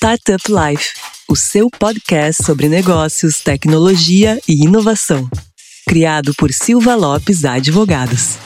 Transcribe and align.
Startup 0.00 0.44
Life, 0.48 0.90
o 1.28 1.34
seu 1.34 1.68
podcast 1.68 2.44
sobre 2.44 2.68
negócios, 2.68 3.40
tecnologia 3.40 4.38
e 4.46 4.64
inovação. 4.64 5.28
Criado 5.88 6.32
por 6.38 6.52
Silva 6.52 6.94
Lopes 6.94 7.44
Advogados. 7.44 8.38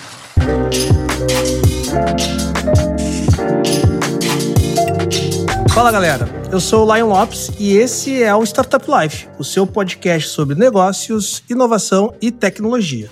Fala 5.74 5.92
galera, 5.92 6.26
eu 6.50 6.58
sou 6.58 6.88
o 6.88 6.94
Lion 6.94 7.08
Lopes 7.08 7.50
e 7.58 7.76
esse 7.76 8.22
é 8.22 8.34
o 8.34 8.42
Startup 8.44 8.86
Life, 8.90 9.28
o 9.38 9.44
seu 9.44 9.66
podcast 9.66 10.30
sobre 10.30 10.54
negócios, 10.54 11.44
inovação 11.50 12.14
e 12.18 12.30
tecnologia. 12.30 13.10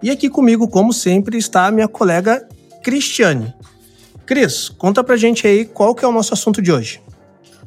E 0.00 0.12
aqui 0.12 0.30
comigo, 0.30 0.68
como 0.68 0.92
sempre, 0.92 1.36
está 1.38 1.66
a 1.66 1.72
minha 1.72 1.88
colega 1.88 2.48
Cristiane. 2.84 3.52
Cris, 4.24 4.68
conta 4.68 5.02
pra 5.02 5.16
gente 5.16 5.44
aí 5.44 5.64
qual 5.64 5.92
que 5.92 6.04
é 6.04 6.08
o 6.08 6.12
nosso 6.12 6.32
assunto 6.32 6.62
de 6.62 6.70
hoje. 6.70 7.02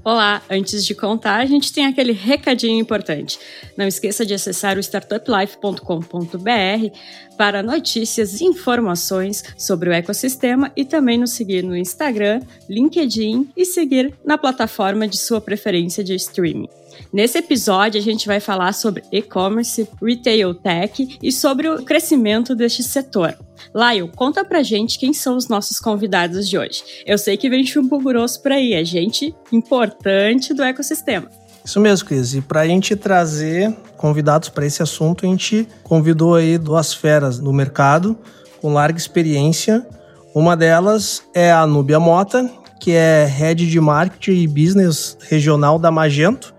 Olá, 0.07 0.41
antes 0.49 0.85
de 0.85 0.95
contar, 0.95 1.41
a 1.41 1.45
gente 1.45 1.73
tem 1.73 1.85
aquele 1.85 2.13
recadinho 2.13 2.79
importante. 2.79 3.37
Não 3.75 3.85
esqueça 3.85 4.25
de 4.25 4.33
acessar 4.33 4.77
o 4.77 4.79
startuplife.com.br 4.79 6.97
para 7.37 7.61
notícias 7.61 8.39
e 8.39 8.45
informações 8.45 9.43
sobre 9.57 9.89
o 9.89 9.91
ecossistema 9.91 10.71
e 10.77 10.85
também 10.85 11.17
nos 11.17 11.31
seguir 11.31 11.61
no 11.61 11.75
Instagram, 11.75 12.39
LinkedIn 12.69 13.49
e 13.53 13.65
seguir 13.65 14.13
na 14.23 14.37
plataforma 14.37 15.05
de 15.09 15.17
sua 15.17 15.41
preferência 15.41 16.01
de 16.01 16.15
streaming. 16.15 16.69
Nesse 17.11 17.37
episódio, 17.37 17.99
a 17.99 18.03
gente 18.03 18.27
vai 18.27 18.39
falar 18.39 18.73
sobre 18.73 19.03
e-commerce, 19.11 19.87
retail 20.01 20.53
tech 20.53 21.17
e 21.21 21.31
sobre 21.31 21.67
o 21.67 21.83
crescimento 21.83 22.55
deste 22.55 22.83
setor. 22.83 23.37
Laio, 23.73 24.09
conta 24.15 24.43
pra 24.45 24.63
gente 24.63 24.99
quem 24.99 25.13
são 25.13 25.35
os 25.35 25.47
nossos 25.47 25.79
convidados 25.79 26.47
de 26.47 26.57
hoje. 26.57 26.83
Eu 27.05 27.17
sei 27.17 27.37
que 27.37 27.49
vem 27.49 27.65
chumbo 27.65 27.99
grosso 27.99 28.41
por 28.41 28.51
aí, 28.51 28.73
é 28.73 28.83
gente 28.83 29.35
importante 29.51 30.53
do 30.53 30.63
ecossistema. 30.63 31.29
Isso 31.63 31.81
mesmo, 31.81 32.07
Cris. 32.07 32.33
E 32.33 32.41
para 32.41 32.61
a 32.61 32.67
gente 32.67 32.95
trazer 32.95 33.75
convidados 33.97 34.47
para 34.47 34.65
esse 34.65 34.81
assunto, 34.81 35.25
a 35.25 35.29
gente 35.29 35.67
convidou 35.83 36.35
aí 36.35 36.57
duas 36.57 36.93
feras 36.93 37.39
no 37.39 37.51
mercado 37.51 38.17
com 38.61 38.73
larga 38.73 38.97
experiência. 38.97 39.85
Uma 40.33 40.55
delas 40.55 41.23
é 41.33 41.51
a 41.51 41.67
Núbia 41.67 41.99
Mota, 41.99 42.49
que 42.79 42.91
é 42.91 43.25
Head 43.25 43.67
de 43.67 43.79
Marketing 43.81 44.43
e 44.43 44.47
Business 44.47 45.17
Regional 45.27 45.77
da 45.77 45.91
Magento, 45.91 46.53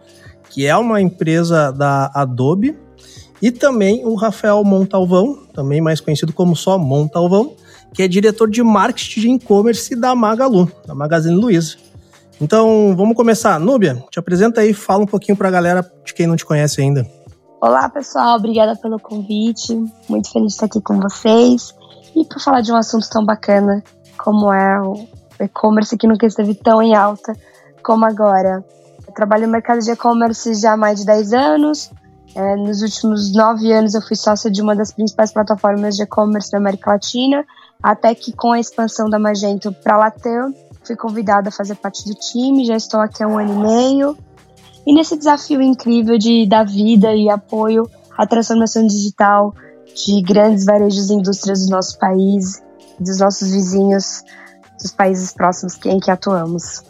que 0.59 0.67
é 0.67 0.77
uma 0.77 1.01
empresa 1.01 1.71
da 1.71 2.11
Adobe. 2.13 2.77
E 3.41 3.53
também 3.53 4.05
o 4.05 4.17
Rafael 4.17 4.65
Montalvão, 4.65 5.47
também 5.55 5.81
mais 5.81 6.01
conhecido 6.01 6.33
como 6.33 6.57
só 6.57 6.77
Montalvão, 6.77 7.53
que 7.95 8.03
é 8.03 8.09
diretor 8.09 8.51
de 8.51 8.61
marketing 8.61 9.21
de 9.21 9.31
e-commerce 9.35 9.95
da 9.95 10.17
Magalu, 10.17 10.69
da 10.85 10.97
Magazine 10.97 11.37
Luiza. 11.37 11.77
Então, 12.41 12.93
vamos 12.97 13.15
começar. 13.15 13.61
Núbia, 13.61 14.03
te 14.11 14.19
apresenta 14.19 14.61
aí, 14.61 14.75
fala 14.75 15.05
um 15.05 15.07
pouquinho 15.07 15.39
para 15.39 15.47
a 15.47 15.53
galera 15.53 15.89
de 16.05 16.13
quem 16.13 16.27
não 16.27 16.35
te 16.35 16.45
conhece 16.45 16.81
ainda. 16.81 17.07
Olá, 17.61 17.89
pessoal, 17.89 18.37
obrigada 18.37 18.75
pelo 18.75 18.99
convite. 18.99 19.81
Muito 20.09 20.29
feliz 20.33 20.49
de 20.49 20.55
estar 20.55 20.67
aqui 20.67 20.81
com 20.81 20.99
vocês 20.99 21.73
e 22.17 22.25
por 22.25 22.41
falar 22.41 22.63
de 22.63 22.73
um 22.73 22.77
assunto 22.77 23.09
tão 23.09 23.25
bacana 23.25 23.81
como 24.17 24.53
é 24.53 24.83
o 24.83 25.07
e-commerce 25.39 25.97
que 25.97 26.09
nunca 26.09 26.27
esteve 26.27 26.53
tão 26.53 26.83
em 26.83 26.97
alta 26.97 27.33
como 27.81 28.05
agora. 28.05 28.65
Eu 29.09 29.15
trabalho 29.15 29.47
no 29.47 29.53
mercado 29.53 29.81
de 29.81 29.91
e-commerce 29.91 30.55
já 30.55 30.75
há 30.75 30.77
mais 30.77 31.01
de 31.01 31.07
10 31.07 31.33
anos, 31.33 31.91
é, 32.35 32.57
nos 32.57 32.83
últimos 32.83 33.33
nove 33.33 33.73
anos 33.73 33.95
eu 33.95 34.03
fui 34.03 34.15
sócia 34.15 34.51
de 34.51 34.61
uma 34.61 34.77
das 34.77 34.93
principais 34.93 35.33
plataformas 35.33 35.97
de 35.97 36.03
e-commerce 36.03 36.51
da 36.51 36.59
América 36.59 36.93
Latina, 36.93 37.45
até 37.83 38.15
que 38.15 38.33
com 38.33 38.53
a 38.53 38.61
expansão 38.61 39.09
da 39.09 39.19
Magento 39.19 39.73
para 39.73 39.95
a 39.95 39.99
Latam, 39.99 40.55
fui 40.85 40.95
convidada 40.95 41.49
a 41.49 41.53
fazer 41.53 41.75
parte 41.77 42.05
do 42.07 42.15
time, 42.15 42.65
já 42.65 42.77
estou 42.77 43.01
aqui 43.01 43.23
há 43.23 43.27
um 43.27 43.39
ano 43.39 43.55
e 43.55 43.67
meio. 43.67 44.17
E 44.87 44.95
nesse 44.95 45.17
desafio 45.17 45.61
incrível 45.61 46.17
de 46.17 46.47
dar 46.47 46.65
vida 46.65 47.15
e 47.15 47.29
apoio 47.29 47.91
à 48.17 48.27
transformação 48.27 48.87
digital 48.87 49.55
de 49.95 50.23
grandes 50.23 50.65
varejos 50.65 51.11
e 51.11 51.15
indústrias 51.15 51.67
do 51.67 51.71
nosso 51.71 51.99
país, 51.99 52.63
dos 53.01 53.19
nossos 53.19 53.51
vizinhos, 53.51 54.23
dos 54.81 54.93
países 54.93 55.33
próximos 55.33 55.79
em 55.85 55.99
que 55.99 56.11
atuamos. 56.11 56.85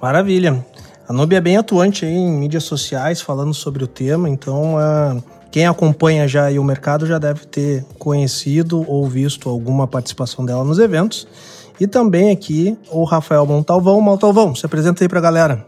Maravilha. 0.00 0.64
A 1.08 1.12
Nubia 1.14 1.38
é 1.38 1.40
bem 1.40 1.56
atuante 1.56 2.04
aí 2.04 2.12
em 2.12 2.30
mídias 2.30 2.64
sociais 2.64 3.22
falando 3.22 3.54
sobre 3.54 3.82
o 3.82 3.86
tema, 3.86 4.28
então 4.28 4.74
uh, 4.74 5.22
quem 5.50 5.66
acompanha 5.66 6.28
já 6.28 6.50
o 6.50 6.62
mercado 6.62 7.06
já 7.06 7.18
deve 7.18 7.46
ter 7.46 7.82
conhecido 7.98 8.84
ou 8.86 9.08
visto 9.08 9.48
alguma 9.48 9.86
participação 9.86 10.44
dela 10.44 10.62
nos 10.64 10.78
eventos. 10.78 11.26
E 11.80 11.86
também 11.86 12.30
aqui 12.30 12.76
o 12.90 13.04
Rafael 13.04 13.46
Montalvão. 13.46 14.02
Montalvão, 14.02 14.54
se 14.54 14.66
apresenta 14.66 15.02
aí 15.02 15.08
para 15.08 15.18
a 15.18 15.22
galera. 15.22 15.66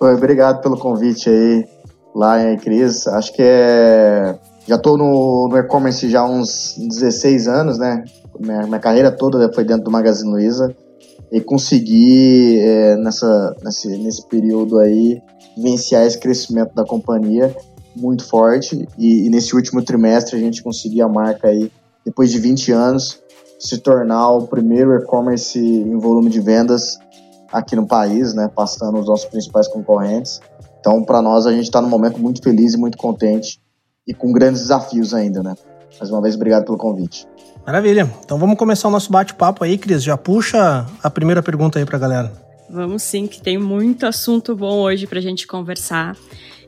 Oi, 0.00 0.14
obrigado 0.14 0.60
pelo 0.60 0.76
convite 0.76 1.30
aí, 1.30 1.64
lá 2.12 2.42
em 2.42 2.56
Cris. 2.56 3.06
Acho 3.06 3.32
que 3.32 3.42
é. 3.42 4.36
Já 4.66 4.74
estou 4.74 4.98
no, 4.98 5.46
no 5.48 5.56
e-commerce 5.56 6.10
já 6.10 6.22
há 6.22 6.26
uns 6.26 6.74
16 6.76 7.46
anos, 7.46 7.78
né? 7.78 8.02
Minha, 8.40 8.66
minha 8.66 8.80
carreira 8.80 9.12
toda 9.12 9.52
foi 9.52 9.62
dentro 9.62 9.84
do 9.84 9.90
Magazine 9.90 10.28
Luiza 10.28 10.74
e 11.30 11.40
conseguir 11.40 12.60
é, 12.60 12.96
nessa, 12.96 13.56
nesse, 13.62 13.88
nesse 13.98 14.26
período 14.26 14.78
aí 14.78 15.20
vivenciar 15.56 16.06
esse 16.06 16.18
crescimento 16.18 16.74
da 16.74 16.84
companhia 16.84 17.54
muito 17.94 18.24
forte 18.24 18.86
e, 18.96 19.26
e, 19.26 19.30
nesse 19.30 19.54
último 19.54 19.82
trimestre 19.82 20.36
a 20.36 20.38
gente 20.38 20.62
conseguiu 20.62 21.04
a 21.04 21.08
marca 21.08 21.48
aí 21.48 21.70
depois 22.04 22.30
de 22.30 22.38
20 22.38 22.72
anos 22.72 23.20
se 23.58 23.78
tornar 23.78 24.30
o 24.30 24.46
primeiro 24.46 24.94
e-commerce 24.94 25.58
em 25.58 25.98
volume 25.98 26.30
de 26.30 26.40
vendas 26.40 26.98
aqui 27.52 27.74
no 27.74 27.86
país, 27.86 28.34
né, 28.34 28.48
passando 28.54 28.98
os 28.98 29.06
nossos 29.06 29.26
principais 29.26 29.66
concorrentes. 29.66 30.40
Então, 30.78 31.02
para 31.02 31.20
nós 31.20 31.44
a 31.44 31.52
gente 31.52 31.64
está 31.64 31.80
num 31.80 31.88
momento 31.88 32.20
muito 32.20 32.42
feliz 32.42 32.74
e 32.74 32.78
muito 32.78 32.96
contente 32.96 33.60
e 34.06 34.14
com 34.14 34.32
grandes 34.32 34.62
desafios 34.62 35.12
ainda, 35.12 35.42
né? 35.42 35.54
Mais 35.98 36.10
uma 36.10 36.20
vez, 36.20 36.36
obrigado 36.36 36.64
pelo 36.64 36.78
convite. 36.78 37.26
Maravilha. 37.68 38.10
Então 38.24 38.38
vamos 38.38 38.56
começar 38.56 38.88
o 38.88 38.90
nosso 38.90 39.12
bate-papo 39.12 39.62
aí, 39.62 39.76
Cris. 39.76 40.02
Já 40.02 40.16
puxa 40.16 40.86
a 41.02 41.10
primeira 41.10 41.42
pergunta 41.42 41.78
aí 41.78 41.84
para 41.84 41.98
a 41.98 42.00
galera. 42.00 42.32
Vamos 42.70 43.02
sim, 43.02 43.26
que 43.26 43.42
tem 43.42 43.58
muito 43.58 44.06
assunto 44.06 44.56
bom 44.56 44.78
hoje 44.78 45.06
para 45.06 45.18
a 45.18 45.22
gente 45.22 45.46
conversar. 45.46 46.16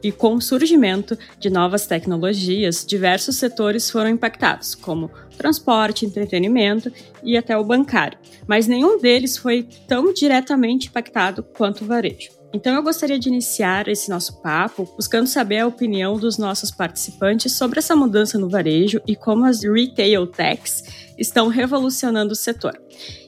E 0.03 0.12
com 0.12 0.34
o 0.34 0.43
surgimento 0.43 1.16
de 1.39 1.49
novas 1.49 1.87
tecnologias, 1.87 2.84
diversos 2.87 3.37
setores 3.37 3.91
foram 3.91 4.10
impactados, 4.10 4.75
como 4.75 5.10
transporte, 5.39 6.05
entretenimento 6.05 6.93
e 7.22 7.34
até 7.34 7.56
o 7.56 7.65
bancário. 7.65 8.19
Mas 8.47 8.66
nenhum 8.66 9.00
deles 9.00 9.39
foi 9.39 9.66
tão 9.89 10.12
diretamente 10.12 10.89
impactado 10.89 11.43
quanto 11.43 11.83
o 11.83 11.87
varejo. 11.87 12.40
Então 12.53 12.75
eu 12.75 12.83
gostaria 12.83 13.19
de 13.19 13.28
iniciar 13.28 13.87
esse 13.87 14.11
nosso 14.11 14.41
papo 14.41 14.88
buscando 14.97 15.28
saber 15.28 15.59
a 15.59 15.66
opinião 15.66 16.19
dos 16.19 16.37
nossos 16.37 16.71
participantes 16.71 17.53
sobre 17.53 17.78
essa 17.78 17.94
mudança 17.94 18.38
no 18.38 18.49
varejo 18.49 19.00
e 19.06 19.15
como 19.15 19.44
as 19.44 19.62
retail 19.62 20.27
techs 20.27 20.83
estão 21.16 21.49
revolucionando 21.49 22.33
o 22.33 22.37
setor. 22.37 22.81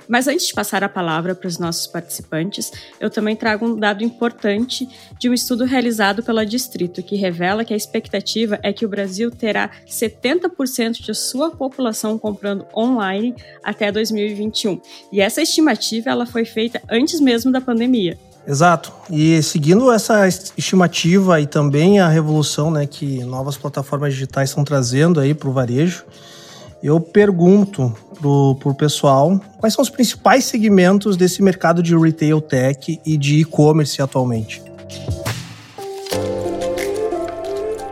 Mas 0.09 0.27
antes 0.27 0.49
de 0.49 0.55
passar 0.55 0.83
a 0.83 0.89
palavra 0.89 1.35
para 1.35 1.47
os 1.47 1.59
nossos 1.59 1.87
participantes, 1.87 2.73
eu 2.99 3.09
também 3.09 3.37
trago 3.37 3.65
um 3.65 3.77
dado 3.79 4.03
importante 4.03 4.89
de 5.19 5.31
um 5.31 5.33
estudo 5.33 5.65
realizado 5.65 6.23
pela 6.23 6.45
Distrito, 6.45 7.03
que 7.03 7.15
revela 7.15 7.65
que 7.65 7.73
a 7.73 7.77
expectativa 7.77 8.59
é 8.63 8.73
que 8.73 8.85
o 8.85 8.89
Brasil 8.89 9.31
terá 9.31 9.71
70% 9.87 11.01
de 11.01 11.15
sua 11.15 11.51
população 11.53 12.19
comprando 12.19 12.67
online 12.77 13.35
até 13.63 13.93
2021. 13.93 14.81
E 15.13 15.21
essa 15.21 15.41
estimativa 15.41 16.11
ela 16.11 16.27
foi 16.27 16.45
feita 16.45 16.83
antes 16.91 17.21
mesmo 17.21 17.53
da 17.53 17.61
pandemia. 17.61 18.19
Exato. 18.47 18.93
E 19.09 19.41
seguindo 19.43 19.91
essa 19.93 20.27
estimativa 20.27 21.41
e 21.41 21.47
também 21.47 22.01
a 22.01 22.09
revolução 22.09 22.71
né, 22.71 22.87
que 22.87 23.25
novas 23.25 23.57
plataformas 23.57 24.15
digitais 24.15 24.51
estão 24.51 24.65
trazendo 24.65 25.21
aí 25.21 25.33
para 25.33 25.49
o 25.49 25.53
varejo, 25.53 26.05
eu 26.83 26.99
pergunto 27.01 27.95
para 28.21 28.71
o 28.71 28.75
pessoal 28.75 29.41
quais 29.59 29.73
são 29.75 29.83
os 29.83 29.91
principais 29.91 30.45
segmentos 30.45 31.17
desse 31.17 31.41
mercado 31.41 31.83
de 31.83 31.97
retail 31.97 32.41
tech 32.41 33.01
e 33.07 33.17
de 33.17 33.41
e-commerce 33.41 34.03
atualmente. 34.03 34.61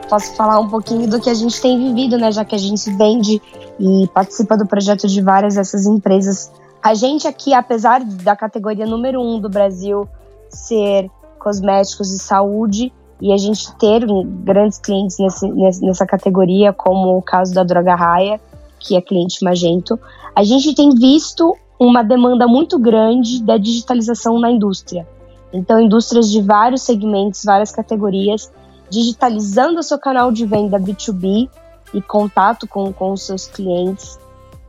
Posso 0.08 0.34
falar 0.34 0.58
um 0.58 0.68
pouquinho 0.68 1.08
do 1.08 1.20
que 1.20 1.30
a 1.30 1.34
gente 1.34 1.60
tem 1.60 1.78
vivido, 1.78 2.18
né? 2.18 2.32
Já 2.32 2.44
que 2.44 2.56
a 2.56 2.58
gente 2.58 2.90
vende 2.96 3.40
e 3.78 4.08
participa 4.08 4.56
do 4.56 4.66
projeto 4.66 5.06
de 5.06 5.22
várias 5.22 5.54
dessas 5.54 5.86
empresas. 5.86 6.50
A 6.82 6.94
gente 6.94 7.28
aqui, 7.28 7.54
apesar 7.54 8.02
da 8.02 8.34
categoria 8.34 8.86
número 8.86 9.20
um 9.20 9.38
do 9.38 9.48
Brasil 9.48 10.08
ser 10.50 11.10
cosméticos 11.38 12.10
e 12.12 12.18
saúde 12.18 12.92
e 13.20 13.32
a 13.32 13.36
gente 13.36 13.74
ter 13.76 14.04
grandes 14.44 14.78
clientes 14.78 15.18
nesse, 15.18 15.48
nessa 15.82 16.06
categoria, 16.06 16.72
como 16.72 17.16
o 17.16 17.22
caso 17.22 17.54
da 17.54 17.62
Droga 17.62 17.94
Raia, 17.94 18.40
que 18.78 18.96
é 18.96 19.00
cliente 19.00 19.44
Magento, 19.44 19.98
a 20.34 20.42
gente 20.42 20.74
tem 20.74 20.90
visto 20.94 21.54
uma 21.78 22.02
demanda 22.02 22.46
muito 22.46 22.78
grande 22.78 23.42
da 23.42 23.56
digitalização 23.56 24.38
na 24.38 24.50
indústria. 24.50 25.06
Então, 25.52 25.80
indústrias 25.80 26.30
de 26.30 26.40
vários 26.40 26.82
segmentos, 26.82 27.44
várias 27.44 27.72
categorias, 27.72 28.50
digitalizando 28.88 29.80
o 29.80 29.82
seu 29.82 29.98
canal 29.98 30.32
de 30.32 30.46
venda 30.46 30.78
B2B 30.78 31.48
e 31.92 32.02
contato 32.02 32.66
com, 32.66 32.92
com 32.92 33.12
os 33.12 33.22
seus 33.22 33.46
clientes. 33.46 34.18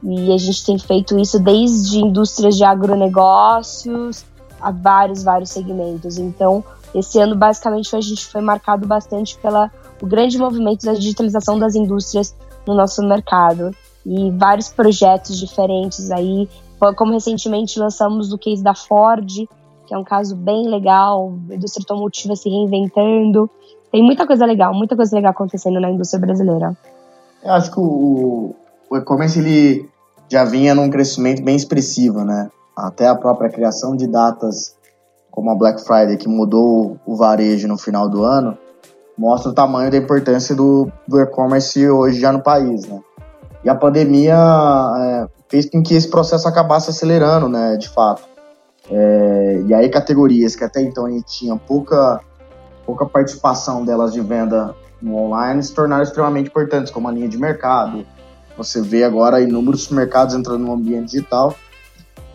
E 0.04 0.34
a 0.34 0.38
gente 0.38 0.66
tem 0.66 0.80
feito 0.80 1.18
isso 1.20 1.40
desde 1.40 2.00
indústrias 2.00 2.58
de 2.58 2.64
agronegócios, 2.64 4.26
a 4.62 4.72
vários, 4.72 5.24
vários 5.24 5.50
segmentos. 5.50 6.18
Então, 6.18 6.64
Esse 6.94 7.20
ano, 7.20 7.36
basicamente, 7.36 7.96
a 7.96 8.02
gente 8.02 8.26
foi 8.26 8.42
marcado 8.42 8.86
bastante 8.86 9.38
pela 9.38 9.72
o 10.02 10.06
grande 10.06 10.38
movimento 10.38 10.86
da 10.86 10.94
digitalização 10.94 11.58
das 11.58 11.76
indústrias 11.76 12.36
no 12.68 12.76
nosso 12.76 13.02
mercado 13.04 13.72
e 14.06 14.32
vários 14.32 14.70
projetos 14.70 15.38
diferentes 15.38 16.12
aí, 16.12 16.50
como 16.98 17.14
recentemente 17.14 17.80
lançamos 17.80 18.34
o 18.34 18.38
case 18.38 18.64
da 18.64 18.74
Ford, 18.74 19.28
que 19.88 19.94
é 19.94 19.98
um 19.98 20.04
caso 20.04 20.36
bem 20.36 20.68
legal, 20.68 21.34
a 21.50 21.54
indústria 21.54 21.84
automotiva 21.88 22.36
se 22.36 22.50
reinventando. 22.50 23.50
Tem 23.92 24.04
muita 24.04 24.26
coisa 24.26 24.46
legal, 24.46 24.74
muita 24.74 24.96
coisa 24.96 25.16
legal 25.16 25.32
acontecendo 25.32 25.80
na 25.80 25.92
indústria 25.92 26.20
brasileira. 26.20 26.76
Eu 27.44 27.54
acho 27.54 27.72
que 27.72 27.80
o, 27.80 28.56
o 28.90 28.98
e-commerce 28.98 29.40
ele 29.40 29.90
já 30.30 30.44
vinha 30.44 30.74
num 30.74 30.90
crescimento 30.90 31.44
bem 31.44 31.56
expressivo, 31.56 32.24
né? 32.24 32.50
Até 32.76 33.08
a 33.08 33.16
própria 33.16 33.50
criação 33.50 33.96
de 33.96 34.08
datas 34.08 34.76
como 35.32 35.50
a 35.50 35.56
Black 35.56 35.82
Friday, 35.82 36.18
que 36.18 36.28
mudou 36.28 37.00
o 37.06 37.16
varejo 37.16 37.68
no 37.68 37.78
final 37.78 38.10
do 38.10 38.24
ano, 38.24 38.58
mostra 39.18 39.50
o 39.52 39.54
tamanho 39.54 39.90
da 39.90 39.98
importância 39.98 40.54
do, 40.54 40.92
do 41.08 41.20
e-commerce 41.20 41.90
hoje 41.90 42.20
já 42.20 42.32
no 42.32 42.42
país, 42.42 42.86
né? 42.86 43.00
E 43.64 43.70
a 43.70 43.76
pandemia 43.76 44.36
é, 44.36 45.28
fez 45.48 45.70
com 45.70 45.82
que 45.82 45.94
esse 45.94 46.10
processo 46.10 46.48
acabasse 46.48 46.90
acelerando, 46.90 47.48
né, 47.48 47.78
de 47.78 47.88
fato. 47.88 48.24
É, 48.90 49.62
e 49.66 49.74
aí 49.74 49.90
categorias 49.90 50.56
que 50.56 50.64
até 50.64 50.82
então 50.82 51.06
a 51.06 51.12
gente 51.12 51.26
tinha 51.26 51.56
pouca, 51.56 52.20
pouca 52.86 53.06
participação 53.06 53.86
delas 53.86 54.12
de 54.12 54.20
venda 54.20 54.76
no 55.02 55.16
online 55.16 55.64
se 55.64 55.74
tornaram 55.74 56.04
extremamente 56.04 56.48
importantes, 56.48 56.92
como 56.92 57.08
a 57.08 57.12
linha 57.12 57.30
de 57.30 57.38
mercado. 57.38 58.06
Você 58.58 58.82
vê 58.82 59.04
agora 59.04 59.40
inúmeros 59.40 59.84
supermercados 59.84 60.36
entrando 60.36 60.66
no 60.66 60.74
ambiente 60.74 61.12
digital, 61.12 61.56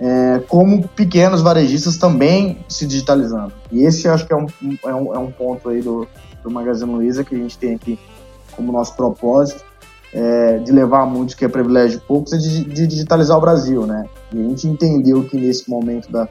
é, 0.00 0.40
como 0.48 0.86
pequenos 0.88 1.42
varejistas 1.42 1.96
também 1.96 2.58
se 2.68 2.86
digitalizando. 2.86 3.52
E 3.70 3.84
esse 3.84 4.08
acho 4.08 4.26
que 4.26 4.32
é 4.32 4.36
um, 4.36 4.46
é 4.84 4.94
um, 4.94 5.14
é 5.14 5.18
um 5.18 5.30
ponto 5.30 5.68
aí 5.68 5.80
do, 5.80 6.06
do 6.42 6.50
Magazine 6.50 6.90
Luiza 6.90 7.24
que 7.24 7.34
a 7.34 7.38
gente 7.38 7.56
tem 7.58 7.74
aqui 7.74 7.98
como 8.54 8.72
nosso 8.72 8.94
propósito 8.94 9.64
é, 10.12 10.58
de 10.58 10.72
levar 10.72 11.02
a 11.02 11.06
muitos, 11.06 11.34
que 11.34 11.44
é 11.44 11.48
privilégio 11.48 12.00
de 12.00 12.06
poucos, 12.06 12.32
é 12.32 12.38
de, 12.38 12.64
de, 12.64 12.86
digitalizar 12.86 13.36
o 13.36 13.40
Brasil, 13.40 13.86
né? 13.86 14.06
E 14.32 14.40
a 14.40 14.48
gente 14.48 14.66
entendeu 14.66 15.24
que 15.24 15.36
nesse 15.36 15.68
momento 15.68 16.10
da, 16.10 16.28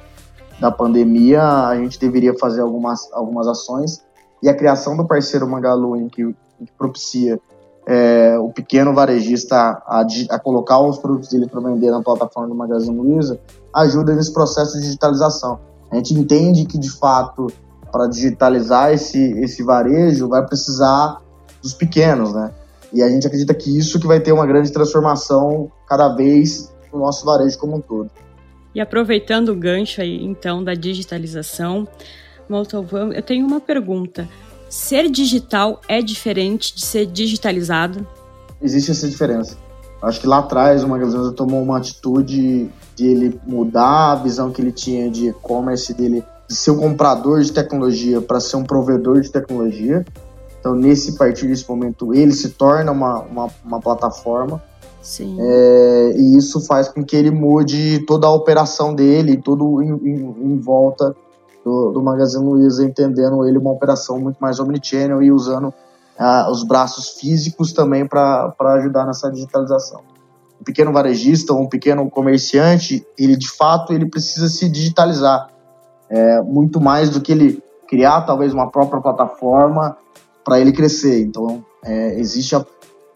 da 0.59 0.71
pandemia 0.71 1.67
a 1.67 1.75
gente 1.75 1.99
deveria 1.99 2.33
fazer 2.33 2.61
algumas, 2.61 3.11
algumas 3.13 3.47
ações 3.47 4.03
e 4.41 4.49
a 4.49 4.55
criação 4.55 4.97
do 4.97 5.05
parceiro 5.05 5.47
Magalu, 5.47 5.97
em 5.97 6.09
que, 6.09 6.23
em 6.23 6.65
que 6.65 6.71
propicia 6.77 7.39
é, 7.87 8.37
o 8.39 8.49
pequeno 8.49 8.93
varejista 8.93 9.55
a, 9.55 10.05
a, 10.29 10.39
colocar 10.39 10.79
os 10.79 10.97
produtos 10.97 11.29
dele 11.29 11.47
para 11.47 11.61
vender 11.61 11.91
na 11.91 12.01
plataforma 12.01 12.49
do 12.49 12.55
Magazine 12.55 12.97
Luiza, 12.97 13.39
ajuda 13.73 14.15
nesse 14.15 14.33
processo 14.33 14.73
de 14.77 14.83
digitalização. 14.83 15.59
A 15.91 15.95
gente 15.95 16.13
entende 16.13 16.65
que, 16.65 16.77
de 16.77 16.89
fato, 16.89 17.47
para 17.91 18.07
digitalizar 18.07 18.91
esse, 18.91 19.19
esse 19.39 19.63
varejo, 19.63 20.27
vai 20.27 20.45
precisar 20.45 21.21
dos 21.61 21.73
pequenos, 21.73 22.33
né? 22.33 22.51
E 22.91 23.03
a 23.03 23.09
gente 23.09 23.27
acredita 23.27 23.53
que 23.53 23.77
isso 23.77 23.99
que 23.99 24.07
vai 24.07 24.19
ter 24.19 24.31
uma 24.31 24.45
grande 24.45 24.71
transformação 24.71 25.71
cada 25.87 26.09
vez 26.09 26.73
no 26.91 26.99
nosso 26.99 27.25
varejo 27.25 27.57
como 27.57 27.77
um 27.77 27.81
todo. 27.81 28.09
E 28.73 28.81
aproveitando 28.81 29.49
o 29.49 29.55
gancho 29.55 30.01
aí, 30.01 30.23
então, 30.23 30.63
da 30.63 30.73
digitalização, 30.73 31.87
Moltovan, 32.49 33.11
eu 33.13 33.21
tenho 33.21 33.45
uma 33.45 33.59
pergunta. 33.59 34.27
Ser 34.69 35.09
digital 35.09 35.79
é 35.87 36.01
diferente 36.01 36.75
de 36.75 36.85
ser 36.85 37.05
digitalizado? 37.05 38.05
Existe 38.61 38.91
essa 38.91 39.07
diferença. 39.07 39.57
Acho 40.01 40.19
que 40.19 40.27
lá 40.27 40.39
atrás 40.39 40.83
o 40.83 40.87
Magazine 40.87 41.33
tomou 41.33 41.61
uma 41.63 41.77
atitude 41.77 42.69
de 42.95 43.05
ele 43.05 43.39
mudar 43.45 44.11
a 44.11 44.15
visão 44.15 44.51
que 44.51 44.61
ele 44.61 44.71
tinha 44.71 45.09
de 45.09 45.29
e-commerce 45.29 45.93
dele, 45.93 46.23
de 46.47 46.55
ser 46.55 46.71
um 46.71 46.77
comprador 46.77 47.41
de 47.41 47.51
tecnologia 47.51 48.21
para 48.21 48.39
ser 48.39 48.57
um 48.57 48.63
provedor 48.63 49.21
de 49.21 49.31
tecnologia. 49.31 50.05
Então, 50.59 50.75
nesse 50.75 51.15
partir 51.17 51.47
desse 51.47 51.67
momento, 51.69 52.13
ele 52.13 52.33
se 52.33 52.49
torna 52.49 52.91
uma, 52.91 53.19
uma, 53.19 53.47
uma 53.63 53.79
plataforma. 53.79 54.61
Sim. 55.01 55.37
É, 55.39 56.15
e 56.17 56.37
isso 56.37 56.59
faz 56.61 56.87
com 56.87 57.03
que 57.03 57.15
ele 57.15 57.29
mude 57.29 57.99
toda 58.07 58.25
a 58.25 58.31
operação 58.31 58.93
dele, 58.93 59.37
todo 59.37 59.81
em, 59.81 59.91
em, 59.91 60.53
em 60.53 60.59
volta 60.59 61.15
do, 61.65 61.91
do, 61.91 62.01
Magazine 62.03 62.45
Luiza, 62.45 62.85
entendendo 62.85 63.43
ele 63.43 63.57
uma 63.57 63.71
operação 63.71 64.19
muito 64.19 64.37
mais 64.37 64.59
omnichannel 64.59 65.23
e 65.23 65.31
usando 65.31 65.69
uh, 65.69 66.51
os 66.51 66.63
braços 66.63 67.17
físicos 67.19 67.73
também 67.73 68.07
para 68.07 68.53
ajudar 68.75 69.07
nessa 69.07 69.31
digitalização. 69.31 70.01
Um 70.61 70.63
pequeno 70.63 70.93
varejista 70.93 71.53
um 71.53 71.67
pequeno 71.67 72.07
comerciante, 72.07 73.05
ele 73.17 73.35
de 73.35 73.49
fato 73.49 73.91
ele 73.91 74.07
precisa 74.07 74.47
se 74.47 74.69
digitalizar 74.69 75.49
é, 76.07 76.39
muito 76.41 76.79
mais 76.79 77.09
do 77.09 77.19
que 77.19 77.31
ele 77.31 77.63
criar 77.87 78.21
talvez 78.21 78.53
uma 78.53 78.69
própria 78.69 79.01
plataforma 79.01 79.97
para 80.43 80.59
ele 80.59 80.71
crescer. 80.71 81.23
Então, 81.23 81.65
é, 81.83 82.19
existe 82.19 82.55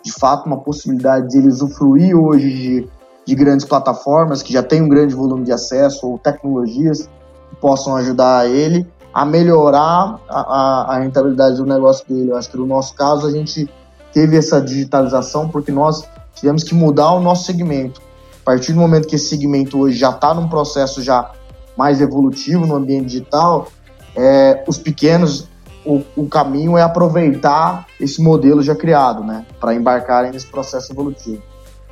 de 0.04 0.12
fato 0.12 0.48
uma 0.48 0.60
possibilidade 0.60 1.30
de 1.30 1.38
ele 1.38 1.48
usufruir 1.48 2.18
hoje 2.18 2.50
de, 2.52 2.90
de 3.26 3.36
grandes 3.36 3.66
plataformas 3.66 4.42
que 4.42 4.52
já 4.52 4.64
têm 4.64 4.82
um 4.82 4.90
grande 4.90 5.14
volume 5.14 5.44
de 5.44 5.52
acesso 5.52 6.08
ou 6.08 6.18
tecnologias 6.18 7.08
que 7.50 7.56
possam 7.56 7.96
ajudar 7.96 8.50
ele 8.50 8.88
a 9.14 9.26
melhorar 9.26 10.20
a, 10.30 10.40
a, 10.40 10.96
a 10.96 11.00
rentabilidade 11.00 11.58
do 11.58 11.66
negócio 11.66 12.06
dele. 12.08 12.32
Eu 12.32 12.38
acho 12.38 12.50
que 12.50 12.58
no 12.58 12.66
nosso 12.66 12.94
caso 12.96 13.28
a 13.28 13.32
gente 13.32 13.70
teve 14.14 14.38
essa 14.38 14.62
digitalização 14.62 15.50
porque 15.50 15.72
nós 15.72 16.08
tivemos 16.36 16.64
que 16.64 16.74
mudar 16.74 17.12
o 17.12 17.20
nosso 17.20 17.46
segmento. 17.46 18.02
A 18.42 18.46
partir 18.46 18.74
do 18.74 18.80
momento 18.80 19.08
que 19.08 19.16
esse 19.16 19.30
segmento 19.30 19.80
hoje 19.80 19.98
já 19.98 20.10
está 20.10 20.34
num 20.34 20.48
processo 20.48 21.02
já 21.02 21.32
mais 21.78 22.02
evolutivo 22.02 22.66
no 22.66 22.76
ambiente 22.76 23.06
digital, 23.08 23.68
é, 24.16 24.64
os 24.68 24.78
pequenos 24.78 25.48
o, 25.86 26.04
o 26.16 26.28
caminho 26.28 26.78
é 26.78 26.82
aproveitar 26.82 27.88
esse 28.00 28.22
modelo 28.22 28.62
já 28.62 28.76
criado, 28.76 29.24
né? 29.24 29.46
Para 29.60 29.74
embarcarem 29.74 30.32
nesse 30.32 30.48
processo 30.48 30.92
evolutivo. 30.92 31.42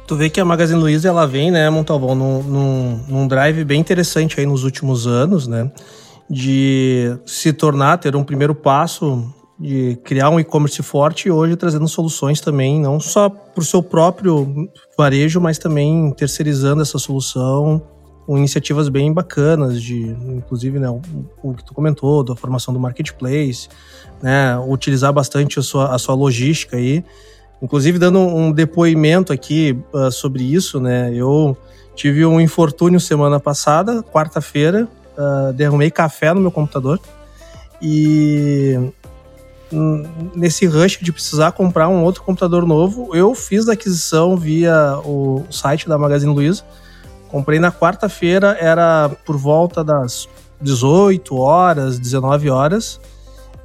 Tu 0.07 0.15
vê 0.15 0.29
que 0.29 0.39
a 0.39 0.45
Magazine 0.45 0.79
Luiza 0.79 1.09
ela 1.09 1.27
vem, 1.27 1.51
né, 1.51 1.69
Montalvão, 1.69 2.15
num, 2.15 2.41
num, 2.41 2.99
num 3.09 3.27
drive 3.27 3.65
bem 3.65 3.81
interessante 3.81 4.39
aí 4.39 4.45
nos 4.45 4.63
últimos 4.63 5.05
anos, 5.05 5.47
né? 5.47 5.69
De 6.29 7.13
se 7.25 7.51
tornar, 7.51 7.97
ter 7.97 8.15
um 8.15 8.23
primeiro 8.23 8.55
passo 8.55 9.33
de 9.59 9.99
criar 10.05 10.29
um 10.29 10.39
e-commerce 10.39 10.81
forte 10.81 11.27
e 11.27 11.31
hoje 11.31 11.57
trazendo 11.57 11.87
soluções 11.89 12.39
também, 12.39 12.79
não 12.79 12.99
só 13.01 13.27
para 13.27 13.61
o 13.61 13.65
seu 13.65 13.83
próprio 13.83 14.69
varejo, 14.97 15.41
mas 15.41 15.57
também 15.57 16.13
terceirizando 16.15 16.81
essa 16.81 16.97
solução 16.97 17.81
com 18.25 18.37
iniciativas 18.37 18.87
bem 18.87 19.11
bacanas, 19.11 19.81
de 19.81 20.15
inclusive 20.27 20.79
né, 20.79 20.89
o, 20.89 21.01
o, 21.41 21.53
que 21.53 21.65
tu 21.65 21.73
comentou, 21.73 22.23
da 22.23 22.35
formação 22.35 22.73
do 22.73 22.79
marketplace, 22.79 23.67
né, 24.21 24.57
utilizar 24.59 25.11
bastante 25.11 25.59
a 25.59 25.61
sua, 25.61 25.93
a 25.93 25.97
sua 25.97 26.15
logística 26.15 26.77
aí. 26.77 27.03
Inclusive, 27.61 27.97
dando 27.97 28.19
um 28.19 28.51
depoimento 28.51 29.33
aqui 29.33 29.77
uh, 29.93 30.11
sobre 30.11 30.43
isso, 30.43 30.79
né, 30.79 31.11
eu 31.13 31.57
tive 31.95 32.25
um 32.25 32.39
infortúnio 32.39 32.99
semana 32.99 33.39
passada, 33.39 34.03
quarta-feira, 34.03 34.87
uh, 35.17 35.53
derrumei 35.53 35.89
café 35.89 36.33
no 36.33 36.41
meu 36.41 36.51
computador 36.51 36.99
e 37.81 38.91
nesse 40.33 40.65
rush 40.65 40.99
de 41.01 41.11
precisar 41.11 41.51
comprar 41.51 41.89
um 41.89 42.03
outro 42.03 42.23
computador 42.23 42.65
novo, 42.65 43.13
eu 43.13 43.35
fiz 43.35 43.67
a 43.67 43.73
aquisição 43.73 44.37
via 44.37 44.97
o 45.03 45.43
site 45.49 45.89
da 45.89 45.97
Magazine 45.97 46.33
Luiza, 46.33 46.63
Comprei 47.29 47.59
na 47.59 47.71
quarta-feira, 47.71 48.57
era 48.59 49.09
por 49.25 49.37
volta 49.37 49.83
das 49.83 50.27
18 50.61 51.35
horas, 51.35 51.99
19 51.99 52.49
horas. 52.49 52.99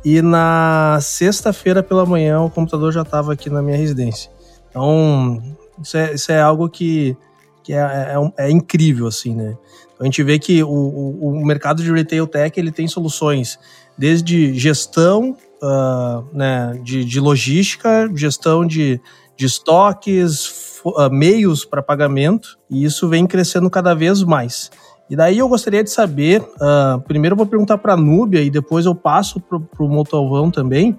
E 0.04 0.20
na 0.20 0.98
sexta-feira 1.00 1.82
pela 1.82 2.04
manhã 2.04 2.40
o 2.40 2.50
computador 2.50 2.92
já 2.92 3.02
estava 3.02 3.32
aqui 3.32 3.48
na 3.48 3.62
minha 3.62 3.76
residência. 3.76 4.30
Então, 4.68 5.40
isso 5.80 5.96
é, 5.96 6.14
isso 6.14 6.32
é 6.32 6.40
algo 6.40 6.68
que, 6.68 7.16
que 7.62 7.72
é, 7.72 7.78
é, 7.78 8.46
é, 8.46 8.50
incrível, 8.50 9.06
assim, 9.06 9.34
né? 9.34 9.56
Então, 9.94 10.00
a 10.00 10.04
gente 10.04 10.22
vê 10.22 10.38
que 10.38 10.62
o, 10.62 10.68
o, 10.68 11.28
o, 11.28 11.46
mercado 11.46 11.82
de 11.82 11.92
retail 11.92 12.26
tech 12.26 12.58
ele 12.58 12.72
tem 12.72 12.88
soluções 12.88 13.58
desde 13.96 14.54
gestão 14.58 15.36
uh, 15.62 16.24
né, 16.32 16.80
de, 16.82 17.04
de 17.04 17.20
logística, 17.20 18.10
gestão 18.14 18.66
de, 18.66 19.00
de 19.36 19.46
estoques, 19.46 20.80
uh, 20.84 21.10
meios 21.10 21.64
para 21.64 21.82
pagamento 21.82 22.58
e 22.68 22.84
isso 22.84 23.08
vem 23.08 23.26
crescendo 23.26 23.70
cada 23.70 23.94
vez 23.94 24.22
mais. 24.22 24.70
E 25.10 25.16
daí 25.16 25.38
eu 25.38 25.48
gostaria 25.48 25.84
de 25.84 25.90
saber, 25.90 26.40
uh, 26.40 27.00
primeiro 27.02 27.34
eu 27.34 27.36
vou 27.36 27.46
perguntar 27.46 27.76
para 27.78 27.92
a 27.92 27.96
Núbia 27.96 28.40
e 28.40 28.50
depois 28.50 28.86
eu 28.86 28.94
passo 28.94 29.40
para 29.40 29.58
o 29.58 29.88
Motovão 29.88 30.50
também. 30.50 30.96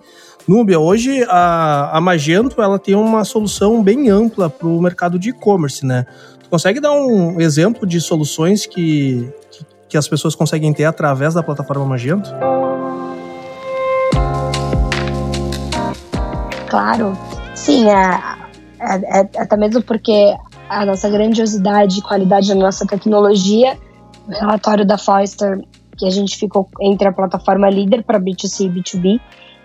Núbia, 0.48 0.80
hoje 0.80 1.24
a, 1.30 1.98
a 1.98 2.02
Magento 2.02 2.62
ela 2.62 2.78
tem 2.78 2.96
uma 2.96 3.24
solução 3.24 3.82
bem 3.82 4.10
ampla 4.10 4.50
para 4.50 4.68
o 4.68 4.82
mercado 4.82 5.18
de 5.18 5.30
e-commerce, 5.30 5.86
né? 5.86 6.06
Tu 6.44 6.50
consegue 6.50 6.80
dar 6.80 6.92
um 6.92 7.40
exemplo 7.40 7.88
de 7.88 8.00
soluções 8.02 8.66
que, 8.66 9.32
que, 9.50 9.66
que 9.90 9.98
as 9.98 10.08
pessoas 10.08 10.36
conseguem 10.36 10.74
ter 10.74 10.84
através 10.84 11.34
da 11.34 11.42
plataforma 11.42 11.86
Magento? 11.86 12.30
Claro. 16.70 17.18
Sim, 17.56 17.90
é, 17.90 18.20
é, 18.80 19.20
é, 19.22 19.30
até 19.38 19.56
mesmo 19.56 19.82
porque 19.82 20.36
a 20.68 20.86
nossa 20.86 21.10
grandiosidade 21.10 22.00
e 22.00 22.02
qualidade 22.02 22.50
da 22.50 22.56
nossa 22.56 22.86
tecnologia, 22.86 23.78
relatório 24.28 24.86
da 24.86 24.98
Forrester 24.98 25.62
que 25.98 26.06
a 26.06 26.10
gente 26.10 26.38
ficou 26.38 26.68
entre 26.82 27.08
a 27.08 27.14
plataforma 27.14 27.70
líder 27.70 28.04
para 28.04 28.20
B2C 28.20 28.66
e 28.66 28.70
B2B. 28.70 29.22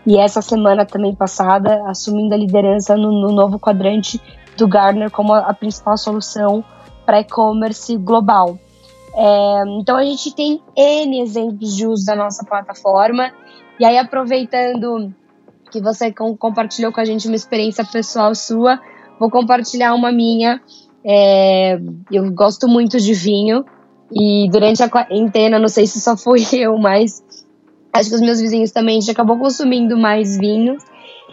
E 0.07 0.17
essa 0.17 0.41
semana 0.41 0.87
também 0.87 1.15
passada, 1.15 1.83
assumindo 1.87 2.35
a 2.35 2.38
liderança 2.38 2.97
no, 2.97 3.11
no 3.11 3.33
novo 3.33 3.59
quadrante 3.59 4.21
do 4.57 4.67
Gartner 4.67 5.11
como 5.11 5.35
a, 5.35 5.41
a 5.41 5.55
principal 5.55 5.97
solução 5.97 6.65
para 7.05 7.21
e-commerce 7.21 7.97
global. 7.97 8.59
É, 9.15 9.62
então 9.81 9.97
a 9.97 10.05
gente 10.05 10.35
tem 10.35 10.62
N 10.77 11.21
exemplos 11.21 11.75
de 11.75 11.87
uso 11.87 12.05
da 12.05 12.15
nossa 12.15 12.45
plataforma. 12.45 13.33
E 13.81 13.85
aí, 13.85 13.99
aproveitando 13.99 15.12
que 15.71 15.81
você 15.81 16.12
com, 16.12 16.37
compartilhou 16.37 16.93
com 16.93 17.00
a 17.00 17.05
gente 17.05 17.27
uma 17.27 17.37
experiência 17.37 17.85
pessoal 17.85 18.35
sua, 18.35 18.81
vou 19.19 19.31
compartilhar 19.31 19.95
uma 19.95 20.12
minha. 20.12 20.61
É, 21.05 21.79
eu 22.11 22.31
gosto 22.33 22.69
muito 22.69 22.99
de 22.99 23.15
vinho 23.15 23.65
e 24.12 24.49
durante 24.50 24.83
a 24.83 24.88
quarentena, 24.88 25.59
não 25.59 25.69
sei 25.69 25.87
se 25.87 26.00
só 26.00 26.17
fui 26.17 26.45
eu, 26.53 26.77
mas 26.79 27.23
acho 27.93 28.09
que 28.09 28.15
os 28.15 28.21
meus 28.21 28.41
vizinhos 28.41 28.71
também 28.71 29.00
já 29.00 29.12
acabou 29.12 29.38
consumindo 29.38 29.97
mais 29.97 30.37
vinho. 30.37 30.77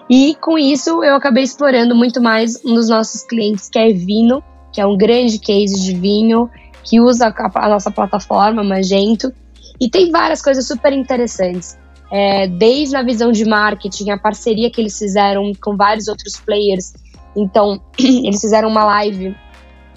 E 0.09 0.35
com 0.35 0.57
isso 0.57 1.03
eu 1.03 1.15
acabei 1.15 1.43
explorando 1.43 1.95
muito 1.95 2.21
mais 2.21 2.63
um 2.63 2.75
dos 2.75 2.89
nossos 2.89 3.23
clientes, 3.23 3.69
que 3.69 3.79
é 3.79 3.91
Vino, 3.91 4.43
que 4.71 4.79
é 4.79 4.85
um 4.85 4.97
grande 4.97 5.39
case 5.39 5.81
de 5.81 5.95
vinho, 5.95 6.49
que 6.83 6.99
usa 7.01 7.27
a, 7.27 7.65
a 7.65 7.69
nossa 7.69 7.89
plataforma 7.89 8.63
Magento. 8.63 9.33
E 9.79 9.89
tem 9.89 10.11
várias 10.11 10.41
coisas 10.41 10.67
super 10.67 10.93
interessantes. 10.93 11.77
É, 12.11 12.47
desde 12.47 12.95
a 12.95 13.01
visão 13.01 13.31
de 13.31 13.43
marketing, 13.45 14.11
a 14.11 14.17
parceria 14.17 14.69
que 14.69 14.79
eles 14.79 14.97
fizeram 14.97 15.51
com 15.61 15.75
vários 15.75 16.07
outros 16.07 16.39
players. 16.39 16.93
Então, 17.35 17.81
eles 17.97 18.39
fizeram 18.39 18.69
uma 18.69 18.85
live 18.85 19.35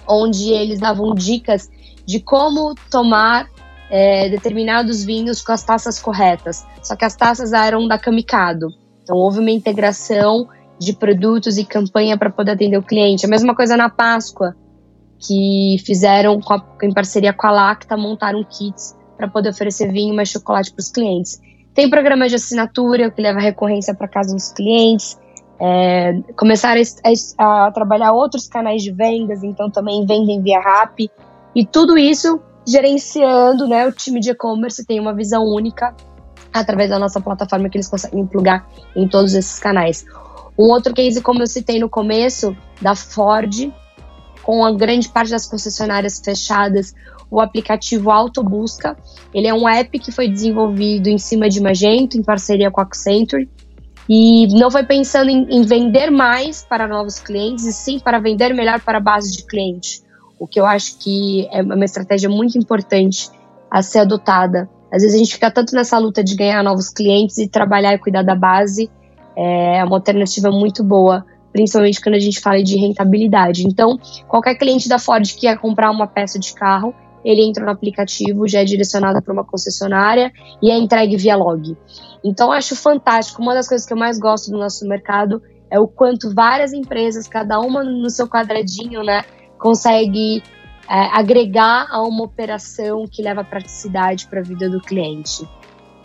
onde 0.08 0.50
eles 0.50 0.80
davam 0.80 1.14
dicas 1.14 1.68
de 2.08 2.20
como 2.20 2.74
tomar 2.90 3.46
é, 3.90 4.30
determinados 4.30 5.04
vinhos 5.04 5.42
com 5.42 5.52
as 5.52 5.62
taças 5.62 6.00
corretas. 6.00 6.66
Só 6.82 6.96
que 6.96 7.04
as 7.04 7.14
taças 7.14 7.52
eram 7.52 7.86
da 7.86 7.98
Kamikado. 7.98 8.68
Então 9.02 9.14
houve 9.14 9.40
uma 9.40 9.50
integração 9.50 10.48
de 10.78 10.94
produtos 10.94 11.58
e 11.58 11.66
campanha 11.66 12.16
para 12.16 12.30
poder 12.30 12.52
atender 12.52 12.78
o 12.78 12.82
cliente. 12.82 13.26
A 13.26 13.28
mesma 13.28 13.54
coisa 13.54 13.76
na 13.76 13.90
Páscoa, 13.90 14.56
que 15.18 15.76
fizeram 15.84 16.40
a, 16.48 16.64
em 16.82 16.94
parceria 16.94 17.34
com 17.34 17.46
a 17.46 17.50
Lacta, 17.50 17.94
montaram 17.94 18.42
kits 18.42 18.96
para 19.14 19.28
poder 19.28 19.50
oferecer 19.50 19.92
vinho 19.92 20.16
mais 20.16 20.30
chocolate 20.30 20.72
para 20.72 20.80
os 20.80 20.90
clientes. 20.90 21.38
Tem 21.74 21.90
programa 21.90 22.26
de 22.26 22.36
assinatura 22.36 23.10
que 23.10 23.20
leva 23.20 23.38
recorrência 23.38 23.94
para 23.94 24.08
casa 24.08 24.34
dos 24.34 24.50
clientes. 24.50 25.18
É, 25.60 26.22
começaram 26.38 26.80
a, 26.80 27.44
a, 27.44 27.66
a, 27.66 27.70
trabalhar 27.70 28.12
outros 28.12 28.48
canais 28.48 28.82
de 28.82 28.92
vendas, 28.92 29.44
então 29.44 29.70
também 29.70 30.06
vendem 30.06 30.40
via 30.40 30.58
RAP. 30.58 31.10
E 31.54 31.66
tudo 31.66 31.96
isso 31.96 32.40
gerenciando, 32.66 33.66
né? 33.66 33.86
O 33.86 33.92
time 33.92 34.20
de 34.20 34.30
e-commerce 34.30 34.84
tem 34.84 35.00
uma 35.00 35.14
visão 35.14 35.44
única 35.44 35.94
através 36.52 36.90
da 36.90 36.98
nossa 36.98 37.20
plataforma 37.20 37.68
que 37.68 37.76
eles 37.76 37.88
conseguem 37.88 38.26
plugar 38.26 38.68
em 38.94 39.08
todos 39.08 39.34
esses 39.34 39.58
canais. 39.58 40.04
Um 40.58 40.64
outro 40.64 40.92
case, 40.92 41.20
como 41.22 41.42
eu 41.42 41.46
citei 41.46 41.78
no 41.78 41.88
começo, 41.88 42.56
da 42.80 42.94
Ford, 42.94 43.72
com 44.42 44.64
a 44.64 44.72
grande 44.72 45.08
parte 45.08 45.30
das 45.30 45.46
concessionárias 45.46 46.20
fechadas, 46.24 46.94
o 47.30 47.40
aplicativo 47.40 48.10
Autobusca. 48.10 48.96
Ele 49.32 49.46
é 49.46 49.54
um 49.54 49.68
app 49.68 49.98
que 49.98 50.10
foi 50.10 50.28
desenvolvido 50.28 51.08
em 51.08 51.18
cima 51.18 51.48
de 51.48 51.60
Magento, 51.60 52.18
em 52.18 52.22
parceria 52.22 52.70
com 52.70 52.80
a 52.80 52.84
Accenture, 52.84 53.48
e 54.08 54.46
não 54.58 54.70
foi 54.70 54.84
pensando 54.84 55.30
em, 55.30 55.46
em 55.50 55.62
vender 55.62 56.10
mais 56.10 56.64
para 56.64 56.88
novos 56.88 57.18
clientes, 57.18 57.66
e 57.66 57.72
sim 57.72 57.98
para 57.98 58.18
vender 58.18 58.54
melhor 58.54 58.80
para 58.80 58.98
a 58.98 59.00
base 59.00 59.36
de 59.36 59.46
cliente. 59.46 60.02
O 60.38 60.46
que 60.46 60.60
eu 60.60 60.66
acho 60.66 60.98
que 60.98 61.48
é 61.50 61.62
uma 61.62 61.84
estratégia 61.84 62.28
muito 62.28 62.56
importante 62.56 63.30
a 63.70 63.82
ser 63.82 64.00
adotada 64.00 64.68
às 64.90 65.02
vezes 65.02 65.14
a 65.14 65.18
gente 65.18 65.34
fica 65.34 65.50
tanto 65.50 65.74
nessa 65.74 65.98
luta 65.98 66.24
de 66.24 66.34
ganhar 66.34 66.62
novos 66.62 66.88
clientes 66.88 67.36
e 67.38 67.48
trabalhar 67.48 67.94
e 67.94 67.98
cuidar 67.98 68.22
da 68.22 68.34
base. 68.34 68.90
É 69.36 69.84
uma 69.84 69.96
alternativa 69.96 70.50
muito 70.50 70.82
boa, 70.82 71.24
principalmente 71.52 72.00
quando 72.00 72.14
a 72.14 72.20
gente 72.20 72.40
fala 72.40 72.62
de 72.62 72.76
rentabilidade. 72.76 73.66
Então, 73.66 73.98
qualquer 74.26 74.54
cliente 74.56 74.88
da 74.88 74.98
Ford 74.98 75.24
que 75.26 75.42
quer 75.42 75.58
comprar 75.58 75.90
uma 75.90 76.06
peça 76.06 76.38
de 76.38 76.52
carro, 76.54 76.94
ele 77.24 77.42
entra 77.42 77.64
no 77.64 77.70
aplicativo, 77.70 78.48
já 78.48 78.60
é 78.60 78.64
direcionado 78.64 79.22
para 79.22 79.32
uma 79.32 79.44
concessionária 79.44 80.32
e 80.62 80.70
é 80.70 80.76
entregue 80.76 81.16
via 81.16 81.36
log. 81.36 81.76
Então, 82.24 82.50
acho 82.50 82.74
fantástico. 82.74 83.42
Uma 83.42 83.54
das 83.54 83.68
coisas 83.68 83.86
que 83.86 83.92
eu 83.92 83.98
mais 83.98 84.18
gosto 84.18 84.50
do 84.50 84.58
nosso 84.58 84.88
mercado 84.88 85.42
é 85.70 85.78
o 85.78 85.86
quanto 85.86 86.34
várias 86.34 86.72
empresas, 86.72 87.28
cada 87.28 87.60
uma 87.60 87.84
no 87.84 88.08
seu 88.08 88.26
quadradinho, 88.26 89.02
né, 89.04 89.22
consegue 89.58 90.42
é, 90.88 90.94
agregar 91.12 91.86
a 91.90 92.02
uma 92.02 92.24
operação 92.24 93.06
que 93.06 93.22
leva 93.22 93.44
praticidade 93.44 94.26
para 94.26 94.40
a 94.40 94.42
vida 94.42 94.68
do 94.70 94.80
cliente. 94.80 95.46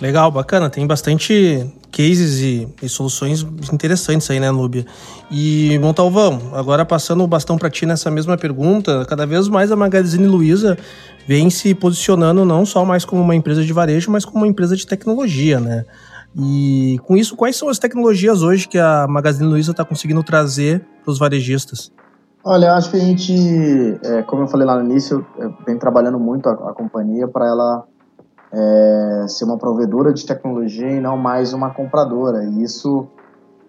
Legal, 0.01 0.29
bacana. 0.29 0.69
Tem 0.69 0.85
bastante 0.85 1.65
cases 1.91 2.39
e, 2.39 2.67
e, 2.81 2.89
soluções 2.89 3.43
interessantes 3.71 4.29
aí, 4.29 4.39
né, 4.39 4.51
Núbia? 4.51 4.85
E, 5.31 5.79
Montalvão, 5.79 6.51
agora 6.53 6.83
passando 6.83 7.23
o 7.23 7.27
bastão 7.27 7.57
para 7.57 7.69
ti 7.69 7.85
nessa 7.85 8.11
mesma 8.11 8.37
pergunta, 8.37 9.05
cada 9.05 9.25
vez 9.25 9.47
mais 9.47 9.71
a 9.71 9.75
Magazine 9.75 10.27
Luiza 10.27 10.77
vem 11.25 11.49
se 11.49 11.73
posicionando 11.73 12.43
não 12.43 12.65
só 12.65 12.83
mais 12.83 13.05
como 13.05 13.21
uma 13.21 13.35
empresa 13.35 13.63
de 13.63 13.71
varejo, 13.71 14.11
mas 14.11 14.25
como 14.25 14.39
uma 14.39 14.47
empresa 14.47 14.75
de 14.75 14.85
tecnologia, 14.85 15.59
né? 15.59 15.85
E 16.35 16.99
com 17.03 17.15
isso, 17.15 17.35
quais 17.35 17.55
são 17.55 17.69
as 17.69 17.77
tecnologias 17.79 18.41
hoje 18.41 18.67
que 18.67 18.79
a 18.79 19.05
Magazine 19.07 19.47
Luiza 19.47 19.71
está 19.71 19.85
conseguindo 19.85 20.23
trazer 20.23 20.83
para 21.03 21.11
os 21.11 21.19
varejistas? 21.19 21.91
Olha, 22.45 22.73
acho 22.73 22.91
que 22.91 22.97
a 22.97 22.99
gente, 22.99 23.33
é, 24.03 24.21
como 24.23 24.43
eu 24.43 24.47
falei 24.47 24.67
lá 24.67 24.75
no 24.75 24.83
início, 24.83 25.25
vem 25.65 25.77
trabalhando 25.77 26.19
muito 26.19 26.49
a, 26.49 26.51
a 26.51 26.73
companhia 26.73 27.25
para 27.25 27.47
ela 27.47 27.83
é, 28.51 29.25
ser 29.29 29.45
uma 29.45 29.57
provedora 29.57 30.13
de 30.13 30.25
tecnologia 30.25 30.89
e 30.89 30.99
não 30.99 31.15
mais 31.15 31.53
uma 31.53 31.73
compradora. 31.73 32.43
E 32.43 32.61
isso 32.61 33.07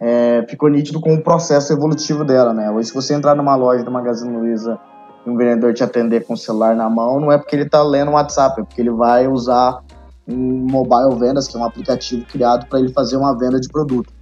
é, 0.00 0.44
ficou 0.48 0.68
nítido 0.68 1.00
com 1.00 1.14
o 1.14 1.22
processo 1.22 1.72
evolutivo 1.72 2.24
dela, 2.24 2.52
né? 2.52 2.68
Hoje, 2.68 2.88
se 2.88 2.94
você 2.94 3.14
entrar 3.14 3.36
numa 3.36 3.54
loja 3.54 3.84
do 3.84 3.92
Magazine 3.92 4.36
Luiza 4.36 4.76
e 5.24 5.30
um 5.30 5.36
vendedor 5.36 5.72
te 5.72 5.84
atender 5.84 6.26
com 6.26 6.34
o 6.34 6.36
celular 6.36 6.74
na 6.74 6.90
mão, 6.90 7.20
não 7.20 7.30
é 7.30 7.38
porque 7.38 7.54
ele 7.54 7.62
está 7.62 7.80
lendo 7.80 8.10
o 8.10 8.14
WhatsApp, 8.14 8.60
é 8.60 8.64
porque 8.64 8.80
ele 8.80 8.90
vai 8.90 9.28
usar 9.28 9.84
um 10.26 10.66
mobile 10.68 11.16
vendas, 11.16 11.46
que 11.46 11.56
é 11.56 11.60
um 11.60 11.64
aplicativo 11.64 12.26
criado 12.26 12.66
para 12.66 12.80
ele 12.80 12.92
fazer 12.92 13.16
uma 13.16 13.38
venda 13.38 13.60
de 13.60 13.68
produto. 13.68 14.12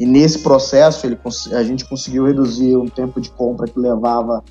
E 0.00 0.06
nesse 0.06 0.38
processo 0.38 1.06
ele, 1.06 1.18
a 1.52 1.62
gente 1.62 1.86
conseguiu 1.86 2.24
reduzir 2.24 2.74
um 2.74 2.86
tempo 2.86 3.20
de 3.20 3.30
compra 3.30 3.66
que 3.66 3.78
levava 3.78 4.42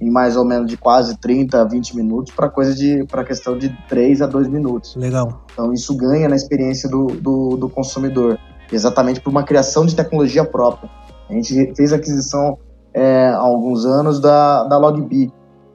em 0.00 0.10
mais 0.10 0.34
ou 0.34 0.46
menos 0.46 0.66
de 0.66 0.78
quase 0.78 1.18
30 1.18 1.60
a 1.60 1.64
20 1.64 1.94
minutos 1.94 2.32
para 2.32 2.48
coisa 2.48 2.74
de 2.74 3.04
para 3.04 3.22
questão 3.22 3.58
de 3.58 3.68
3 3.86 4.22
a 4.22 4.26
2 4.26 4.48
minutos. 4.48 4.96
Legal. 4.96 5.44
Então 5.52 5.74
isso 5.74 5.94
ganha 5.94 6.26
na 6.26 6.34
experiência 6.34 6.88
do, 6.88 7.08
do, 7.08 7.54
do 7.58 7.68
consumidor, 7.68 8.38
exatamente 8.72 9.20
por 9.20 9.28
uma 9.28 9.42
criação 9.42 9.84
de 9.84 9.94
tecnologia 9.94 10.42
própria. 10.42 10.88
A 11.28 11.34
gente 11.34 11.74
fez 11.76 11.92
aquisição 11.92 12.56
é, 12.94 13.28
há 13.28 13.36
alguns 13.36 13.84
anos 13.84 14.18
da, 14.18 14.64
da 14.64 14.78
Logbee, 14.78 15.30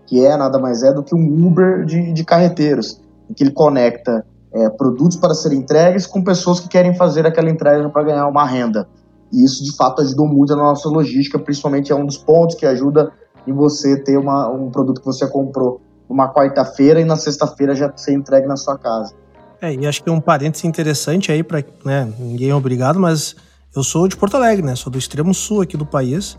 que 0.07 0.25
é 0.25 0.35
nada 0.35 0.57
mais 0.57 0.81
é 0.81 0.91
do 0.91 1.03
que 1.03 1.13
um 1.13 1.45
Uber 1.45 1.85
de, 1.85 2.13
de 2.13 2.23
carreteiros, 2.23 2.99
em 3.29 3.35
que 3.35 3.43
ele 3.43 3.51
conecta 3.51 4.25
é, 4.51 4.69
produtos 4.71 5.17
para 5.17 5.35
serem 5.35 5.59
entregues 5.59 6.07
com 6.07 6.23
pessoas 6.23 6.59
que 6.59 6.67
querem 6.67 6.95
fazer 6.95 7.27
aquela 7.27 7.51
entrega 7.51 7.87
para 7.89 8.03
ganhar 8.03 8.27
uma 8.27 8.43
renda. 8.43 8.87
E 9.31 9.43
isso, 9.43 9.63
de 9.63 9.75
fato, 9.75 10.01
ajudou 10.01 10.27
muito 10.27 10.55
na 10.55 10.63
nossa 10.63 10.89
logística, 10.89 11.37
principalmente 11.37 11.91
é 11.91 11.95
um 11.95 12.05
dos 12.05 12.17
pontos 12.17 12.55
que 12.55 12.65
ajuda 12.65 13.11
em 13.47 13.53
você 13.53 13.97
ter 13.97 14.17
uma, 14.17 14.49
um 14.49 14.69
produto 14.69 14.99
que 14.99 15.05
você 15.05 15.27
comprou 15.27 15.81
numa 16.09 16.33
quarta-feira 16.33 16.99
e 16.99 17.05
na 17.05 17.15
sexta-feira 17.15 17.75
já 17.75 17.91
ser 17.95 18.13
entregue 18.13 18.47
na 18.47 18.57
sua 18.57 18.77
casa. 18.77 19.13
É, 19.61 19.73
e 19.73 19.85
acho 19.85 20.03
que 20.03 20.09
um 20.09 20.19
parênteses 20.19 20.65
interessante 20.65 21.31
aí 21.31 21.43
para 21.43 21.63
né, 21.85 22.11
ninguém 22.17 22.49
é 22.49 22.55
obrigado, 22.55 22.99
mas 22.99 23.35
eu 23.75 23.83
sou 23.83 24.07
de 24.07 24.15
Porto 24.15 24.35
Alegre, 24.35 24.65
né? 24.65 24.75
Sou 24.75 24.91
do 24.91 24.97
extremo 24.97 25.33
sul 25.33 25.61
aqui 25.61 25.77
do 25.77 25.85
país. 25.85 26.37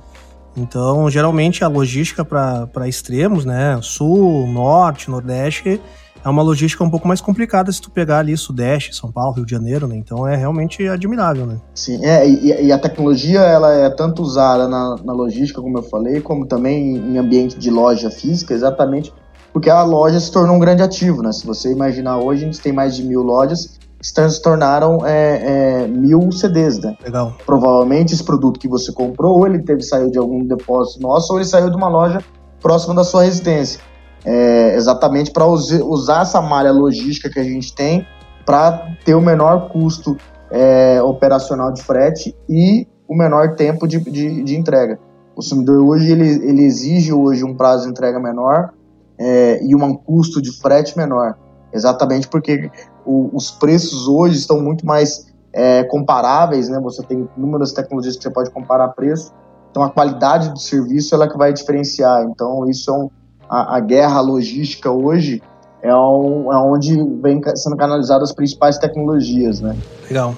Então, 0.56 1.08
geralmente 1.08 1.62
a 1.62 1.68
logística 1.68 2.24
para 2.24 2.88
extremos, 2.88 3.44
né? 3.44 3.78
Sul, 3.82 4.46
norte, 4.48 5.10
nordeste, 5.10 5.80
é 6.24 6.28
uma 6.28 6.42
logística 6.42 6.82
um 6.84 6.90
pouco 6.90 7.08
mais 7.08 7.20
complicada 7.20 7.70
se 7.72 7.80
tu 7.80 7.90
pegar 7.90 8.18
ali 8.18 8.36
Sudeste, 8.36 8.94
São 8.94 9.10
Paulo, 9.10 9.34
Rio 9.34 9.46
de 9.46 9.50
Janeiro, 9.50 9.86
né? 9.86 9.96
Então 9.96 10.26
é 10.26 10.36
realmente 10.36 10.86
admirável, 10.86 11.46
né? 11.46 11.56
Sim, 11.74 12.04
é, 12.04 12.28
e, 12.28 12.66
e 12.66 12.72
a 12.72 12.78
tecnologia 12.78 13.40
ela 13.40 13.72
é 13.72 13.90
tanto 13.90 14.22
usada 14.22 14.68
na, 14.68 14.96
na, 15.04 15.12
logística, 15.12 15.60
como 15.60 15.78
eu 15.78 15.82
falei, 15.82 16.20
como 16.20 16.46
também 16.46 16.96
em 16.96 17.18
ambiente 17.18 17.58
de 17.58 17.70
loja 17.70 18.10
física, 18.10 18.54
exatamente 18.54 19.12
porque 19.52 19.68
a 19.68 19.82
loja 19.82 20.20
se 20.20 20.30
tornou 20.30 20.56
um 20.56 20.60
grande 20.60 20.82
ativo, 20.82 21.22
né? 21.22 21.32
Se 21.32 21.46
você 21.46 21.72
imaginar 21.72 22.18
hoje, 22.18 22.42
a 22.42 22.46
gente 22.46 22.60
tem 22.60 22.72
mais 22.72 22.94
de 22.94 23.02
mil 23.02 23.22
lojas 23.22 23.78
que 23.98 24.06
se 24.06 24.42
tornaram 24.42 25.04
é, 25.04 25.82
é, 25.82 25.86
mil 25.88 26.30
CDs, 26.32 26.78
né? 26.78 26.96
Legal. 27.02 27.34
Provavelmente 27.44 28.14
esse 28.14 28.24
produto 28.24 28.58
que 28.58 28.68
você 28.68 28.92
comprou, 28.92 29.38
ou 29.38 29.46
ele 29.46 29.58
teve 29.58 29.82
saiu 29.82 30.10
de 30.10 30.18
algum 30.18 30.44
depósito 30.44 31.02
nosso, 31.02 31.32
ou 31.32 31.38
ele 31.38 31.48
saiu 31.48 31.68
de 31.68 31.76
uma 31.76 31.88
loja 31.88 32.22
próxima 32.60 32.94
da 32.94 33.04
sua 33.04 33.24
residência 33.24 33.80
é, 34.24 34.74
exatamente 34.74 35.30
para 35.30 35.46
usar 35.46 36.22
essa 36.22 36.40
malha 36.40 36.72
logística 36.72 37.30
que 37.30 37.38
a 37.38 37.44
gente 37.44 37.74
tem 37.74 38.06
para 38.44 38.96
ter 39.04 39.14
o 39.14 39.20
menor 39.20 39.70
custo 39.70 40.16
é, 40.50 41.00
operacional 41.02 41.72
de 41.72 41.82
frete 41.82 42.34
e 42.48 42.86
o 43.08 43.14
menor 43.14 43.54
tempo 43.54 43.86
de, 43.86 43.98
de, 43.98 44.42
de, 44.42 44.56
entrega. 44.56 44.98
O 45.32 45.36
consumidor 45.36 45.82
hoje 45.84 46.10
ele, 46.10 46.28
ele 46.28 46.64
exige 46.64 47.12
hoje 47.12 47.44
um 47.44 47.54
prazo 47.54 47.84
de 47.84 47.90
entrega 47.90 48.18
menor 48.18 48.72
é, 49.18 49.62
e 49.64 49.74
um 49.74 49.94
custo 49.94 50.40
de 50.40 50.52
frete 50.60 50.96
menor. 50.96 51.36
exatamente 51.72 52.28
porque 52.28 52.70
o, 53.04 53.30
os 53.32 53.50
preços 53.50 54.06
hoje 54.06 54.36
estão 54.36 54.60
muito 54.60 54.84
mais 54.84 55.26
é, 55.52 55.84
comparáveis, 55.84 56.68
né? 56.68 56.78
Você 56.80 57.02
tem 57.02 57.28
inúmeras 57.36 57.72
tecnologias 57.72 58.16
que 58.16 58.22
você 58.22 58.30
pode 58.30 58.50
comparar 58.50 58.88
preço, 58.88 59.32
então 59.70 59.82
a 59.82 59.90
qualidade 59.90 60.50
do 60.50 60.58
serviço 60.58 61.14
ela 61.14 61.28
que 61.28 61.36
vai 61.36 61.52
diferenciar. 61.52 62.24
Então 62.24 62.68
isso 62.68 62.90
é 62.90 62.94
um, 62.94 63.10
a, 63.50 63.76
a 63.76 63.80
guerra 63.80 64.20
logística 64.20 64.90
hoje 64.90 65.42
é, 65.82 65.92
um, 65.94 66.52
é 66.52 66.56
onde 66.56 66.96
vem 67.20 67.40
sendo 67.56 67.76
canalizadas 67.76 68.30
as 68.30 68.34
principais 68.34 68.78
tecnologias, 68.78 69.60
né? 69.60 69.76
Legal. 70.08 70.36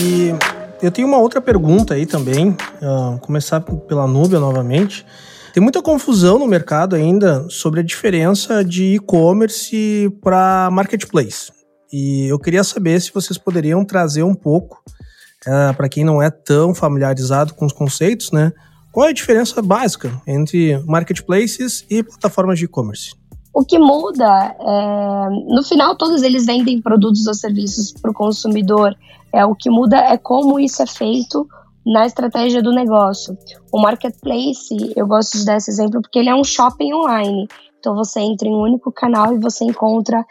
E 0.00 0.34
eu 0.82 0.90
tenho 0.90 1.06
uma 1.06 1.18
outra 1.18 1.40
pergunta 1.40 1.94
aí 1.94 2.04
também, 2.04 2.50
uh, 2.50 3.18
começar 3.20 3.60
pela 3.60 4.06
Nubia 4.06 4.40
novamente. 4.40 5.06
Tem 5.52 5.62
muita 5.62 5.80
confusão 5.80 6.38
no 6.38 6.48
mercado 6.48 6.96
ainda 6.96 7.46
sobre 7.48 7.80
a 7.80 7.82
diferença 7.84 8.64
de 8.64 8.96
e-commerce 8.96 10.12
para 10.20 10.68
marketplace. 10.72 11.52
E 11.92 12.26
eu 12.26 12.38
queria 12.40 12.64
saber 12.64 13.00
se 13.00 13.14
vocês 13.14 13.38
poderiam 13.38 13.84
trazer 13.84 14.24
um 14.24 14.34
pouco, 14.34 14.82
uh, 15.46 15.72
para 15.76 15.88
quem 15.88 16.02
não 16.02 16.20
é 16.20 16.30
tão 16.30 16.74
familiarizado 16.74 17.54
com 17.54 17.64
os 17.64 17.72
conceitos, 17.72 18.32
né? 18.32 18.52
Qual 18.94 19.06
é 19.06 19.10
a 19.10 19.12
diferença 19.12 19.60
básica 19.60 20.22
entre 20.24 20.78
marketplaces 20.86 21.84
e 21.90 22.04
plataformas 22.04 22.60
de 22.60 22.66
e-commerce? 22.66 23.12
O 23.52 23.64
que 23.64 23.76
muda, 23.76 24.54
é, 24.56 25.28
no 25.52 25.64
final, 25.64 25.96
todos 25.96 26.22
eles 26.22 26.46
vendem 26.46 26.80
produtos 26.80 27.26
ou 27.26 27.34
serviços 27.34 27.90
para 27.90 28.12
o 28.12 28.14
consumidor. 28.14 28.94
É, 29.32 29.44
o 29.44 29.52
que 29.52 29.68
muda 29.68 29.96
é 29.96 30.16
como 30.16 30.60
isso 30.60 30.80
é 30.80 30.86
feito 30.86 31.44
na 31.84 32.06
estratégia 32.06 32.62
do 32.62 32.70
negócio. 32.70 33.36
O 33.72 33.80
marketplace, 33.80 34.92
eu 34.94 35.08
gosto 35.08 35.38
de 35.38 35.44
dar 35.44 35.56
esse 35.56 35.72
exemplo 35.72 36.00
porque 36.00 36.20
ele 36.20 36.28
é 36.28 36.34
um 36.34 36.44
shopping 36.44 36.94
online. 36.94 37.48
Então 37.80 37.96
você 37.96 38.20
entra 38.20 38.46
em 38.46 38.54
um 38.54 38.62
único 38.62 38.92
canal 38.92 39.34
e 39.34 39.40
você 39.40 39.64
encontra 39.64 40.24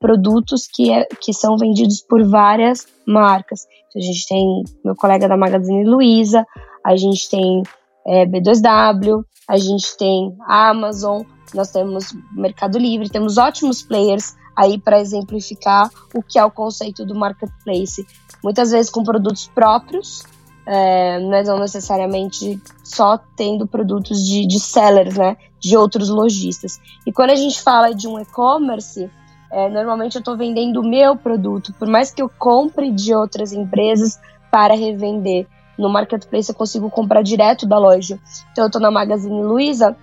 produtos 0.00 0.66
que, 0.66 0.90
é, 0.92 1.06
que 1.20 1.32
são 1.32 1.56
vendidos 1.56 2.00
por 2.02 2.28
várias 2.28 2.84
marcas. 3.06 3.60
Então, 3.88 4.02
a 4.02 4.04
gente 4.04 4.26
tem 4.26 4.64
meu 4.84 4.96
colega 4.96 5.28
da 5.28 5.36
Magazine 5.36 5.84
Luiza, 5.84 6.44
a 6.84 6.96
gente 6.96 7.30
tem 7.30 7.62
é, 8.08 8.24
B2W, 8.24 9.22
a 9.46 9.58
gente 9.58 9.96
tem 9.98 10.34
Amazon, 10.46 11.22
nós 11.54 11.70
temos 11.70 12.14
Mercado 12.32 12.78
Livre, 12.78 13.10
temos 13.10 13.36
ótimos 13.36 13.82
players 13.82 14.34
aí 14.56 14.78
para 14.78 14.98
exemplificar 14.98 15.90
o 16.14 16.22
que 16.22 16.38
é 16.38 16.44
o 16.44 16.50
conceito 16.50 17.04
do 17.04 17.14
marketplace. 17.14 18.06
Muitas 18.42 18.70
vezes 18.70 18.90
com 18.90 19.04
produtos 19.04 19.46
próprios, 19.54 20.24
é, 20.66 21.18
não 21.20 21.58
necessariamente 21.58 22.60
só 22.82 23.18
tendo 23.36 23.66
produtos 23.66 24.26
de, 24.26 24.46
de 24.46 24.58
sellers, 24.58 25.16
né, 25.16 25.36
de 25.60 25.76
outros 25.76 26.08
lojistas. 26.08 26.80
E 27.06 27.12
quando 27.12 27.30
a 27.30 27.36
gente 27.36 27.60
fala 27.62 27.94
de 27.94 28.08
um 28.08 28.18
e-commerce, 28.18 29.10
é, 29.50 29.68
normalmente 29.68 30.16
eu 30.16 30.20
estou 30.20 30.36
vendendo 30.36 30.80
o 30.80 30.88
meu 30.88 31.14
produto, 31.14 31.74
por 31.78 31.88
mais 31.88 32.10
que 32.10 32.22
eu 32.22 32.30
compre 32.38 32.90
de 32.90 33.14
outras 33.14 33.52
empresas 33.52 34.18
para 34.50 34.74
revender. 34.74 35.46
No 35.78 35.88
marketplace 35.88 36.50
eu 36.50 36.54
consigo 36.54 36.90
comprar 36.90 37.22
direto 37.22 37.66
da 37.66 37.78
loja. 37.78 38.18
Então 38.52 38.64
eu 38.64 38.66
estou 38.66 38.80
na 38.80 38.90
Magazine 38.90 39.42
Luiza, 39.42 39.96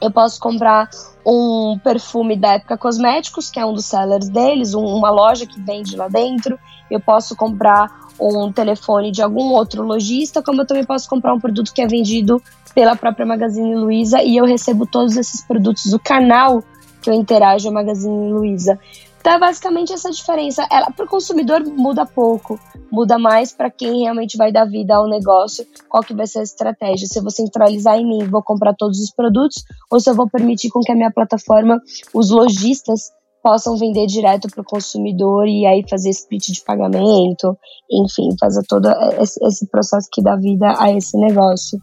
eu 0.00 0.10
posso 0.10 0.38
comprar 0.38 0.90
um 1.26 1.78
perfume 1.82 2.36
da 2.36 2.54
Época 2.54 2.76
Cosméticos, 2.76 3.50
que 3.50 3.58
é 3.58 3.64
um 3.64 3.72
dos 3.72 3.86
sellers 3.86 4.28
deles, 4.28 4.74
um, 4.74 4.84
uma 4.84 5.10
loja 5.10 5.46
que 5.46 5.60
vende 5.60 5.96
lá 5.96 6.08
dentro. 6.08 6.58
Eu 6.90 7.00
posso 7.00 7.34
comprar 7.34 7.90
um 8.20 8.52
telefone 8.52 9.10
de 9.10 9.22
algum 9.22 9.52
outro 9.52 9.82
lojista, 9.82 10.42
como 10.42 10.60
eu 10.60 10.66
também 10.66 10.84
posso 10.84 11.08
comprar 11.08 11.32
um 11.32 11.40
produto 11.40 11.72
que 11.72 11.80
é 11.80 11.86
vendido 11.86 12.40
pela 12.74 12.94
própria 12.96 13.24
Magazine 13.24 13.74
Luiza 13.74 14.22
e 14.22 14.36
eu 14.36 14.44
recebo 14.44 14.84
todos 14.84 15.16
esses 15.16 15.42
produtos 15.42 15.86
do 15.86 15.98
canal 15.98 16.62
que 17.00 17.08
eu 17.08 17.14
interajo 17.14 17.68
a 17.68 17.72
Magazine 17.72 18.32
Luiza. 18.32 18.78
Então 19.24 19.32
é 19.32 19.38
basicamente 19.38 19.90
essa 19.90 20.10
diferença. 20.10 20.68
Ela 20.70 20.90
para 20.90 21.06
o 21.06 21.08
consumidor 21.08 21.64
muda 21.64 22.04
pouco, 22.04 22.60
muda 22.92 23.18
mais 23.18 23.54
para 23.54 23.70
quem 23.70 24.02
realmente 24.02 24.36
vai 24.36 24.52
dar 24.52 24.66
vida 24.66 24.94
ao 24.94 25.08
negócio, 25.08 25.64
qual 25.88 26.02
que 26.02 26.12
vai 26.12 26.26
ser 26.26 26.40
a 26.40 26.42
estratégia. 26.42 27.08
Se 27.08 27.18
eu 27.18 27.22
vou 27.22 27.30
centralizar 27.30 27.96
em 27.96 28.06
mim, 28.06 28.28
vou 28.28 28.42
comprar 28.42 28.74
todos 28.74 29.00
os 29.00 29.10
produtos, 29.10 29.64
ou 29.90 29.98
se 29.98 30.10
eu 30.10 30.14
vou 30.14 30.28
permitir 30.28 30.68
com 30.68 30.80
que 30.80 30.92
a 30.92 30.94
minha 30.94 31.10
plataforma, 31.10 31.80
os 32.12 32.28
lojistas, 32.28 33.12
possam 33.42 33.78
vender 33.78 34.06
direto 34.06 34.46
para 34.50 34.60
o 34.60 34.64
consumidor 34.64 35.48
e 35.48 35.64
aí 35.64 35.82
fazer 35.88 36.10
split 36.10 36.50
de 36.50 36.62
pagamento, 36.62 37.56
enfim, 37.90 38.28
fazer 38.38 38.62
todo 38.68 38.90
esse, 39.22 39.66
processo 39.70 40.06
que 40.12 40.22
dá 40.22 40.36
vida 40.36 40.74
a 40.78 40.92
esse 40.92 41.16
negócio. 41.16 41.80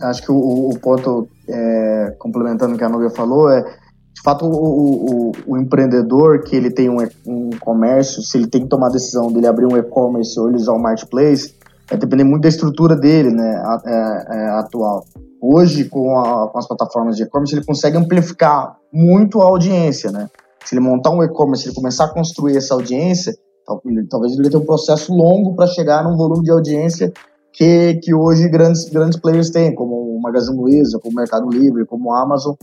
Acho 0.00 0.22
que 0.22 0.32
o, 0.32 0.70
o 0.70 0.78
ponto, 0.80 1.28
é, 1.48 2.16
complementando 2.18 2.74
o 2.74 2.78
que 2.78 2.82
a 2.82 2.88
Nubia 2.88 3.10
falou, 3.10 3.48
é 3.48 3.83
fato, 4.24 4.46
o, 4.46 4.50
o, 4.50 5.32
o, 5.46 5.58
empreendedor 5.58 6.42
que 6.44 6.56
ele 6.56 6.70
tem 6.70 6.88
um, 6.88 6.96
um 7.26 7.50
comércio, 7.60 8.22
se 8.22 8.38
ele 8.38 8.46
tem 8.46 8.62
que 8.62 8.68
tomar 8.68 8.86
a 8.86 8.92
decisão 8.92 9.30
dele 9.30 9.46
abrir 9.46 9.66
um 9.66 9.76
e-commerce 9.76 10.40
ou 10.40 10.48
ele 10.48 10.56
usar 10.56 10.72
um 10.72 10.78
marketplace, 10.78 11.54
vai 11.88 11.98
depender 11.98 12.24
muito 12.24 12.42
da 12.42 12.48
estrutura 12.48 12.96
dele, 12.96 13.30
né, 13.30 13.62
é, 13.84 14.36
é, 14.36 14.48
atual. 14.58 15.04
Hoje, 15.42 15.84
com, 15.84 16.18
a, 16.18 16.48
com 16.48 16.58
as 16.58 16.66
plataformas 16.66 17.16
de 17.16 17.24
e-commerce, 17.24 17.54
ele 17.54 17.66
consegue 17.66 17.98
amplificar 17.98 18.74
muito 18.90 19.42
a 19.42 19.44
audiência, 19.44 20.10
né? 20.10 20.30
Se 20.64 20.74
ele 20.74 20.82
montar 20.82 21.10
um 21.10 21.22
e-commerce, 21.22 21.68
ele 21.68 21.74
começar 21.74 22.06
a 22.06 22.14
construir 22.14 22.56
essa 22.56 22.72
audiência, 22.72 23.34
talvez 24.08 24.38
ele 24.38 24.48
tenha 24.48 24.62
um 24.62 24.64
processo 24.64 25.12
longo 25.12 25.54
para 25.54 25.66
chegar 25.66 26.02
num 26.02 26.16
volume 26.16 26.44
de 26.44 26.50
audiência 26.50 27.12
que, 27.52 28.00
que 28.02 28.14
hoje 28.14 28.48
grandes, 28.48 28.88
grandes 28.88 29.20
players 29.20 29.50
têm, 29.50 29.74
como 29.74 29.94
o 29.94 30.20
Magazine 30.22 30.56
Luiza, 30.56 30.98
como 30.98 31.12
o 31.12 31.16
Mercado 31.16 31.46
Livre, 31.50 31.84
como 31.84 32.08
o 32.08 32.14
Amazon, 32.14 32.54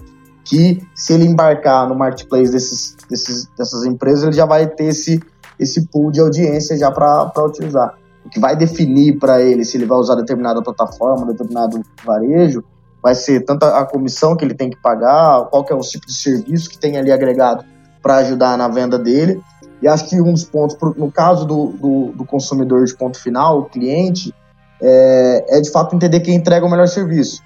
que 0.43 0.81
se 0.95 1.13
ele 1.13 1.25
embarcar 1.25 1.87
no 1.87 1.95
marketplace 1.95 2.51
desses, 2.51 2.95
desses, 3.09 3.47
dessas 3.57 3.85
empresas, 3.85 4.23
ele 4.23 4.33
já 4.33 4.45
vai 4.45 4.67
ter 4.67 4.85
esse, 4.85 5.21
esse 5.59 5.87
pool 5.87 6.11
de 6.11 6.19
audiência 6.19 6.77
já 6.77 6.91
para 6.91 7.31
utilizar. 7.45 7.95
O 8.25 8.29
que 8.29 8.39
vai 8.39 8.55
definir 8.55 9.17
para 9.19 9.41
ele 9.41 9.65
se 9.65 9.77
ele 9.77 9.85
vai 9.85 9.97
usar 9.97 10.15
determinada 10.15 10.61
plataforma, 10.61 11.25
determinado 11.25 11.81
varejo, 12.05 12.63
vai 13.01 13.15
ser 13.15 13.43
tanto 13.43 13.63
a 13.65 13.83
comissão 13.85 14.35
que 14.35 14.45
ele 14.45 14.53
tem 14.53 14.69
que 14.69 14.77
pagar, 14.77 15.45
qual 15.45 15.63
que 15.63 15.73
é 15.73 15.75
o 15.75 15.79
tipo 15.79 16.05
de 16.05 16.13
serviço 16.13 16.69
que 16.69 16.77
tem 16.77 16.97
ali 16.97 17.11
agregado 17.11 17.65
para 18.01 18.17
ajudar 18.17 18.57
na 18.57 18.67
venda 18.67 18.97
dele. 18.97 19.41
E 19.81 19.87
acho 19.87 20.07
que 20.07 20.21
um 20.21 20.31
dos 20.31 20.43
pontos, 20.43 20.77
no 20.95 21.11
caso 21.11 21.45
do, 21.45 21.67
do, 21.67 22.11
do 22.15 22.25
consumidor 22.25 22.85
de 22.85 22.95
ponto 22.95 23.19
final, 23.19 23.59
o 23.59 23.65
cliente, 23.65 24.33
é, 24.79 25.57
é 25.57 25.61
de 25.61 25.71
fato 25.71 25.95
entender 25.95 26.19
quem 26.19 26.35
entrega 26.35 26.65
o 26.65 26.69
melhor 26.69 26.87
serviço. 26.87 27.41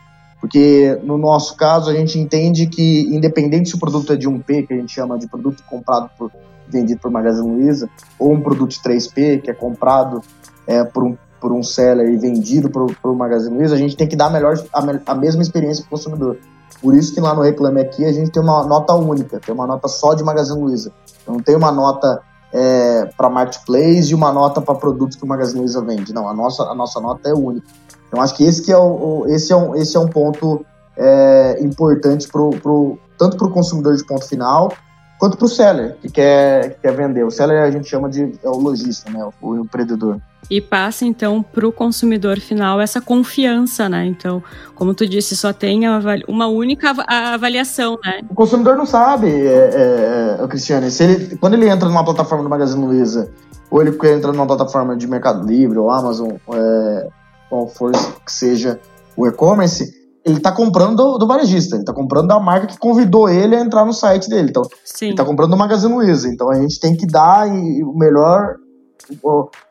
Porque 0.45 0.99
no 1.01 1.17
nosso 1.17 1.55
caso 1.55 1.89
a 1.89 1.93
gente 1.95 2.19
entende 2.19 2.67
que, 2.67 3.01
independente 3.11 3.69
se 3.69 3.75
o 3.75 3.79
produto 3.79 4.13
é 4.13 4.15
de 4.15 4.29
1P, 4.29 4.67
que 4.67 4.73
a 4.75 4.77
gente 4.77 4.93
chama 4.93 5.17
de 5.17 5.27
produto 5.27 5.63
comprado 5.67 6.07
por 6.15 6.31
vendido 6.67 7.01
por 7.01 7.09
Magazine 7.09 7.49
Luiza, 7.49 7.89
ou 8.19 8.31
um 8.31 8.39
produto 8.39 8.69
de 8.69 8.79
3P, 8.79 9.41
que 9.41 9.49
é 9.49 9.55
comprado 9.55 10.21
é, 10.67 10.83
por, 10.83 11.03
um, 11.03 11.17
por 11.41 11.51
um 11.51 11.63
seller 11.63 12.07
e 12.11 12.17
vendido 12.17 12.69
por, 12.69 12.95
por 13.01 13.15
Magazine 13.15 13.57
Luiza, 13.57 13.73
a 13.73 13.77
gente 13.79 13.97
tem 13.97 14.07
que 14.07 14.15
dar 14.15 14.27
a, 14.27 14.29
melhor, 14.29 14.55
a, 14.71 15.11
a 15.11 15.15
mesma 15.15 15.41
experiência 15.41 15.83
para 15.83 15.87
o 15.87 15.97
consumidor. 15.97 16.37
Por 16.79 16.93
isso 16.93 17.11
que 17.11 17.19
lá 17.19 17.33
no 17.33 17.41
Reclame 17.41 17.81
Aqui 17.81 18.05
a 18.05 18.13
gente 18.13 18.29
tem 18.29 18.43
uma 18.43 18.63
nota 18.67 18.93
única, 18.93 19.39
tem 19.39 19.53
uma 19.53 19.65
nota 19.65 19.87
só 19.87 20.13
de 20.13 20.23
Magazine 20.23 20.61
Luiza. 20.61 20.91
Não 21.27 21.39
tem 21.39 21.55
uma 21.55 21.71
nota 21.71 22.21
é, 22.53 23.09
para 23.17 23.31
marketplace 23.31 24.11
e 24.11 24.13
uma 24.13 24.31
nota 24.31 24.61
para 24.61 24.75
produtos 24.75 25.17
que 25.17 25.23
o 25.23 25.27
Magazine 25.27 25.61
Luiza 25.61 25.81
vende. 25.81 26.13
Não, 26.13 26.29
a 26.29 26.35
nossa, 26.35 26.61
a 26.63 26.75
nossa 26.75 27.01
nota 27.01 27.29
é 27.29 27.33
única. 27.33 27.65
Então 28.07 28.21
acho 28.21 28.35
que 28.35 28.43
esse 28.43 28.61
que 28.61 28.71
é 28.71 28.77
o, 28.77 29.25
esse 29.27 29.51
é 29.51 29.55
um, 29.55 29.75
esse 29.75 29.97
é 29.97 29.99
um 29.99 30.07
ponto 30.07 30.65
é, 30.97 31.57
importante 31.61 32.27
pro, 32.27 32.49
pro, 32.51 32.97
tanto 33.17 33.37
para 33.37 33.47
o 33.47 33.51
consumidor 33.51 33.95
de 33.95 34.05
ponto 34.05 34.25
final 34.27 34.71
quanto 35.17 35.37
para 35.37 35.45
o 35.45 35.49
seller 35.49 35.95
que 36.01 36.09
quer, 36.09 36.75
que 36.75 36.81
quer 36.81 36.93
vender. 36.93 37.23
O 37.23 37.31
seller 37.31 37.63
a 37.63 37.71
gente 37.71 37.87
chama 37.87 38.09
de 38.09 38.37
é 38.43 38.49
o 38.49 38.57
lojista, 38.57 39.09
né, 39.09 39.27
o 39.41 39.55
empreendedor. 39.55 40.19
E 40.49 40.61
passa 40.61 41.05
então 41.05 41.41
para 41.41 41.67
o 41.67 41.71
consumidor 41.71 42.39
final 42.39 42.79
essa 42.79 43.01
confiança, 43.01 43.89
né? 43.89 44.05
Então, 44.05 44.43
como 44.75 44.93
tu 44.93 45.07
disse, 45.07 45.35
só 45.35 45.51
tem 45.51 45.81
uma 46.27 46.45
única 46.45 46.93
avaliação, 47.07 47.97
né? 48.03 48.21
O 48.29 48.35
consumidor 48.35 48.77
não 48.77 48.85
sabe, 48.85 49.27
é, 49.27 50.37
é, 50.37 50.43
é, 50.43 50.47
Cristiane, 50.47 50.91
se 50.91 51.03
ele, 51.03 51.37
quando 51.37 51.55
ele 51.55 51.67
entra 51.67 51.89
numa 51.89 52.05
plataforma 52.05 52.43
do 52.43 52.49
Magazine 52.49 52.85
Luiza 52.85 53.31
ou 53.71 53.81
ele 53.81 53.97
entra 54.07 54.31
numa 54.31 54.45
plataforma 54.45 54.95
de 54.95 55.07
Mercado 55.07 55.47
Livre 55.47 55.79
ou 55.79 55.89
Amazon, 55.89 56.33
é, 56.53 57.07
qual 57.55 57.67
for 57.67 57.91
que 58.25 58.31
seja 58.31 58.79
o 59.15 59.25
e-commerce, 59.25 59.89
ele 60.25 60.37
está 60.37 60.51
comprando 60.51 60.95
do, 60.95 61.17
do, 61.19 61.27
varejista, 61.27 61.75
ele 61.75 61.83
está 61.83 61.93
comprando 61.93 62.27
da 62.27 62.39
marca 62.39 62.67
que 62.67 62.77
convidou 62.77 63.29
ele 63.29 63.55
a 63.55 63.61
entrar 63.61 63.85
no 63.85 63.93
site 63.93 64.27
dele. 64.29 64.49
Então, 64.49 64.63
Sim. 64.83 65.05
ele 65.05 65.13
está 65.13 65.23
comprando 65.23 65.51
do 65.51 65.57
Magazine 65.57 65.93
Luiza. 65.93 66.27
Então, 66.27 66.49
a 66.49 66.55
gente 66.55 66.79
tem 66.79 66.97
que 66.97 67.05
dar 67.05 67.47
o 67.47 67.97
melhor, 67.97 68.55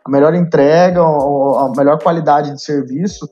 a 0.07 0.11
melhor 0.11 0.35
entrega, 0.35 1.01
a 1.01 1.73
melhor 1.77 2.01
qualidade 2.03 2.53
de 2.53 2.63
serviço, 2.63 3.29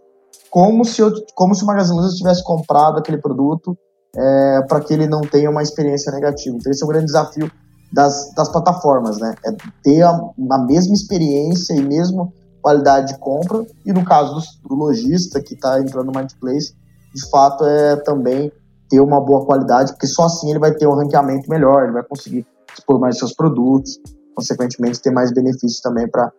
como 0.51 0.85
se, 0.85 1.01
eu, 1.01 1.13
como 1.35 1.55
se 1.55 1.63
o 1.63 1.67
Magazine 1.67 1.99
Luiza 1.99 2.17
tivesse 2.17 2.45
comprado 2.45 2.99
aquele 2.99 3.19
produto 3.19 3.77
é, 4.15 4.63
para 4.69 4.81
que 4.81 4.93
ele 4.93 5.07
não 5.07 5.23
tenha 5.23 5.49
uma 5.49 5.63
experiência 5.63 6.13
negativa. 6.13 6.57
Então, 6.57 6.71
esse 6.71 6.83
é 6.83 6.85
o 6.85 6.89
grande 6.89 7.07
desafio 7.07 7.51
das, 7.93 8.35
das 8.35 8.51
plataformas, 8.51 9.19
né? 9.19 9.35
É 9.47 9.53
ter 9.83 10.03
a, 10.03 10.11
a 10.51 10.59
mesma 10.59 10.93
experiência 10.93 11.73
e 11.75 11.83
mesmo 11.83 12.33
qualidade 12.63 13.13
de 13.13 13.19
compra, 13.19 13.67
e 13.85 13.93
no 13.93 14.05
caso 14.05 14.41
do, 14.63 14.75
lojista 14.75 15.43
que 15.43 15.55
está 15.55 15.81
entrando 15.81 16.07
no 16.07 16.13
marketplace, 16.13 16.75
de 17.13 17.29
fato 17.29 17.65
é 17.65 17.97
também 17.97 18.51
ter 18.89 19.01
uma 19.01 19.21
boa 19.21 19.45
qualidade, 19.45 19.93
porque 19.93 20.07
só 20.07 20.25
assim 20.25 20.51
ele 20.51 20.59
vai 20.59 20.73
ter 20.73 20.87
um 20.87 20.95
ranqueamento 20.95 21.51
melhor, 21.51 21.83
ele 21.83 21.93
vai 21.93 22.03
conseguir 22.05 22.47
expor 22.73 22.99
mais 22.99 23.19
seus 23.19 23.35
produtos, 23.35 23.99
consequentemente 24.35 25.01
ter 25.01 25.11
mais 25.11 25.33
benefícios 25.33 25.81
também 25.81 26.09
para 26.09 26.33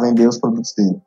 vender 0.00 0.28
os 0.28 0.38
produtos 0.38 0.72
dele. 0.76 1.00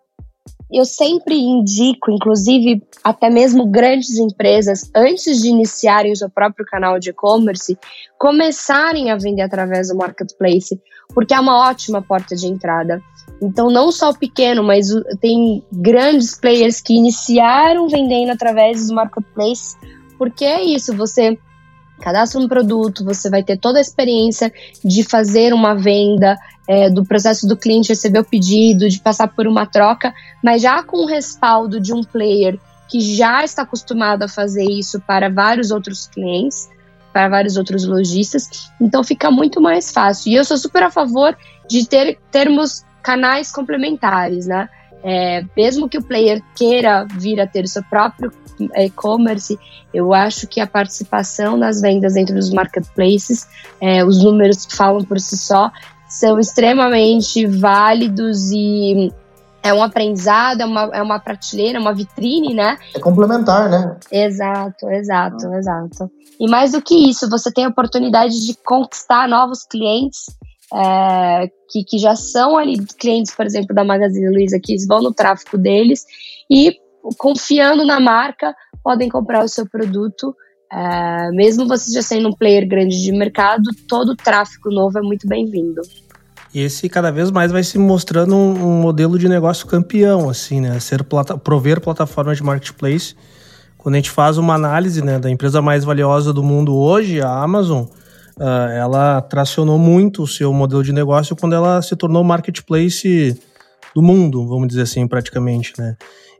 Eu 0.71 0.83
sempre 0.83 1.35
indico, 1.35 2.11
inclusive 2.11 2.83
até 3.01 3.29
mesmo 3.29 3.67
grandes 3.67 4.17
empresas, 4.17 4.89
antes 4.93 5.41
de 5.41 5.47
iniciarem 5.47 6.11
o 6.11 6.15
seu 6.15 6.29
próprio 6.29 6.65
canal 6.65 6.99
de 6.99 7.11
e-commerce, 7.11 7.77
começarem 8.19 9.09
a 9.09 9.15
vender 9.15 9.43
através 9.43 9.87
do 9.87 9.95
marketplace, 9.95 10.79
porque 11.13 11.33
é 11.33 11.39
uma 11.39 11.69
ótima 11.69 12.01
porta 12.01 12.35
de 12.35 12.47
entrada. 12.47 13.01
Então, 13.41 13.69
não 13.69 13.91
só 13.91 14.09
o 14.09 14.17
pequeno, 14.17 14.63
mas 14.63 14.87
tem 15.21 15.63
grandes 15.71 16.35
players 16.35 16.81
que 16.81 16.93
iniciaram 16.93 17.87
vendendo 17.87 18.31
através 18.31 18.81
dos 18.81 18.91
marketplaces, 18.91 19.75
porque 20.17 20.43
é 20.43 20.63
isso, 20.63 20.95
você 20.95 21.37
cadastra 22.01 22.39
um 22.39 22.47
produto, 22.47 23.03
você 23.03 23.29
vai 23.29 23.43
ter 23.43 23.57
toda 23.57 23.79
a 23.79 23.81
experiência 23.81 24.51
de 24.83 25.03
fazer 25.03 25.53
uma 25.53 25.75
venda, 25.75 26.37
é, 26.67 26.89
do 26.89 27.05
processo 27.05 27.47
do 27.47 27.55
cliente 27.55 27.89
receber 27.89 28.19
o 28.19 28.25
pedido, 28.25 28.89
de 28.89 28.99
passar 28.99 29.27
por 29.29 29.47
uma 29.47 29.65
troca, 29.65 30.13
mas 30.43 30.61
já 30.61 30.83
com 30.83 30.97
o 30.97 31.07
respaldo 31.07 31.79
de 31.79 31.93
um 31.93 32.03
player 32.03 32.59
que 32.89 32.99
já 32.99 33.43
está 33.43 33.63
acostumado 33.63 34.23
a 34.23 34.27
fazer 34.27 34.65
isso 34.65 34.99
para 35.01 35.29
vários 35.29 35.71
outros 35.71 36.07
clientes, 36.07 36.69
para 37.11 37.29
vários 37.29 37.57
outros 37.57 37.85
lojistas, 37.85 38.69
então 38.79 39.03
fica 39.03 39.31
muito 39.31 39.59
mais 39.59 39.91
fácil. 39.91 40.31
E 40.31 40.35
eu 40.35 40.45
sou 40.45 40.57
super 40.57 40.83
a 40.83 40.91
favor 40.91 41.35
de 41.67 41.87
ter 41.87 42.19
termos 42.31 42.85
canais 43.01 43.51
complementares, 43.51 44.47
né? 44.47 44.69
É, 45.03 45.43
mesmo 45.55 45.87
que 45.87 45.97
o 45.97 46.03
player 46.03 46.41
queira 46.55 47.05
vir 47.17 47.39
a 47.39 47.47
ter 47.47 47.63
o 47.63 47.67
seu 47.67 47.83
próprio 47.83 48.31
e-commerce, 48.75 49.57
eu 49.93 50.13
acho 50.13 50.47
que 50.47 50.59
a 50.59 50.67
participação 50.67 51.55
nas 51.55 51.81
vendas 51.81 52.13
dentro 52.13 52.35
dos 52.35 52.49
marketplaces, 52.49 53.47
é, 53.79 54.03
os 54.03 54.23
números 54.23 54.67
falam 54.69 55.03
por 55.03 55.19
si 55.19 55.37
só, 55.37 55.71
são 56.09 56.39
extremamente 56.39 57.45
válidos 57.45 58.51
e 58.51 59.11
é 59.61 59.73
um 59.73 59.83
aprendizado, 59.83 60.61
é 60.61 60.65
uma, 60.65 60.81
é 60.93 61.01
uma 61.01 61.19
prateleira, 61.19 61.79
uma 61.79 61.93
vitrine, 61.93 62.53
né? 62.53 62.77
É 62.95 62.99
complementar, 62.99 63.69
né? 63.69 63.97
Exato, 64.11 64.89
exato, 64.89 65.47
ah. 65.47 65.57
exato. 65.57 66.11
E 66.39 66.49
mais 66.49 66.71
do 66.71 66.81
que 66.81 67.09
isso, 67.09 67.29
você 67.29 67.51
tem 67.51 67.65
a 67.65 67.69
oportunidade 67.69 68.45
de 68.45 68.55
conquistar 68.63 69.27
novos 69.27 69.63
clientes 69.63 70.25
é, 70.73 71.49
que, 71.69 71.83
que 71.83 71.97
já 71.97 72.15
são 72.15 72.57
ali 72.57 72.77
clientes, 72.99 73.33
por 73.33 73.45
exemplo, 73.45 73.73
da 73.73 73.83
Magazine 73.83 74.29
Luiza, 74.29 74.59
que 74.61 74.75
vão 74.85 75.01
no 75.01 75.13
tráfego 75.13 75.57
deles 75.57 76.05
e 76.49 76.75
confiando 77.17 77.85
na 77.85 77.99
marca, 77.99 78.53
podem 78.83 79.09
comprar 79.09 79.43
o 79.43 79.47
seu 79.47 79.67
produto. 79.67 80.35
É, 80.71 81.31
mesmo 81.31 81.67
você 81.67 81.93
já 81.93 82.01
sendo 82.01 82.29
um 82.29 82.33
player 82.33 82.67
grande 82.67 83.01
de 83.01 83.11
mercado, 83.11 83.69
todo 83.87 84.09
o 84.09 84.15
tráfego 84.15 84.69
novo 84.69 84.97
é 84.97 85.01
muito 85.01 85.27
bem-vindo. 85.27 85.81
E 86.53 86.61
esse 86.61 86.89
cada 86.89 87.11
vez 87.11 87.29
mais 87.31 87.51
vai 87.51 87.63
se 87.63 87.77
mostrando 87.77 88.35
um, 88.35 88.51
um 88.51 88.81
modelo 88.81 89.17
de 89.19 89.29
negócio 89.29 89.67
campeão, 89.67 90.29
assim, 90.29 90.59
né? 90.59 90.79
Ser 90.79 91.03
plata 91.03 91.37
prover 91.37 91.79
plataformas 91.79 92.37
de 92.37 92.43
marketplace. 92.43 93.15
Quando 93.77 93.95
a 93.95 93.97
gente 93.97 94.11
faz 94.11 94.37
uma 94.37 94.55
análise 94.55 95.01
né, 95.03 95.19
da 95.19 95.29
empresa 95.29 95.61
mais 95.61 95.83
valiosa 95.83 96.33
do 96.33 96.43
mundo 96.43 96.75
hoje, 96.75 97.21
a 97.21 97.29
Amazon, 97.41 97.85
ela 98.39 99.21
tracionou 99.21 99.79
muito 99.79 100.23
o 100.23 100.27
seu 100.27 100.53
modelo 100.53 100.83
de 100.83 100.93
negócio 100.93 101.35
quando 101.35 101.53
ela 101.53 101.81
se 101.81 101.95
tornou 101.95 102.23
marketplace 102.23 103.39
do 103.95 104.01
mundo, 104.01 104.47
vamos 104.47 104.67
dizer 104.67 104.83
assim, 104.83 105.07
praticamente, 105.07 105.73
né? 105.77 105.95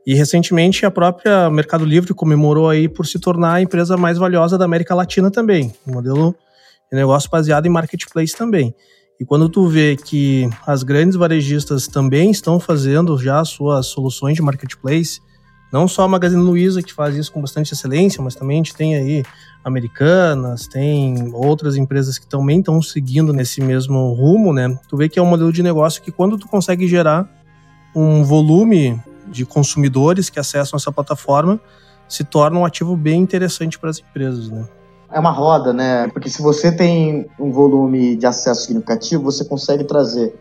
E 0.06 0.14
recentemente 0.14 0.86
a 0.86 0.92
própria 0.92 1.50
Mercado 1.50 1.84
Livre 1.84 2.14
comemorou 2.14 2.70
aí 2.70 2.88
por 2.88 3.06
se 3.06 3.20
tornar 3.20 3.56
a 3.56 3.62
empresa 3.62 3.98
mais 3.98 4.18
valiosa 4.18 4.58
da 4.58 4.64
América 4.64 4.96
Latina 4.96 5.30
também, 5.30 5.74
um 5.86 5.94
modelo 5.94 6.34
de 6.90 6.98
negócio 6.98 7.30
baseado 7.30 7.66
em 7.66 7.70
marketplace 7.70 8.34
também. 8.34 8.74
E 9.20 9.26
quando 9.26 9.50
tu 9.50 9.68
vê 9.68 9.98
que 9.98 10.50
as 10.66 10.84
grandes 10.84 11.18
varejistas 11.18 11.88
também 11.88 12.32
estão 12.32 12.60
fazendo 12.60 13.18
já 13.18 13.44
suas 13.44 13.88
soluções 13.88 14.36
de 14.36 14.42
marketplace, 14.42 15.20
não 15.72 15.88
só 15.88 16.04
a 16.04 16.08
Magazine 16.08 16.42
Luiza 16.42 16.82
que 16.82 16.94
faz 16.94 17.16
isso 17.16 17.32
com 17.32 17.42
bastante 17.42 17.74
excelência, 17.74 18.22
mas 18.22 18.36
também 18.36 18.56
a 18.56 18.60
gente 18.60 18.76
tem 18.76 18.96
aí 18.96 19.24
Americanas, 19.64 20.68
tem 20.68 21.32
outras 21.34 21.76
empresas 21.76 22.18
que 22.18 22.26
também 22.26 22.60
estão 22.60 22.82
seguindo 22.82 23.34
nesse 23.34 23.62
mesmo 23.62 24.14
rumo, 24.14 24.54
né? 24.54 24.78
Tu 24.88 24.96
vê 24.96 25.10
que 25.10 25.20
é 25.20 25.22
um 25.22 25.26
modelo 25.26 25.52
de 25.52 25.62
negócio 25.62 26.02
que 26.02 26.12
quando 26.12 26.38
tu 26.38 26.48
consegue 26.48 26.88
gerar 26.88 27.30
um 27.94 28.24
volume 28.24 29.02
de 29.28 29.46
consumidores 29.46 30.30
que 30.30 30.40
acessam 30.40 30.78
essa 30.78 30.92
plataforma, 30.92 31.60
se 32.08 32.24
torna 32.24 32.60
um 32.60 32.66
ativo 32.66 32.96
bem 32.96 33.22
interessante 33.22 33.78
para 33.78 33.90
as 33.90 34.00
empresas, 34.00 34.50
né? 34.50 34.66
É 35.12 35.20
uma 35.20 35.32
roda, 35.32 35.74
né? 35.74 36.08
Porque 36.10 36.30
se 36.30 36.42
você 36.42 36.72
tem 36.72 37.28
um 37.40 37.52
volume 37.52 38.16
de 38.16 38.26
acesso 38.26 38.62
significativo, 38.62 39.24
você 39.24 39.44
consegue 39.44 39.84
trazer 39.84 40.36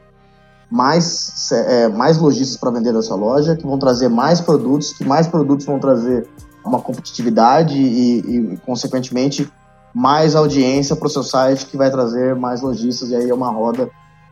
mais, 0.70 1.50
é, 1.52 1.88
mais 1.88 2.18
lojistas 2.18 2.56
para 2.56 2.70
vender 2.70 2.92
na 2.92 3.02
sua 3.02 3.16
loja, 3.16 3.56
que 3.56 3.64
vão 3.64 3.78
trazer 3.78 4.08
mais 4.08 4.40
produtos, 4.40 4.92
que 4.92 5.04
mais 5.04 5.26
produtos 5.26 5.64
vão 5.64 5.78
trazer 5.78 6.26
uma 6.64 6.80
competitividade 6.80 7.78
e, 7.78 8.18
e 8.18 8.56
consequentemente, 8.58 9.48
mais 9.94 10.34
audiência 10.34 10.94
para 10.96 11.06
o 11.06 11.10
seu 11.10 11.22
site, 11.22 11.66
que 11.66 11.76
vai 11.76 11.90
trazer 11.90 12.34
mais 12.34 12.60
lojistas, 12.60 13.10
e 13.10 13.16
aí 13.16 13.30
é 13.30 13.34
uma 13.34 13.50
roda 13.50 13.88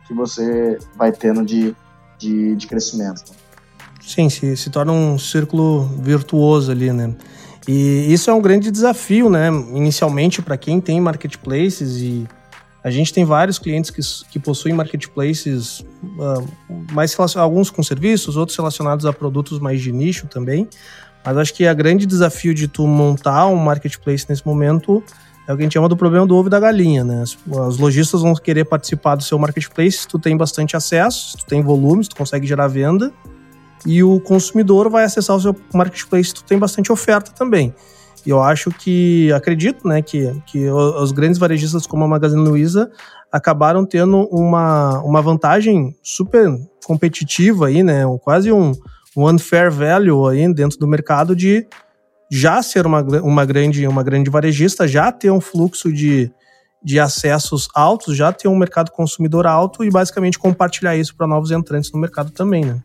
que 0.07 0.13
você 0.13 0.77
vai 0.95 1.11
tendo 1.11 1.43
de, 1.43 1.75
de, 2.17 2.55
de 2.55 2.67
crescimento. 2.67 3.23
Sim, 3.99 4.29
se, 4.29 4.55
se 4.55 4.69
torna 4.69 4.91
um 4.91 5.17
círculo 5.17 5.85
virtuoso 5.99 6.71
ali, 6.71 6.93
né? 6.93 7.15
E 7.67 8.13
isso 8.13 8.29
é 8.29 8.33
um 8.33 8.41
grande 8.41 8.69
desafio, 8.69 9.29
né? 9.29 9.47
Inicialmente, 9.73 10.41
para 10.41 10.55
quem 10.55 10.79
tem 10.79 11.01
marketplaces 11.01 11.97
e 11.97 12.27
a 12.85 12.91
gente 12.91 13.11
tem 13.11 13.25
vários 13.25 13.57
clientes 13.57 13.89
que, 13.89 13.99
que 14.29 14.37
possuem 14.37 14.75
marketplaces, 14.75 15.79
uh, 15.79 16.47
mais 16.91 17.17
alguns 17.35 17.71
com 17.71 17.81
serviços, 17.81 18.37
outros 18.37 18.55
relacionados 18.55 19.07
a 19.07 19.11
produtos 19.11 19.57
mais 19.57 19.81
de 19.81 19.91
nicho 19.91 20.27
também. 20.27 20.69
Mas 21.25 21.35
acho 21.35 21.53
que 21.55 21.67
o 21.67 21.75
grande 21.75 22.05
desafio 22.05 22.53
de 22.53 22.67
tu 22.67 22.85
montar 22.85 23.47
um 23.47 23.55
marketplace 23.55 24.27
nesse 24.29 24.45
momento 24.45 25.03
é 25.47 25.53
o 25.53 25.55
que 25.55 25.63
a 25.63 25.65
gente 25.65 25.73
chama 25.73 25.89
do 25.89 25.97
problema 25.97 26.27
do 26.27 26.35
ovo 26.35 26.47
e 26.47 26.51
da 26.51 26.59
galinha, 26.59 27.03
né? 27.03 27.23
Os 27.47 27.79
lojistas 27.79 28.21
vão 28.21 28.35
querer 28.35 28.65
participar 28.65 29.15
do 29.15 29.23
seu 29.23 29.39
marketplace 29.39 29.97
se 29.97 30.07
tu 30.07 30.19
tem 30.19 30.37
bastante 30.37 30.77
acesso, 30.77 31.31
se 31.31 31.37
tu 31.37 31.45
tem 31.47 31.63
volume, 31.63 32.03
se 32.03 32.11
tu 32.11 32.15
consegue 32.15 32.45
gerar 32.45 32.67
venda 32.67 33.11
e 33.83 34.03
o 34.03 34.19
consumidor 34.19 34.91
vai 34.91 35.05
acessar 35.05 35.35
o 35.35 35.41
seu 35.41 35.55
marketplace, 35.73 36.31
tu 36.31 36.43
tem 36.43 36.59
bastante 36.59 36.91
oferta 36.91 37.31
também. 37.31 37.73
E 38.25 38.29
eu 38.29 38.41
acho 38.41 38.71
que, 38.71 39.31
acredito, 39.33 39.87
né, 39.87 40.01
que, 40.01 40.33
que 40.47 40.67
os 40.69 41.11
grandes 41.11 41.37
varejistas 41.37 41.85
como 41.85 42.03
a 42.03 42.07
Magazine 42.07 42.41
Luiza 42.41 42.89
acabaram 43.31 43.85
tendo 43.85 44.27
uma, 44.31 44.99
uma 45.01 45.21
vantagem 45.21 45.95
super 46.01 46.49
competitiva 46.85 47.67
aí, 47.67 47.83
né, 47.83 48.03
quase 48.23 48.51
um, 48.51 48.71
um 49.15 49.29
unfair 49.29 49.71
value 49.71 50.27
aí 50.27 50.53
dentro 50.53 50.79
do 50.79 50.87
mercado 50.87 51.35
de 51.35 51.67
já 52.31 52.61
ser 52.63 52.87
uma, 52.87 53.01
uma, 53.21 53.45
grande, 53.45 53.87
uma 53.87 54.01
grande 54.01 54.29
varejista, 54.29 54.87
já 54.87 55.11
ter 55.11 55.29
um 55.29 55.39
fluxo 55.39 55.93
de, 55.93 56.31
de 56.83 56.99
acessos 56.99 57.67
altos, 57.75 58.17
já 58.17 58.33
ter 58.33 58.47
um 58.47 58.57
mercado 58.57 58.91
consumidor 58.91 59.45
alto 59.45 59.83
e 59.83 59.91
basicamente 59.91 60.39
compartilhar 60.39 60.97
isso 60.97 61.15
para 61.15 61.27
novos 61.27 61.51
entrantes 61.51 61.91
no 61.91 61.99
mercado 61.99 62.31
também, 62.31 62.65
né? 62.65 62.81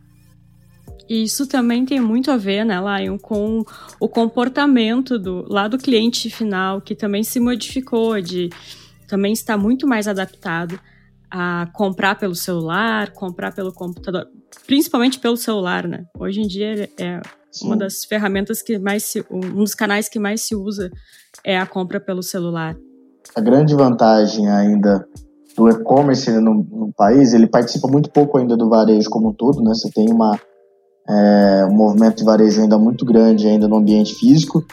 E 1.11 1.23
isso 1.23 1.45
também 1.45 1.83
tem 1.83 1.99
muito 1.99 2.31
a 2.31 2.37
ver, 2.37 2.63
né, 2.63 2.77
Lion, 2.79 3.17
com 3.17 3.65
o 3.99 4.07
comportamento 4.07 5.19
do, 5.19 5.45
lá 5.51 5.67
do 5.67 5.77
cliente 5.77 6.29
final, 6.29 6.79
que 6.79 6.95
também 6.95 7.21
se 7.21 7.37
modificou, 7.37 8.21
de 8.21 8.49
também 9.09 9.33
está 9.33 9.57
muito 9.57 9.85
mais 9.85 10.07
adaptado 10.07 10.79
a 11.29 11.67
comprar 11.73 12.15
pelo 12.17 12.33
celular, 12.33 13.11
comprar 13.11 13.53
pelo 13.53 13.73
computador, 13.73 14.25
principalmente 14.65 15.19
pelo 15.19 15.35
celular, 15.35 15.85
né? 15.85 16.05
Hoje 16.17 16.39
em 16.39 16.47
dia 16.47 16.89
é 16.97 17.19
Sim. 17.51 17.67
uma 17.67 17.75
das 17.75 18.05
ferramentas 18.05 18.61
que 18.61 18.79
mais 18.79 19.03
se, 19.03 19.25
um 19.29 19.41
dos 19.41 19.75
canais 19.75 20.07
que 20.07 20.17
mais 20.17 20.39
se 20.43 20.55
usa 20.55 20.89
é 21.43 21.59
a 21.59 21.65
compra 21.65 21.99
pelo 21.99 22.23
celular. 22.23 22.73
A 23.35 23.41
grande 23.41 23.75
vantagem 23.75 24.49
ainda 24.49 25.05
do 25.57 25.67
e-commerce 25.67 26.31
no, 26.39 26.53
no, 26.53 26.93
país, 26.93 27.33
ele 27.33 27.47
participa 27.47 27.89
muito 27.89 28.09
pouco 28.09 28.37
ainda 28.37 28.55
do 28.55 28.69
varejo 28.69 29.09
como 29.09 29.31
um 29.31 29.33
todo, 29.33 29.61
né? 29.61 29.73
Você 29.73 29.91
tem 29.91 30.09
uma 30.09 30.39
é, 31.07 31.65
um 31.69 31.73
movimento 31.73 32.17
de 32.17 32.23
varejo 32.23 32.61
ainda 32.61 32.77
muito 32.77 33.05
grande 33.05 33.47
ainda 33.47 33.67
no 33.67 33.77
ambiente 33.77 34.15
físico. 34.15 34.63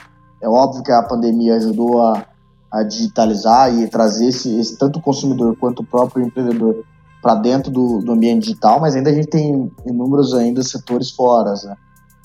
É 0.41 0.49
óbvio 0.49 0.83
que 0.83 0.93
a 0.93 1.03
pandemia 1.03 1.57
ajudou 1.57 2.01
a, 2.03 2.25
a 2.71 2.83
digitalizar 2.83 3.75
e 3.75 3.89
trazer 3.89 4.29
esse, 4.29 4.59
esse, 4.59 4.77
tanto 4.79 4.99
o 4.99 5.03
consumidor 5.03 5.57
quanto 5.57 5.81
o 5.81 5.87
próprio 5.87 6.25
empreendedor 6.25 6.85
para 7.21 7.35
dentro 7.35 7.71
do, 7.71 8.01
do, 8.01 8.13
ambiente 8.13 8.45
digital, 8.45 8.79
mas 8.81 8.95
ainda 8.95 9.11
a 9.11 9.13
gente 9.13 9.27
tem 9.27 9.73
inúmeros 9.85 10.35
ainda 10.35 10.63
setores 10.63 11.11
fora. 11.11 11.55
Né? 11.65 11.77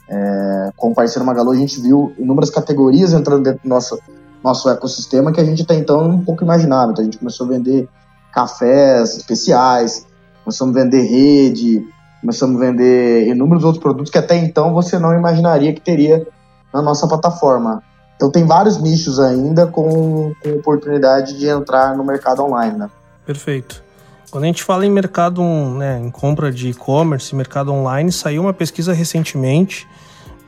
É, 0.10 0.70
com 0.78 0.92
o 0.92 0.96
parceiro 0.96 1.26
Magalu, 1.26 1.52
a 1.52 1.56
gente 1.56 1.82
viu 1.82 2.14
inúmeras 2.20 2.52
categorias 2.52 3.14
entrando 3.14 3.44
dentro 3.44 3.64
do 3.64 3.70
nosso, 3.70 4.00
nosso 4.44 4.70
ecossistema 4.70 5.32
que 5.32 5.42
a 5.42 5.46
gente 5.46 5.64
até 5.64 5.76
então 5.76 6.08
um 6.08 6.24
pouco 6.24 6.44
imaginava. 6.44 6.92
Então 6.92 7.02
a 7.02 7.06
gente 7.06 7.18
começou 7.18 7.48
a 7.48 7.50
vender 7.50 7.90
cafés 8.32 9.18
especiais, 9.18 10.06
começamos 10.44 10.76
a 10.76 10.84
vender 10.84 11.02
rede, 11.02 11.88
começamos 12.24 12.62
a 12.62 12.66
vender 12.66 13.28
inúmeros 13.28 13.66
outros 13.66 13.84
produtos 13.84 14.10
que 14.10 14.18
até 14.18 14.38
então 14.38 14.74
você 14.74 14.98
não 14.98 15.14
imaginaria 15.14 15.74
que 15.74 15.82
teria 15.82 16.26
na 16.74 16.82
nossa 16.82 17.06
plataforma. 17.06 17.84
Então 18.16 18.32
tem 18.32 18.46
vários 18.46 18.82
nichos 18.82 19.20
ainda 19.20 19.68
com, 19.68 20.34
com 20.42 20.50
oportunidade 20.52 21.38
de 21.38 21.48
entrar 21.48 21.98
no 21.98 22.04
mercado 22.04 22.42
online, 22.42 22.78
né? 22.78 22.90
Perfeito. 23.26 23.84
Quando 24.32 24.46
a 24.46 24.48
gente 24.48 24.64
fala 24.64 24.86
em 24.86 24.90
mercado, 24.90 25.44
né, 25.44 26.00
em 26.00 26.10
compra 26.10 26.50
de 26.50 26.70
e-commerce, 26.70 27.36
mercado 27.36 27.74
online, 27.74 28.12
saiu 28.12 28.44
uma 28.44 28.54
pesquisa 28.54 28.94
recentemente, 28.94 29.86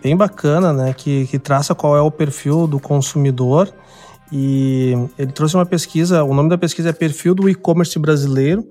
bem 0.02 0.16
bacana, 0.16 0.72
né, 0.72 0.94
que, 0.94 1.28
que 1.28 1.38
traça 1.38 1.76
qual 1.76 1.96
é 1.96 2.02
o 2.02 2.10
perfil 2.10 2.68
do 2.68 2.80
consumidor. 2.80 3.70
E 4.32 4.98
ele 5.20 5.32
trouxe 5.32 5.56
uma 5.56 5.66
pesquisa, 5.66 6.24
o 6.24 6.34
nome 6.34 6.50
da 6.50 6.58
pesquisa 6.58 6.90
é 6.90 6.94
Perfil 6.94 7.36
do 7.36 7.50
E-Commerce 7.50 8.00
Brasileiro, 8.00 8.66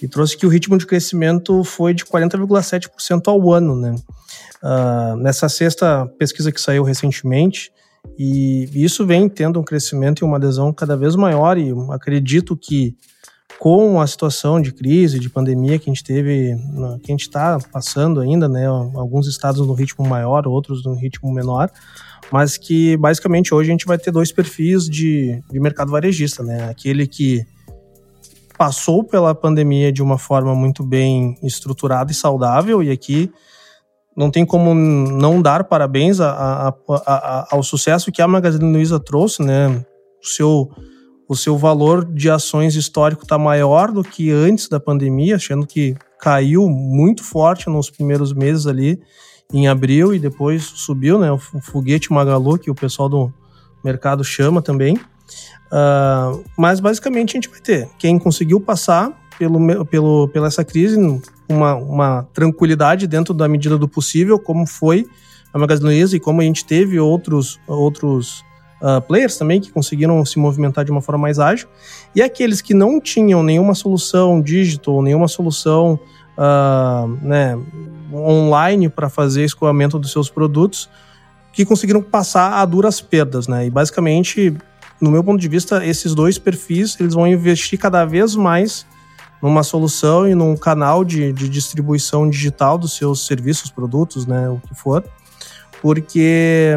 e 0.00 0.08
trouxe 0.08 0.36
que 0.36 0.46
o 0.46 0.48
ritmo 0.48 0.76
de 0.76 0.86
crescimento 0.86 1.64
foi 1.64 1.94
de 1.94 2.04
40,7% 2.04 3.28
ao 3.28 3.52
ano, 3.52 3.74
né? 3.74 3.94
Uh, 4.62 5.16
nessa 5.16 5.48
sexta 5.48 6.06
pesquisa 6.18 6.50
que 6.50 6.60
saiu 6.60 6.82
recentemente, 6.82 7.70
e 8.18 8.68
isso 8.74 9.06
vem 9.06 9.28
tendo 9.28 9.58
um 9.58 9.64
crescimento 9.64 10.20
e 10.20 10.24
uma 10.24 10.36
adesão 10.36 10.72
cada 10.72 10.96
vez 10.96 11.16
maior, 11.16 11.58
e 11.58 11.72
acredito 11.90 12.56
que 12.56 12.96
com 13.58 14.00
a 14.00 14.06
situação 14.06 14.60
de 14.60 14.72
crise, 14.72 15.18
de 15.18 15.30
pandemia 15.30 15.78
que 15.78 15.88
a 15.88 15.92
gente 15.92 16.04
teve, 16.04 16.56
que 17.02 17.10
a 17.10 17.14
gente 17.14 17.22
está 17.22 17.58
passando 17.72 18.20
ainda, 18.20 18.48
né? 18.48 18.66
Alguns 18.66 19.26
estados 19.26 19.66
no 19.66 19.72
ritmo 19.72 20.06
maior, 20.06 20.46
outros 20.46 20.84
no 20.84 20.94
ritmo 20.94 21.32
menor, 21.32 21.70
mas 22.30 22.56
que 22.56 22.96
basicamente 22.96 23.54
hoje 23.54 23.70
a 23.70 23.72
gente 23.72 23.86
vai 23.86 23.98
ter 23.98 24.10
dois 24.10 24.30
perfis 24.30 24.84
de, 24.84 25.42
de 25.50 25.60
mercado 25.60 25.90
varejista, 25.90 26.42
né? 26.42 26.68
Aquele 26.68 27.06
que 27.06 27.46
passou 28.56 29.04
pela 29.04 29.34
pandemia 29.34 29.92
de 29.92 30.02
uma 30.02 30.18
forma 30.18 30.54
muito 30.54 30.82
bem 30.82 31.36
estruturada 31.42 32.10
e 32.10 32.14
saudável, 32.14 32.82
e 32.82 32.90
aqui 32.90 33.30
não 34.16 34.30
tem 34.30 34.46
como 34.46 34.74
não 34.74 35.42
dar 35.42 35.64
parabéns 35.64 36.20
a, 36.20 36.30
a, 36.30 36.74
a, 37.06 37.48
ao 37.50 37.62
sucesso 37.62 38.10
que 38.10 38.22
a 38.22 38.28
Magazine 38.28 38.72
Luiza 38.72 38.98
trouxe, 38.98 39.42
né? 39.42 39.84
O 40.22 40.26
seu, 40.26 40.70
o 41.28 41.36
seu 41.36 41.58
valor 41.58 42.04
de 42.04 42.30
ações 42.30 42.74
histórico 42.74 43.24
está 43.24 43.36
maior 43.36 43.92
do 43.92 44.02
que 44.02 44.30
antes 44.30 44.68
da 44.68 44.80
pandemia, 44.80 45.36
achando 45.36 45.66
que 45.66 45.94
caiu 46.18 46.66
muito 46.66 47.22
forte 47.22 47.68
nos 47.68 47.90
primeiros 47.90 48.32
meses 48.32 48.66
ali 48.66 48.98
em 49.52 49.68
abril 49.68 50.14
e 50.14 50.18
depois 50.18 50.64
subiu, 50.64 51.18
né? 51.18 51.30
O 51.30 51.38
foguete 51.38 52.10
Magalu, 52.10 52.58
que 52.58 52.70
o 52.70 52.74
pessoal 52.74 53.08
do 53.08 53.32
mercado 53.84 54.24
chama 54.24 54.62
também. 54.62 54.98
Uh, 55.66 56.44
mas 56.56 56.78
basicamente 56.78 57.30
a 57.30 57.40
gente 57.40 57.48
vai 57.48 57.60
ter 57.60 57.88
quem 57.98 58.18
conseguiu 58.18 58.60
passar 58.60 59.10
pelo, 59.38 59.84
pelo, 59.84 60.28
pela 60.28 60.46
essa 60.46 60.64
crise 60.64 60.96
uma, 61.48 61.74
uma 61.74 62.22
tranquilidade 62.32 63.06
dentro 63.06 63.34
da 63.34 63.48
medida 63.48 63.76
do 63.76 63.88
possível, 63.88 64.38
como 64.38 64.66
foi 64.66 65.06
a 65.52 65.58
Magazine 65.58 65.88
Luiza 65.88 66.16
e 66.16 66.20
como 66.20 66.40
a 66.40 66.44
gente 66.44 66.64
teve 66.64 66.98
outros, 66.98 67.58
outros 67.66 68.44
uh, 68.80 69.00
players 69.06 69.36
também 69.36 69.60
que 69.60 69.70
conseguiram 69.70 70.24
se 70.24 70.38
movimentar 70.38 70.84
de 70.84 70.90
uma 70.90 71.00
forma 71.00 71.22
mais 71.22 71.38
ágil. 71.38 71.68
E 72.14 72.22
aqueles 72.22 72.60
que 72.60 72.74
não 72.74 73.00
tinham 73.00 73.42
nenhuma 73.42 73.74
solução 73.74 74.40
digital, 74.40 75.02
nenhuma 75.02 75.28
solução 75.28 75.98
uh, 76.36 77.08
né, 77.22 77.58
online 78.12 78.88
para 78.88 79.08
fazer 79.08 79.44
escoamento 79.44 79.98
dos 79.98 80.12
seus 80.12 80.28
produtos, 80.28 80.88
que 81.52 81.64
conseguiram 81.64 82.02
passar 82.02 82.60
a 82.60 82.64
duras 82.66 83.00
perdas, 83.00 83.48
né? 83.48 83.66
E 83.66 83.70
basicamente 83.70 84.54
no 85.00 85.10
meu 85.10 85.22
ponto 85.22 85.40
de 85.40 85.48
vista, 85.48 85.84
esses 85.84 86.14
dois 86.14 86.38
perfis 86.38 86.96
eles 86.98 87.14
vão 87.14 87.26
investir 87.26 87.78
cada 87.78 88.04
vez 88.04 88.34
mais 88.34 88.86
numa 89.42 89.62
solução 89.62 90.28
e 90.28 90.34
num 90.34 90.56
canal 90.56 91.04
de, 91.04 91.32
de 91.32 91.48
distribuição 91.48 92.28
digital 92.28 92.78
dos 92.78 92.96
seus 92.96 93.26
serviços, 93.26 93.70
produtos, 93.70 94.26
né, 94.26 94.48
o 94.48 94.60
que 94.66 94.74
for, 94.74 95.04
porque 95.82 96.74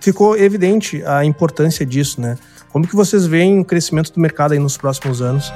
ficou 0.00 0.36
evidente 0.36 1.02
a 1.04 1.24
importância 1.24 1.86
disso, 1.86 2.20
né? 2.20 2.36
Como 2.70 2.86
que 2.86 2.94
vocês 2.94 3.26
veem 3.26 3.60
o 3.60 3.64
crescimento 3.64 4.12
do 4.12 4.20
mercado 4.20 4.52
aí 4.52 4.58
nos 4.58 4.76
próximos 4.76 5.20
anos? 5.20 5.52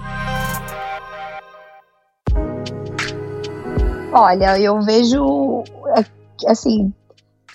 Olha, 4.13 4.59
eu 4.61 4.81
vejo 4.83 5.65
assim, 6.47 6.93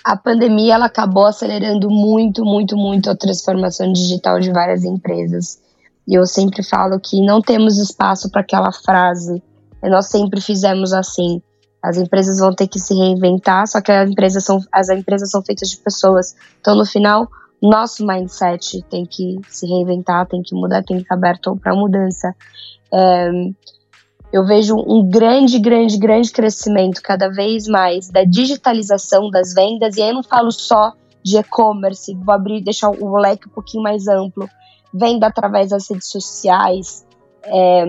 a 0.10 0.18
pandemia 0.18 0.74
ela 0.74 0.88
acabou 0.88 1.28
acelerando 1.28 1.88
muito, 1.88 2.44
muito, 2.44 2.76
muito 2.76 3.12
a 3.12 3.16
transformação 3.16 3.94
digital 3.94 4.40
de 4.40 4.52
várias 4.52 4.84
empresas. 4.84 5.60
E 6.08 6.16
eu 6.16 6.26
sempre 6.26 6.64
falo 6.64 7.00
que 7.00 7.24
não 7.24 7.40
temos 7.44 7.78
espaço 7.78 8.28
para 8.32 8.42
aquela 8.42 8.72
frase, 8.72 9.40
nós 9.84 10.08
sempre 10.08 10.42
fizemos 10.42 10.94
assim. 10.94 11.40
As 11.80 11.96
empresas 11.96 12.40
vão 12.40 12.56
ter 12.56 12.68
que 12.68 12.80
se 12.80 12.96
reinventar, 12.96 13.68
só 13.68 13.82
que 13.82 13.92
as 13.92 14.10
empresas 14.10 14.44
são, 14.44 14.60
as 14.72 14.90
empresas 14.90 15.30
são 15.30 15.44
feitas 15.44 15.70
de 15.70 15.78
pessoas. 15.78 16.36
Então, 16.60 16.76
no 16.76 16.88
final, 16.88 17.28
nosso 17.62 18.04
mindset 18.04 18.84
tem 18.90 19.06
que 19.06 19.40
se 19.48 19.68
reinventar, 19.68 20.26
tem 20.26 20.42
que 20.42 20.56
mudar, 20.56 20.84
tem 20.84 20.98
que 20.98 21.04
estar 21.04 21.14
aberto 21.14 21.56
para 21.58 21.76
mudança. 21.76 22.36
É, 22.92 23.30
eu 24.32 24.46
vejo 24.46 24.76
um 24.76 25.08
grande, 25.10 25.60
grande, 25.60 25.98
grande 25.98 26.32
crescimento 26.32 27.02
cada 27.02 27.30
vez 27.30 27.68
mais 27.68 28.10
da 28.10 28.24
digitalização 28.24 29.30
das 29.30 29.54
vendas, 29.54 29.98
e 29.98 30.02
aí 30.02 30.10
eu 30.10 30.16
não 30.16 30.24
falo 30.24 30.52
só 30.52 30.94
de 31.24 31.38
e-commerce, 31.38 32.14
vou 32.14 32.34
abrir, 32.34 32.62
deixar 32.62 32.90
o 32.90 33.18
leque 33.18 33.48
um 33.48 33.52
pouquinho 33.52 33.84
mais 33.84 34.08
amplo. 34.08 34.50
Venda 34.94 35.28
através 35.28 35.70
das 35.70 35.90
redes 35.90 36.10
sociais, 36.10 37.06
é, 37.44 37.86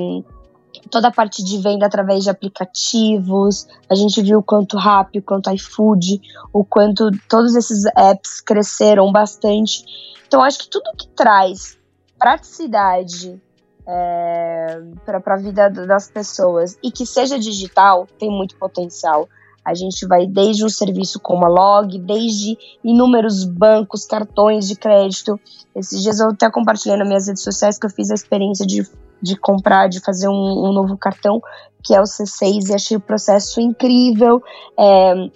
toda 0.91 1.09
a 1.09 1.13
parte 1.13 1.43
de 1.43 1.59
venda 1.59 1.87
através 1.87 2.25
de 2.25 2.31
aplicativos. 2.31 3.67
A 3.89 3.95
gente 3.95 4.21
viu 4.23 4.39
o 4.39 4.43
quanto 4.43 4.77
Rappi, 4.77 5.19
o 5.19 5.23
quanto 5.23 5.51
iFood, 5.51 6.21
o 6.53 6.65
quanto 6.65 7.11
todos 7.29 7.55
esses 7.55 7.85
apps 7.97 8.41
cresceram 8.41 9.11
bastante. 9.13 9.85
Então, 10.27 10.43
acho 10.43 10.61
que 10.61 10.69
tudo 10.69 10.93
que 10.97 11.09
traz 11.09 11.79
praticidade, 12.19 13.41
é, 13.87 14.81
para 15.05 15.35
a 15.35 15.39
vida 15.39 15.69
das 15.69 16.11
pessoas 16.11 16.79
e 16.83 16.91
que 16.91 17.07
seja 17.07 17.39
digital 17.39 18.07
tem 18.19 18.31
muito 18.31 18.57
potencial. 18.57 19.29
A 19.65 19.75
gente 19.75 20.07
vai 20.07 20.27
desde 20.27 20.65
um 20.65 20.69
serviço 20.69 21.21
como 21.21 21.45
a 21.45 21.49
Log, 21.49 21.99
desde 21.99 22.57
inúmeros 22.83 23.45
bancos, 23.45 24.07
cartões 24.07 24.67
de 24.67 24.75
crédito. 24.75 25.39
Esses 25.77 26.03
dias 26.03 26.19
eu 26.19 26.31
até 26.31 26.51
compartilhei 26.51 26.97
nas 26.97 27.07
minhas 27.07 27.27
redes 27.27 27.43
sociais 27.43 27.79
que 27.79 27.87
eu 27.87 27.91
fiz 27.91 28.11
a 28.11 28.15
experiência 28.15 28.67
de, 28.67 28.89
de 29.21 29.37
comprar, 29.37 29.89
de 29.89 30.01
fazer 30.01 30.29
um, 30.29 30.33
um 30.69 30.73
novo 30.73 30.97
cartão, 30.97 31.43
que 31.85 31.95
é 31.95 32.01
o 32.01 32.05
C6, 32.05 32.71
e 32.71 32.75
achei 32.75 32.97
o 32.97 33.01
processo 33.01 33.61
incrível. 33.61 34.43
É, 34.79 35.31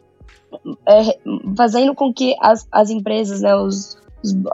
é, 0.86 1.18
fazendo 1.56 1.94
com 1.94 2.12
que 2.12 2.34
as, 2.40 2.66
as 2.72 2.88
empresas, 2.88 3.40
né, 3.40 3.54
os, 3.54 3.96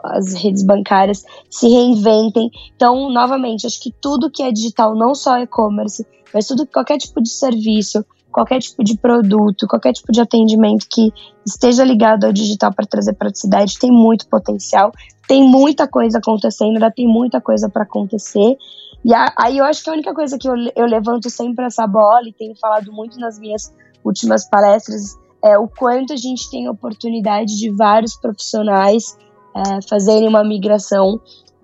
as 0.03 0.33
redes 0.33 0.63
bancárias 0.63 1.23
se 1.49 1.67
reinventem. 1.67 2.49
Então, 2.75 3.09
novamente, 3.09 3.65
acho 3.65 3.81
que 3.81 3.93
tudo 4.01 4.29
que 4.29 4.43
é 4.43 4.51
digital, 4.51 4.95
não 4.95 5.15
só 5.15 5.37
e-commerce, 5.39 6.05
mas 6.33 6.47
tudo 6.47 6.65
qualquer 6.67 6.97
tipo 6.97 7.21
de 7.21 7.29
serviço, 7.29 8.05
qualquer 8.31 8.59
tipo 8.59 8.83
de 8.83 8.97
produto, 8.97 9.67
qualquer 9.67 9.93
tipo 9.93 10.11
de 10.11 10.21
atendimento 10.21 10.87
que 10.89 11.11
esteja 11.45 11.83
ligado 11.83 12.25
ao 12.25 12.33
digital 12.33 12.73
para 12.73 12.85
trazer 12.85 13.13
praticidade 13.13 13.77
tem 13.77 13.91
muito 13.91 14.27
potencial. 14.27 14.91
Tem 15.27 15.43
muita 15.43 15.87
coisa 15.87 16.17
acontecendo, 16.17 16.73
ainda 16.73 16.91
tem 16.91 17.07
muita 17.07 17.39
coisa 17.39 17.69
para 17.69 17.83
acontecer. 17.83 18.57
E 19.03 19.11
aí 19.37 19.57
eu 19.57 19.65
acho 19.65 19.83
que 19.83 19.89
a 19.89 19.93
única 19.93 20.13
coisa 20.13 20.37
que 20.37 20.47
eu, 20.47 20.53
eu 20.75 20.85
levanto 20.85 21.29
sempre 21.29 21.65
essa 21.65 21.87
bola 21.87 22.27
e 22.27 22.33
tenho 22.33 22.55
falado 22.55 22.91
muito 22.91 23.19
nas 23.19 23.39
minhas 23.39 23.73
últimas 24.03 24.47
palestras 24.47 25.17
é 25.43 25.57
o 25.57 25.67
quanto 25.67 26.13
a 26.13 26.15
gente 26.15 26.49
tem 26.49 26.69
oportunidade 26.69 27.57
de 27.57 27.71
vários 27.71 28.15
profissionais 28.15 29.17
é, 29.55 29.87
fazerem 29.87 30.27
uma 30.27 30.43
migração 30.43 31.19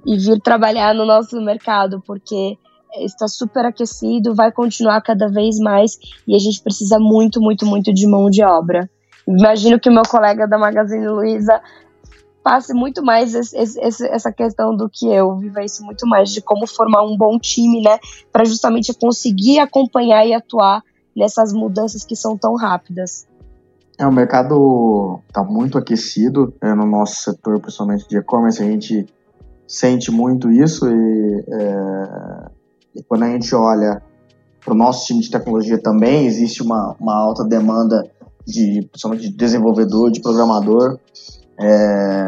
e 0.06 0.18
vir 0.18 0.40
trabalhar 0.42 0.94
no 0.94 1.06
nosso 1.06 1.40
mercado, 1.42 2.02
porque 2.06 2.58
está 2.96 3.28
super 3.28 3.66
aquecido, 3.66 4.34
vai 4.34 4.52
continuar 4.52 5.02
cada 5.02 5.28
vez 5.28 5.60
mais 5.60 5.98
e 6.28 6.36
a 6.36 6.40
gente 6.40 6.62
precisa 6.62 6.98
muito, 7.00 7.42
muito, 7.42 7.66
muito 7.66 7.94
de 7.94 8.08
mão 8.08 8.30
de 8.30 8.44
obra. 8.44 8.90
Imagino 9.28 9.80
que 9.80 9.90
o 9.90 9.94
meu 9.94 10.04
colega 10.04 10.48
da 10.48 10.58
Magazine 10.58 11.08
Luiza 11.08 11.62
passe 12.42 12.74
muito 12.74 13.04
mais 13.04 13.36
esse, 13.36 13.58
esse, 13.58 14.08
essa 14.08 14.32
questão 14.32 14.74
do 14.74 14.90
que 14.90 15.06
eu, 15.06 15.36
viva 15.36 15.66
isso 15.66 15.84
muito 15.84 16.08
mais 16.08 16.30
de 16.32 16.42
como 16.42 16.66
formar 16.66 17.04
um 17.04 17.18
bom 17.18 17.38
time, 17.38 17.82
né, 17.82 18.00
para 18.32 18.46
justamente 18.46 18.94
conseguir 18.94 19.60
acompanhar 19.60 20.26
e 20.26 20.34
atuar 20.34 20.82
nessas 21.14 21.52
mudanças 21.52 22.06
que 22.06 22.16
são 22.16 22.38
tão 22.38 22.56
rápidas. 22.56 23.27
É, 24.00 24.06
o 24.06 24.12
mercado 24.12 25.22
está 25.28 25.44
muito 25.44 25.78
aquecido 25.78 26.54
é, 26.62 26.74
no 26.76 26.86
nosso 26.86 27.16
setor, 27.24 27.60
principalmente 27.60 28.08
de 28.08 28.18
e-commerce, 28.18 28.62
a 28.62 28.66
gente 28.66 29.08
sente 29.68 30.12
muito 30.12 30.52
isso 30.52 30.88
e, 30.88 31.46
é, 31.50 32.50
e 32.96 33.04
quando 33.04 33.24
a 33.24 33.30
gente 33.30 33.54
olha 33.56 34.02
para 34.64 34.74
o 34.74 34.78
nosso 34.78 35.08
time 35.08 35.22
de 35.22 35.32
tecnologia 35.32 35.82
também, 35.82 36.28
existe 36.28 36.62
uma, 36.62 36.96
uma 37.00 37.16
alta 37.16 37.44
demanda 37.44 38.04
de, 38.46 38.88
principalmente 38.92 39.30
de 39.30 39.36
desenvolvedor, 39.36 40.12
de 40.12 40.22
programador. 40.22 41.00
É, 41.60 42.28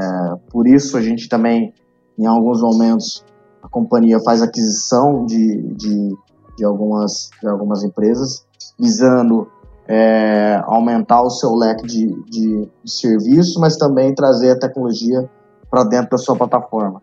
por 0.49 0.67
isso 0.67 0.97
a 0.97 1.01
gente 1.01 1.29
também, 1.29 1.71
em 2.17 2.25
alguns 2.25 2.61
momentos, 2.61 3.23
a 3.61 3.69
companhia 3.69 4.19
faz 4.21 4.41
aquisição 4.41 5.23
de, 5.23 5.61
de, 5.75 6.17
de 6.57 6.65
algumas, 6.65 7.29
de 7.39 7.47
algumas 7.47 7.83
empresas, 7.83 8.43
visando 8.79 9.47
é, 9.89 10.61
aumentar 10.65 11.23
o 11.23 11.31
seu 11.31 11.55
leque 11.55 11.87
de, 11.87 12.05
de, 12.29 12.69
de 12.83 12.91
serviços, 12.91 13.57
mas 13.57 13.75
também 13.75 14.13
trazer 14.13 14.51
a 14.51 14.59
tecnologia 14.59 15.27
para 15.69 15.83
dentro 15.83 16.11
da 16.11 16.17
sua 16.17 16.35
plataforma. 16.35 17.01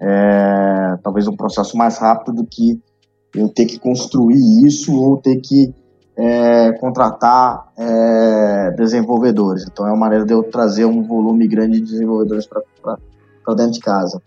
É, 0.00 0.96
talvez 1.02 1.26
um 1.26 1.34
processo 1.34 1.76
mais 1.76 1.98
rápido 1.98 2.36
do 2.36 2.46
que 2.46 2.80
eu 3.34 3.48
ter 3.48 3.66
que 3.66 3.76
construir 3.80 4.64
isso 4.64 4.96
ou 4.96 5.16
ter 5.16 5.36
que 5.40 5.74
é, 6.16 6.72
contratar 6.78 7.72
é, 7.76 8.70
desenvolvedores. 8.76 9.66
Então 9.68 9.84
é 9.84 9.90
uma 9.90 9.98
maneira 9.98 10.24
de 10.24 10.32
eu 10.32 10.44
trazer 10.44 10.84
um 10.84 11.02
volume 11.02 11.48
grande 11.48 11.80
de 11.80 11.86
desenvolvedores 11.86 12.46
para 12.46 13.54
dentro 13.54 13.72
de 13.72 13.80
casa. 13.80 14.22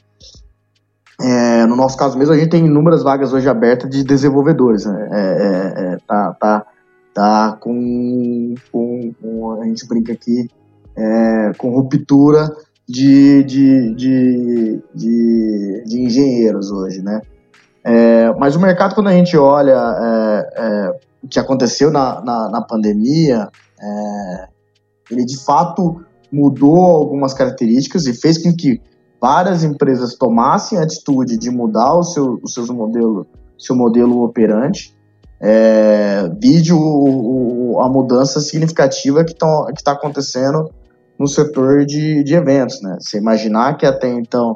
É, 1.21 1.65
no 1.65 1.77
nosso 1.77 1.95
caso 1.95 2.17
mesmo, 2.17 2.33
a 2.33 2.37
gente 2.37 2.49
tem 2.49 2.65
inúmeras 2.65 3.03
vagas 3.03 3.31
hoje 3.31 3.47
abertas 3.47 3.89
de 3.89 4.03
desenvolvedores. 4.03 4.85
Né? 4.85 5.09
É, 5.11 5.93
é 5.93 5.97
tá, 6.05 6.33
tá, 6.33 6.65
tá 7.13 7.57
com, 7.59 8.55
com, 8.71 9.13
com, 9.21 9.61
A 9.61 9.65
gente 9.65 9.87
brinca 9.87 10.13
aqui 10.13 10.47
é, 10.95 11.51
com 11.57 11.69
ruptura 11.69 12.49
de, 12.87 13.43
de, 13.43 13.95
de, 13.95 14.83
de, 14.93 15.83
de 15.85 16.01
engenheiros 16.01 16.71
hoje, 16.71 17.01
né? 17.01 17.21
É, 17.83 18.31
mas 18.37 18.55
o 18.55 18.59
mercado, 18.59 18.93
quando 18.93 19.07
a 19.07 19.13
gente 19.13 19.35
olha 19.37 19.77
o 21.23 21.27
que 21.27 21.39
aconteceu 21.39 21.91
na, 21.91 22.21
na, 22.21 22.49
na 22.49 22.61
pandemia, 22.61 23.49
ele 25.09 25.25
de 25.25 25.43
fato 25.43 26.01
mudou 26.31 26.85
algumas 26.85 27.33
características 27.33 28.05
e 28.05 28.13
fez 28.13 28.41
com 28.41 28.55
que 28.55 28.81
várias 29.21 29.63
empresas 29.63 30.15
tomassem 30.15 30.79
a 30.79 30.83
atitude 30.83 31.37
de 31.37 31.51
mudar 31.51 31.93
o 31.93 32.03
seu, 32.03 32.39
o 32.41 32.47
seu 32.47 32.65
modelo, 32.73 33.27
seu 33.57 33.75
modelo 33.75 34.23
operante, 34.23 34.95
é, 35.41 36.29
vide 36.39 36.71
o, 36.71 36.79
o, 36.79 37.81
a 37.81 37.89
mudança 37.89 38.39
significativa 38.39 39.23
que 39.25 39.33
está 39.33 39.91
acontecendo 39.91 40.69
no 41.17 41.27
setor 41.27 41.85
de, 41.85 42.23
de 42.23 42.35
eventos, 42.35 42.81
né? 42.81 42.97
Você 42.99 43.17
imaginar 43.17 43.75
que 43.77 43.85
até 43.85 44.07
então 44.07 44.53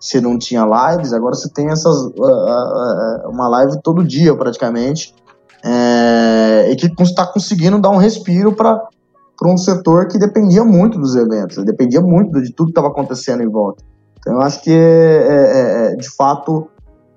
você 0.00 0.20
não 0.20 0.38
tinha 0.38 0.64
lives, 0.64 1.12
agora 1.12 1.34
você 1.34 1.48
tem 1.48 1.70
essas 1.70 1.96
uma 3.26 3.48
live 3.48 3.80
todo 3.82 4.04
dia 4.04 4.36
praticamente, 4.36 5.14
é, 5.64 6.68
e 6.70 6.76
que 6.76 6.92
está 7.02 7.26
conseguindo 7.26 7.80
dar 7.80 7.90
um 7.90 7.96
respiro 7.96 8.52
para 8.52 8.86
um 9.44 9.56
setor 9.56 10.08
que 10.08 10.18
dependia 10.18 10.62
muito 10.64 10.98
dos 10.98 11.16
eventos, 11.16 11.64
dependia 11.64 12.00
muito 12.00 12.42
de 12.42 12.52
tudo 12.52 12.66
que 12.66 12.72
estava 12.72 12.88
acontecendo 12.88 13.42
em 13.42 13.48
volta. 13.48 13.82
Então, 14.18 14.34
eu 14.34 14.40
acho 14.40 14.62
que, 14.62 14.72
é, 14.72 14.74
é, 14.74 15.92
é, 15.92 15.96
de 15.96 16.08
fato, 16.14 16.68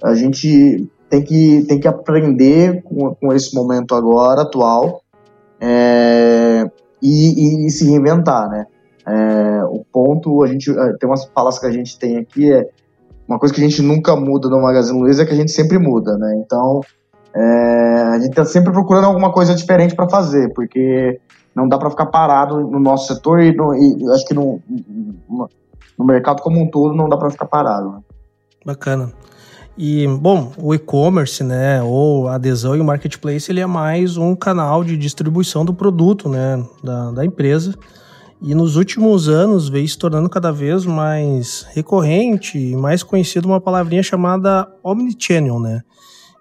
a 0.04 0.14
gente 0.14 0.90
tem 1.10 1.24
que, 1.24 1.66
tem 1.68 1.80
que 1.80 1.88
aprender 1.88 2.84
com, 2.84 3.16
com 3.16 3.34
esse 3.34 3.56
momento 3.56 3.96
agora, 3.96 4.42
atual, 4.42 5.02
é, 5.60 6.70
e, 7.02 7.66
e, 7.66 7.70
se 7.70 7.90
reinventar, 7.90 8.50
né? 8.50 8.66
É, 9.06 9.64
o 9.66 9.86
ponto, 9.92 10.44
a 10.44 10.48
gente 10.48 10.70
é, 10.70 10.94
tem 11.00 11.10
umas 11.10 11.26
palavras 11.26 11.60
que 11.60 11.66
a 11.66 11.72
gente 11.72 11.98
tem 11.98 12.18
aqui, 12.18 12.52
é 12.52 12.68
uma 13.28 13.40
coisa 13.40 13.54
que 13.54 13.62
a 13.62 13.68
gente 13.68 13.82
nunca 13.82 14.16
muda 14.16 14.50
no 14.50 14.62
Magazine 14.62 15.00
Luiza 15.00 15.24
é 15.24 15.26
que 15.26 15.34
a 15.34 15.36
gente 15.36 15.52
sempre 15.52 15.78
muda, 15.78 16.18
né? 16.18 16.42
Então, 16.44 16.82
é, 17.34 18.02
a 18.14 18.20
gente 18.20 18.30
está 18.30 18.46
sempre 18.46 18.72
procurando 18.72 19.06
alguma 19.06 19.32
coisa 19.32 19.54
diferente 19.54 19.96
para 19.96 20.10
fazer, 20.10 20.54
porque 20.54 21.20
não 21.56 21.68
dá 21.68 21.78
para 21.78 21.90
ficar 21.90 22.08
parado 22.08 22.60
no 22.60 22.80
nosso 22.80 23.14
setor 23.14 23.42
e, 23.42 23.56
no, 23.56 23.74
e 23.76 24.12
acho 24.14 24.26
que 24.26 24.34
no, 24.34 24.62
no 25.98 26.06
mercado 26.06 26.42
como 26.42 26.62
um 26.62 26.70
todo 26.70 26.96
não 26.96 27.10
dá 27.10 27.18
para 27.18 27.30
ficar 27.30 27.46
parado. 27.46 27.92
Né? 27.92 28.00
Bacana. 28.66 29.12
E, 29.78 30.08
bom, 30.08 30.52
o 30.58 30.74
e-commerce, 30.74 31.44
né, 31.44 31.84
ou 31.84 32.28
a 32.28 32.36
adesão 32.36 32.76
e 32.76 32.80
o 32.80 32.84
marketplace, 32.84 33.52
ele 33.52 33.60
é 33.60 33.66
mais 33.68 34.18
um 34.18 34.36
canal 34.36 34.84
de 34.84 34.98
distribuição 34.98 35.64
do 35.64 35.74
produto, 35.74 36.28
né, 36.28 36.66
da, 36.84 37.12
da 37.12 37.26
empresa. 37.26 37.76
E 38.42 38.56
nos 38.56 38.76
últimos 38.76 39.30
anos 39.30 39.70
veio 39.70 39.88
se 39.88 39.98
tornando 39.98 40.30
cada 40.30 40.52
vez 40.52 40.84
mais 40.86 41.68
recorrente 41.74 42.58
e 42.58 42.76
mais 42.76 43.04
conhecido 43.04 43.48
uma 43.48 43.62
palavrinha 43.62 44.02
chamada 44.02 44.68
omnichannel, 44.84 45.60
né? 45.60 45.82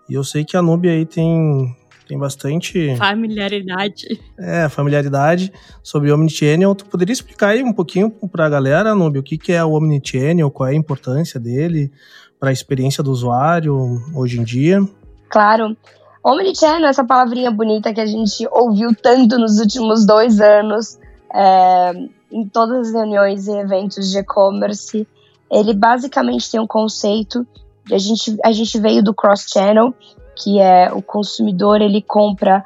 E 0.09 0.15
eu 0.15 0.23
sei 0.23 0.45
que 0.45 0.57
a 0.57 0.63
Nubia 0.63 0.93
aí 0.93 1.05
tem 1.05 1.75
tem 2.07 2.17
bastante. 2.17 2.95
Familiaridade. 2.97 4.21
É, 4.39 4.69
familiaridade 4.69 5.53
sobre 5.83 6.13
Omnichannel. 6.13 6.75
Tu 6.75 6.87
poderia 6.87 7.13
explicar 7.13 7.49
aí 7.49 7.65
um 7.65 7.73
pouquinho 7.73 8.11
para 8.11 8.47
a 8.47 8.49
galera, 8.49 8.95
Nubi, 8.95 9.19
o 9.19 9.23
que, 9.23 9.37
que 9.37 9.53
é 9.53 9.65
o 9.65 9.73
Omnichannel, 9.73 10.51
qual 10.51 10.69
é 10.69 10.73
a 10.73 10.77
importância 10.77 11.41
dele 11.41 11.91
para 12.39 12.51
a 12.51 12.53
experiência 12.53 13.03
do 13.03 13.11
usuário 13.11 14.03
hoje 14.15 14.41
em 14.41 14.45
dia? 14.45 14.81
Claro. 15.29 15.77
Omnichannel, 16.23 16.89
essa 16.89 17.05
palavrinha 17.05 17.51
bonita 17.51 17.93
que 17.95 18.01
a 18.01 18.07
gente 18.07 18.47
ouviu 18.51 18.95
tanto 18.95 19.39
nos 19.39 19.59
últimos 19.59 20.05
dois 20.05 20.41
anos, 20.41 20.99
é, 21.33 21.93
em 22.33 22.47
todas 22.49 22.89
as 22.89 22.95
reuniões 22.95 23.47
e 23.47 23.53
eventos 23.53 24.11
de 24.11 24.19
e-commerce, 24.19 25.07
ele 25.51 25.73
basicamente 25.73 26.51
tem 26.51 26.61
um 26.61 26.67
conceito. 26.67 27.47
A 27.93 27.99
gente, 27.99 28.37
a 28.45 28.51
gente 28.51 28.79
veio 28.81 29.03
do 29.03 29.15
cross-channel, 29.15 29.95
que 30.35 30.59
é 30.59 30.93
o 30.93 31.01
consumidor 31.01 31.81
ele 31.81 32.03
compra 32.03 32.65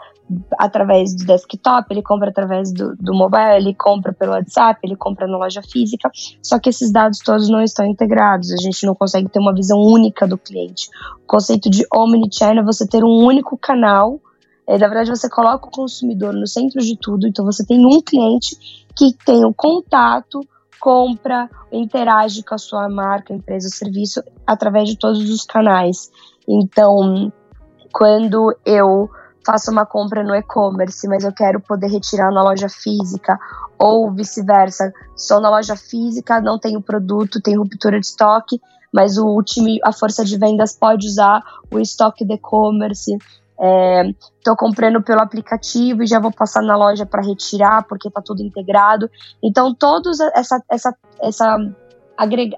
através 0.58 1.14
do 1.14 1.24
desktop, 1.24 1.86
ele 1.90 2.02
compra 2.02 2.30
através 2.30 2.72
do, 2.72 2.94
do 2.96 3.14
mobile, 3.14 3.56
ele 3.56 3.74
compra 3.74 4.12
pelo 4.12 4.32
WhatsApp, 4.32 4.78
ele 4.82 4.96
compra 4.96 5.26
na 5.26 5.36
loja 5.36 5.62
física, 5.62 6.10
só 6.42 6.58
que 6.58 6.68
esses 6.68 6.92
dados 6.92 7.18
todos 7.18 7.48
não 7.48 7.62
estão 7.62 7.86
integrados, 7.86 8.52
a 8.52 8.56
gente 8.56 8.86
não 8.86 8.94
consegue 8.94 9.28
ter 9.28 9.38
uma 9.38 9.54
visão 9.54 9.78
única 9.78 10.26
do 10.26 10.38
cliente. 10.38 10.88
O 11.22 11.26
conceito 11.26 11.68
de 11.68 11.84
omnichannel 11.92 12.62
é 12.62 12.66
você 12.66 12.86
ter 12.86 13.04
um 13.04 13.24
único 13.24 13.56
canal, 13.56 14.20
é, 14.66 14.78
na 14.78 14.86
verdade 14.86 15.10
você 15.10 15.28
coloca 15.28 15.66
o 15.66 15.70
consumidor 15.70 16.32
no 16.32 16.46
centro 16.46 16.80
de 16.80 16.96
tudo, 16.96 17.26
então 17.26 17.44
você 17.44 17.64
tem 17.64 17.84
um 17.84 18.00
cliente 18.00 18.56
que 18.96 19.12
tem 19.24 19.44
o 19.44 19.52
contato, 19.52 20.40
compra, 20.80 21.48
interage 21.72 22.42
com 22.42 22.54
a 22.54 22.58
sua 22.58 22.88
marca, 22.88 23.34
empresa 23.34 23.68
serviço 23.68 24.22
através 24.46 24.88
de 24.88 24.96
todos 24.96 25.28
os 25.28 25.44
canais. 25.44 26.10
Então, 26.48 27.32
quando 27.92 28.56
eu 28.64 29.10
faço 29.44 29.70
uma 29.70 29.86
compra 29.86 30.22
no 30.22 30.34
e-commerce, 30.34 31.06
mas 31.08 31.24
eu 31.24 31.32
quero 31.32 31.60
poder 31.60 31.88
retirar 31.88 32.30
na 32.30 32.42
loja 32.42 32.68
física, 32.68 33.38
ou 33.78 34.12
vice-versa, 34.12 34.92
sou 35.16 35.40
na 35.40 35.50
loja 35.50 35.76
física, 35.76 36.40
não 36.40 36.58
tenho 36.58 36.82
produto, 36.82 37.40
tem 37.40 37.56
ruptura 37.56 37.98
de 37.98 38.06
estoque, 38.06 38.60
mas 38.92 39.16
o 39.16 39.42
time, 39.42 39.78
a 39.84 39.92
força 39.92 40.24
de 40.24 40.36
vendas 40.36 40.76
pode 40.76 41.06
usar 41.06 41.42
o 41.70 41.78
estoque 41.78 42.24
do 42.24 42.34
e-commerce. 42.34 43.16
Estou 44.38 44.54
é, 44.54 44.56
comprando 44.56 45.02
pelo 45.02 45.20
aplicativo 45.20 46.02
e 46.02 46.06
já 46.06 46.18
vou 46.18 46.32
passar 46.32 46.62
na 46.62 46.76
loja 46.76 47.06
para 47.06 47.22
retirar, 47.22 47.84
porque 47.84 48.08
está 48.08 48.20
tudo 48.20 48.42
integrado. 48.42 49.10
Então, 49.42 49.74
todos 49.74 50.18
essa, 50.20 50.62
essa, 50.68 50.94
essa 51.20 51.56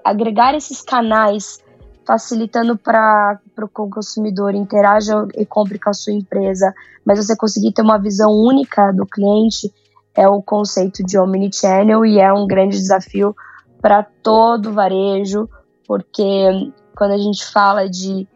agregar 0.03 0.55
esses 0.55 0.81
canais 0.81 1.62
facilitando 2.05 2.77
para 2.77 3.39
o 3.61 3.89
consumidor 3.89 4.53
interaja 4.53 5.27
e 5.35 5.45
compre 5.45 5.79
com 5.79 5.89
a 5.89 5.93
sua 5.93 6.13
empresa, 6.13 6.73
mas 7.05 7.25
você 7.25 7.35
conseguir 7.35 7.71
ter 7.71 7.81
uma 7.81 7.97
visão 7.97 8.31
única 8.31 8.91
do 8.91 9.05
cliente 9.05 9.71
é 10.15 10.27
o 10.27 10.41
conceito 10.41 11.03
de 11.03 11.17
omnichannel 11.17 12.05
e 12.05 12.19
é 12.19 12.31
um 12.31 12.45
grande 12.45 12.77
desafio 12.77 13.35
para 13.81 14.03
todo 14.03 14.73
varejo, 14.73 15.49
porque 15.87 16.71
quando 16.95 17.11
a 17.11 17.17
gente 17.17 17.45
fala 17.45 17.89
de 17.89 18.27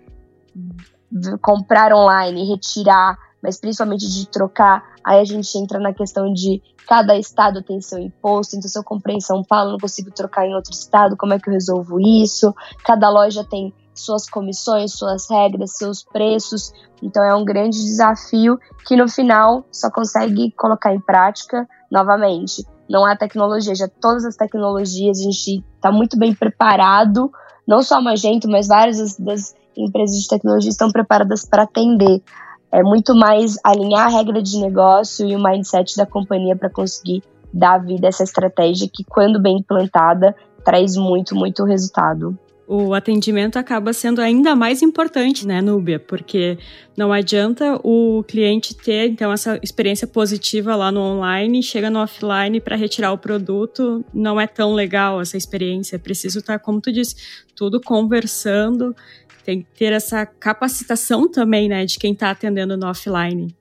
comprar 1.41 1.93
online, 1.93 2.49
retirar, 2.49 3.17
mas 3.41 3.59
principalmente 3.59 4.07
de 4.07 4.27
trocar, 4.27 4.83
aí 5.03 5.19
a 5.19 5.25
gente 5.25 5.57
entra 5.57 5.79
na 5.79 5.93
questão 5.93 6.31
de 6.33 6.61
cada 6.87 7.17
estado 7.17 7.61
tem 7.61 7.81
seu 7.81 7.99
imposto, 7.99 8.55
então 8.55 8.69
se 8.69 8.79
eu 8.79 8.83
comprei 8.83 9.17
em 9.17 9.21
São 9.21 9.43
Paulo, 9.43 9.71
não 9.71 9.77
consigo 9.77 10.09
trocar 10.09 10.47
em 10.47 10.55
outro 10.55 10.71
estado, 10.71 11.17
como 11.17 11.33
é 11.33 11.39
que 11.39 11.49
eu 11.49 11.53
resolvo 11.53 11.99
isso? 11.99 12.55
Cada 12.83 13.09
loja 13.09 13.43
tem 13.43 13.73
suas 13.93 14.29
comissões, 14.29 14.93
suas 14.93 15.29
regras, 15.29 15.75
seus 15.75 16.03
preços, 16.03 16.71
então 17.03 17.23
é 17.23 17.35
um 17.35 17.43
grande 17.43 17.77
desafio 17.77 18.57
que 18.85 18.95
no 18.95 19.09
final 19.09 19.65
só 19.71 19.91
consegue 19.91 20.51
colocar 20.51 20.93
em 20.93 20.99
prática 20.99 21.67
novamente. 21.91 22.65
Não 22.89 23.05
há 23.05 23.17
tecnologia, 23.17 23.75
já 23.75 23.87
todas 23.87 24.23
as 24.23 24.37
tecnologias, 24.37 25.19
a 25.19 25.23
gente 25.23 25.63
está 25.75 25.91
muito 25.91 26.17
bem 26.17 26.33
preparado, 26.33 27.29
não 27.67 27.81
só 27.81 27.95
a 27.95 28.01
Magento, 28.01 28.47
mas 28.47 28.67
várias 28.67 28.97
das, 28.97 29.17
das 29.17 29.55
empresas 29.75 30.21
de 30.21 30.27
tecnologia 30.27 30.69
estão 30.69 30.89
preparadas 30.89 31.45
para 31.45 31.63
atender 31.63 32.21
é 32.71 32.83
muito 32.83 33.15
mais 33.15 33.57
alinhar 33.63 34.07
a 34.07 34.17
regra 34.17 34.41
de 34.41 34.57
negócio 34.59 35.27
e 35.27 35.35
o 35.35 35.43
mindset 35.43 35.95
da 35.95 36.05
companhia 36.05 36.55
para 36.55 36.69
conseguir 36.69 37.23
dar 37.53 37.77
vida 37.79 38.07
a 38.07 38.09
essa 38.09 38.23
estratégia 38.23 38.89
que, 38.91 39.03
quando 39.03 39.41
bem 39.41 39.57
implantada, 39.57 40.35
traz 40.63 40.95
muito, 40.95 41.35
muito 41.35 41.63
resultado. 41.63 42.37
O 42.69 42.93
atendimento 42.93 43.57
acaba 43.57 43.93
sendo 43.93 44.19
ainda 44.19 44.53
mais 44.53 44.81
importante, 44.81 45.47
né, 45.47 45.61
Núbia? 45.61 45.97
Porque 45.97 46.57
não 46.97 47.13
adianta 47.13 47.79
o 47.81 48.25
cliente 48.27 48.75
ter, 48.75 49.07
então, 49.07 49.31
essa 49.31 49.57
experiência 49.63 50.05
positiva 50.05 50.75
lá 50.75 50.91
no 50.91 50.99
online, 50.99 51.63
chega 51.63 51.89
no 51.89 51.99
offline 51.99 52.59
para 52.59 52.75
retirar 52.75 53.13
o 53.13 53.17
produto, 53.17 54.03
não 54.13 54.37
é 54.37 54.45
tão 54.45 54.73
legal 54.73 55.21
essa 55.21 55.37
experiência. 55.37 55.95
É 55.95 55.99
preciso 55.99 56.39
estar, 56.39 56.59
tá, 56.59 56.59
como 56.59 56.81
tu 56.81 56.91
disse, 56.91 57.15
tudo 57.55 57.79
conversando 57.79 58.93
tem 59.47 59.61
que 59.61 59.79
ter 59.79 59.93
essa 59.93 60.25
capacitação 60.25 61.31
também, 61.31 61.69
né, 61.69 61.85
de 61.85 61.97
quem 61.97 62.11
está 62.11 62.31
atendendo 62.31 62.75
no 62.75 62.85
offline. 62.85 63.55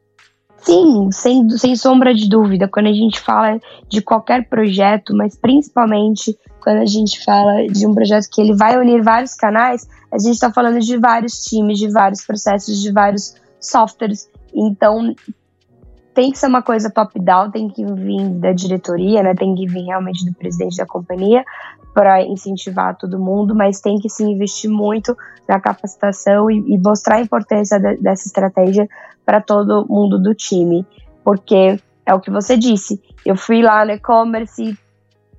Sim, 0.58 1.12
sem, 1.12 1.48
sem 1.50 1.76
sombra 1.76 2.12
de 2.12 2.28
dúvida. 2.28 2.66
Quando 2.66 2.88
a 2.88 2.92
gente 2.92 3.20
fala 3.20 3.60
de 3.88 4.02
qualquer 4.02 4.48
projeto, 4.48 5.14
mas 5.14 5.36
principalmente 5.36 6.36
quando 6.60 6.78
a 6.78 6.86
gente 6.86 7.24
fala 7.24 7.68
de 7.68 7.86
um 7.86 7.94
projeto 7.94 8.26
que 8.32 8.40
ele 8.40 8.52
vai 8.56 8.76
unir 8.76 9.00
vários 9.00 9.34
canais, 9.34 9.86
a 10.10 10.18
gente 10.18 10.34
está 10.34 10.52
falando 10.52 10.80
de 10.80 10.96
vários 10.96 11.44
times, 11.44 11.78
de 11.78 11.88
vários 11.88 12.26
processos, 12.26 12.82
de 12.82 12.90
vários 12.90 13.36
softwares. 13.60 14.28
Então, 14.52 15.14
tem 16.16 16.32
que 16.32 16.38
ser 16.38 16.46
uma 16.46 16.62
coisa 16.62 16.88
top-down, 16.88 17.50
tem 17.50 17.68
que 17.68 17.84
vir 17.84 18.30
da 18.30 18.50
diretoria, 18.50 19.22
né? 19.22 19.34
Tem 19.34 19.54
que 19.54 19.66
vir 19.66 19.84
realmente 19.84 20.24
do 20.24 20.34
presidente 20.34 20.78
da 20.78 20.86
companhia 20.86 21.44
para 21.92 22.22
incentivar 22.22 22.96
todo 22.96 23.18
mundo, 23.18 23.54
mas 23.54 23.82
tem 23.82 23.98
que 23.98 24.08
se 24.08 24.24
investir 24.24 24.70
muito 24.70 25.14
na 25.46 25.60
capacitação 25.60 26.50
e, 26.50 26.56
e 26.74 26.78
mostrar 26.78 27.16
a 27.16 27.20
importância 27.20 27.78
de, 27.78 27.98
dessa 27.98 28.26
estratégia 28.26 28.88
para 29.26 29.42
todo 29.42 29.86
mundo 29.90 30.18
do 30.18 30.34
time, 30.34 30.86
porque 31.22 31.78
é 32.06 32.14
o 32.14 32.20
que 32.20 32.30
você 32.30 32.56
disse. 32.56 32.98
Eu 33.22 33.36
fui 33.36 33.60
lá 33.60 33.84
no 33.84 33.92
e-commerce, 33.92 34.74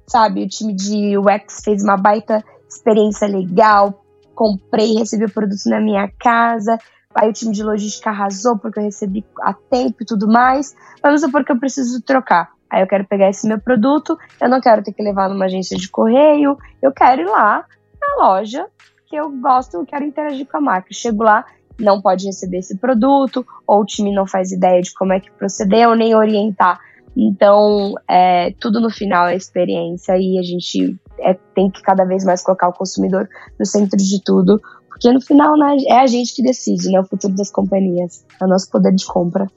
sabe, 0.05 0.43
o 0.43 0.47
time 0.47 0.75
de 0.75 1.17
UX 1.17 1.61
fez 1.63 1.83
uma 1.83 1.97
baita 1.97 2.43
experiência 2.69 3.27
legal, 3.27 4.05
comprei, 4.35 4.93
recebi 4.93 5.25
o 5.25 5.33
produto 5.33 5.65
na 5.65 5.81
minha 5.81 6.07
casa, 6.19 6.77
aí 7.17 7.29
o 7.29 7.33
time 7.33 7.53
de 7.53 7.63
logística 7.63 8.09
arrasou 8.09 8.57
porque 8.57 8.79
eu 8.79 8.83
recebi 8.83 9.25
a 9.41 9.53
tempo 9.53 9.97
e 10.01 10.05
tudo 10.05 10.27
mais. 10.27 10.75
Vamos 11.01 11.21
supor 11.21 11.43
que 11.43 11.51
eu 11.51 11.59
preciso 11.59 12.01
trocar. 12.01 12.49
Aí 12.69 12.81
eu 12.81 12.87
quero 12.87 13.05
pegar 13.05 13.29
esse 13.29 13.47
meu 13.47 13.59
produto, 13.59 14.17
eu 14.41 14.49
não 14.49 14.59
quero 14.59 14.83
ter 14.83 14.91
que 14.91 15.01
levar 15.01 15.29
numa 15.29 15.45
agência 15.45 15.77
de 15.77 15.89
correio, 15.89 16.57
eu 16.81 16.91
quero 16.91 17.21
ir 17.21 17.25
lá 17.25 17.65
na 18.01 18.25
loja 18.25 18.67
que 19.07 19.15
eu 19.15 19.31
gosto, 19.31 19.75
eu 19.75 19.85
quero 19.85 20.03
interagir 20.03 20.45
com 20.45 20.57
a 20.57 20.61
marca. 20.61 20.89
Chego 20.91 21.23
lá, 21.23 21.45
não 21.79 22.01
pode 22.01 22.25
receber 22.25 22.57
esse 22.57 22.77
produto, 22.77 23.45
ou 23.65 23.81
o 23.81 23.85
time 23.85 24.13
não 24.13 24.27
faz 24.27 24.51
ideia 24.51 24.81
de 24.81 24.93
como 24.93 25.13
é 25.13 25.19
que 25.19 25.31
proceder, 25.31 25.87
ou 25.87 25.95
nem 25.95 26.13
orientar. 26.13 26.79
Então, 27.15 27.95
é, 28.07 28.51
tudo 28.59 28.79
no 28.79 28.91
final 28.91 29.27
é 29.27 29.35
experiência 29.35 30.15
e 30.17 30.37
a 30.37 30.43
gente 30.43 30.95
é, 31.19 31.33
tem 31.55 31.71
que 31.71 31.81
cada 31.81 32.05
vez 32.05 32.23
mais 32.23 32.43
colocar 32.43 32.67
o 32.67 32.73
consumidor 32.73 33.27
no 33.59 33.65
centro 33.65 33.97
de 33.97 34.23
tudo, 34.23 34.61
porque 34.97 35.13
no 35.13 35.21
final, 35.21 35.55
né, 35.55 35.77
é 35.87 35.99
a 35.99 36.07
gente 36.07 36.33
que 36.33 36.41
decide, 36.41 36.89
né, 36.89 36.99
o 36.99 37.05
futuro 37.05 37.33
das 37.35 37.51
companhias, 37.51 38.25
é 38.41 38.45
o 38.45 38.47
nosso 38.47 38.67
poder 38.69 38.93
de 38.93 39.05
compra. 39.05 39.47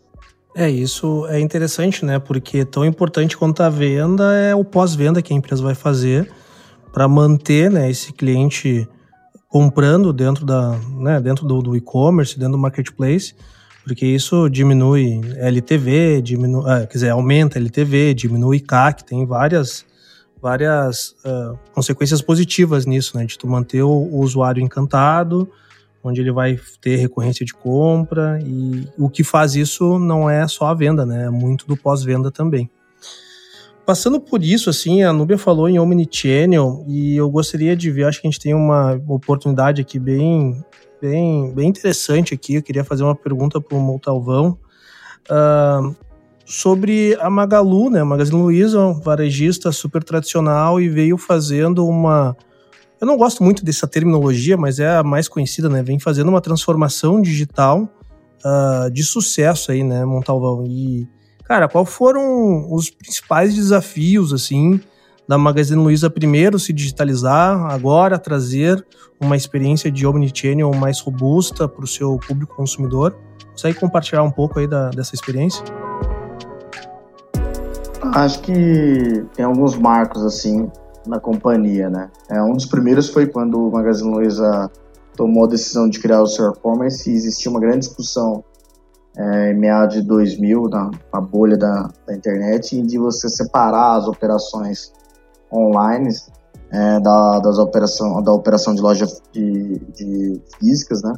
É, 0.55 0.69
isso 0.69 1.27
é 1.29 1.41
interessante, 1.41 2.05
né? 2.05 2.19
Porque 2.19 2.65
tão 2.65 2.85
importante 2.85 3.37
quanto 3.37 3.63
a 3.63 3.71
venda 3.71 4.35
é 4.35 4.55
o 4.55 4.65
pós-venda 4.65 5.23
que 5.23 5.33
a 5.33 5.37
empresa 5.37 5.63
vai 5.63 5.75
fazer 5.75 6.31
para 6.93 7.09
manter 7.09 7.71
né, 7.71 7.89
esse 7.89 8.13
cliente 8.13 8.87
comprando 9.49 10.13
dentro, 10.13 10.45
da, 10.45 10.77
né, 10.99 11.21
dentro 11.21 11.47
do, 11.47 11.63
do 11.63 11.77
e-commerce, 11.77 12.39
dentro 12.39 12.53
do 12.53 12.59
marketplace, 12.59 13.35
porque 13.85 14.05
isso 14.05 14.49
diminui 14.51 15.21
LTV, 15.37 16.21
diminui, 16.21 16.65
ah, 16.67 16.81
quer 16.87 16.95
dizer, 16.95 17.11
aumenta 17.11 17.59
LTV, 17.59 18.13
diminui 18.13 18.61
CAC, 18.61 19.05
tem 19.05 19.25
várias 19.25 19.87
várias 20.41 21.15
uh, 21.25 21.59
consequências 21.73 22.23
positivas 22.23 22.87
nisso, 22.87 23.17
né? 23.17 23.25
De 23.25 23.39
tu 23.39 23.47
manter 23.47 23.83
o, 23.83 23.91
o, 23.91 24.21
usuário 24.21 24.63
encantado, 24.63 25.51
onde 26.03 26.21
ele 26.21 26.33
vai 26.33 26.59
ter 26.81 26.97
recorrência 26.97 27.45
de 27.45 27.53
compra 27.53 28.39
e 28.45 28.89
o 28.99 29.09
que 29.11 29.23
faz 29.23 29.55
isso 29.55 29.99
não 29.99 30.29
é 30.29 30.47
só 30.49 30.67
a 30.67 30.75
venda, 30.75 31.05
né? 31.05 31.27
É 31.27 31.31
muito 31.31 31.67
do 31.67 31.77
pós-venda 31.77 32.31
também. 32.31 32.71
Passando 33.85 34.21
por 34.21 34.43
isso, 34.43 34.71
assim, 34.71 35.03
a 35.03 35.13
Nubia 35.13 35.37
falou 35.37 35.69
em 35.69 35.79
Omnichannel 35.79 36.85
e 36.87 37.17
eu 37.17 37.29
gostaria 37.29 37.77
de 37.77 37.91
ver, 37.91 38.05
acho 38.05 38.21
que 38.21 38.27
a 38.27 38.31
gente 38.31 38.41
tem 38.41 38.55
uma 38.55 39.01
oportunidade 39.09 39.81
aqui 39.81 39.99
bem, 39.99 40.65
bem, 41.01 41.53
bem 41.53 41.69
interessante 41.69 42.33
aqui. 42.33 42.55
Eu 42.55 42.63
queria 42.63 42.85
fazer 42.85 43.03
uma 43.03 43.17
pergunta 43.17 43.61
para 43.61 43.77
o 43.77 43.81
Montalvão. 43.81 44.57
Uh, 45.29 45.97
sobre 46.51 47.17
a 47.21 47.31
Magalu, 47.31 47.91
né? 47.91 48.03
Magazine 48.03 48.43
Luiza, 48.43 48.81
um 48.81 48.95
varejista 48.95 49.71
super 49.71 50.03
tradicional 50.03 50.81
e 50.81 50.89
veio 50.89 51.17
fazendo 51.17 51.87
uma. 51.87 52.37
Eu 53.01 53.07
não 53.07 53.17
gosto 53.17 53.45
muito 53.45 53.65
dessa 53.65 53.87
terminologia, 53.87 54.57
mas 54.57 54.81
é 54.81 54.97
a 54.97 55.05
mais 55.05 55.29
conhecida, 55.29 55.69
né? 55.69 55.81
Vem 55.81 56.01
fazendo 56.01 56.29
uma 56.29 56.41
transformação 56.41 57.23
digital 57.23 57.89
uh, 58.45 58.91
de 58.91 59.05
sucesso 59.05 59.71
aí, 59.71 59.85
né, 59.85 60.05
Montalvão? 60.05 60.65
E, 60.67 61.09
cara, 61.45 61.69
qual 61.69 61.87
foram 61.87 62.67
os 62.75 62.91
principais 62.91 63.55
desafios, 63.55 64.33
assim, 64.33 64.81
da 65.29 65.39
Magazine 65.39 65.81
Luiza 65.81 66.11
primeiro 66.11 66.59
se 66.59 66.73
digitalizar, 66.73 67.71
agora 67.71 68.19
trazer 68.19 68.85
uma 69.21 69.37
experiência 69.37 69.89
de 69.89 70.05
omnichannel 70.05 70.75
mais 70.75 70.99
robusta 70.99 71.69
para 71.69 71.85
o 71.85 71.89
seu 71.89 72.19
público 72.19 72.57
consumidor? 72.57 73.17
Consegue 73.53 73.79
compartilhar 73.79 74.25
um 74.25 74.33
pouco 74.33 74.59
aí 74.59 74.67
da, 74.67 74.91
dessa 74.91 75.15
experiência? 75.15 75.63
Acho 78.03 78.41
que 78.41 79.27
tem 79.35 79.45
alguns 79.45 79.77
marcos 79.77 80.25
assim 80.25 80.71
na 81.07 81.21
companhia, 81.21 81.89
né? 81.91 82.11
É, 82.29 82.43
um 82.43 82.53
dos 82.53 82.67
primeiros 82.67 83.09
foi 83.09 83.27
quando 83.27 83.69
o 83.69 83.71
Magazine 83.71 84.11
Luiza 84.11 84.71
tomou 85.17 85.45
a 85.45 85.49
decisão 85.49 85.89
de 85.89 85.99
criar 85.99 86.23
o 86.23 86.27
seu 86.27 86.51
e-commerce 86.51 87.11
e 87.11 87.15
existia 87.15 87.51
uma 87.51 87.61
grande 87.61 87.81
discussão 87.81 88.45
é, 89.17 89.51
em 89.51 89.55
meados 89.55 89.97
de 89.97 90.03
2000, 90.03 90.69
na, 90.69 90.91
na 91.13 91.21
bolha 91.21 91.57
da, 91.57 91.91
da, 92.07 92.15
internet, 92.15 92.81
de 92.83 92.99
você 92.99 93.29
separar 93.29 93.97
as 93.97 94.07
operações 94.07 94.93
online 95.53 96.15
é, 96.71 97.01
da, 97.01 97.41
das 97.41 97.59
operação, 97.59 98.23
da 98.23 98.33
operação 98.33 98.75
de 98.75 98.81
loja 98.81 99.07
de, 99.33 99.79
de 99.95 100.41
físicas, 100.59 101.03
né? 101.03 101.13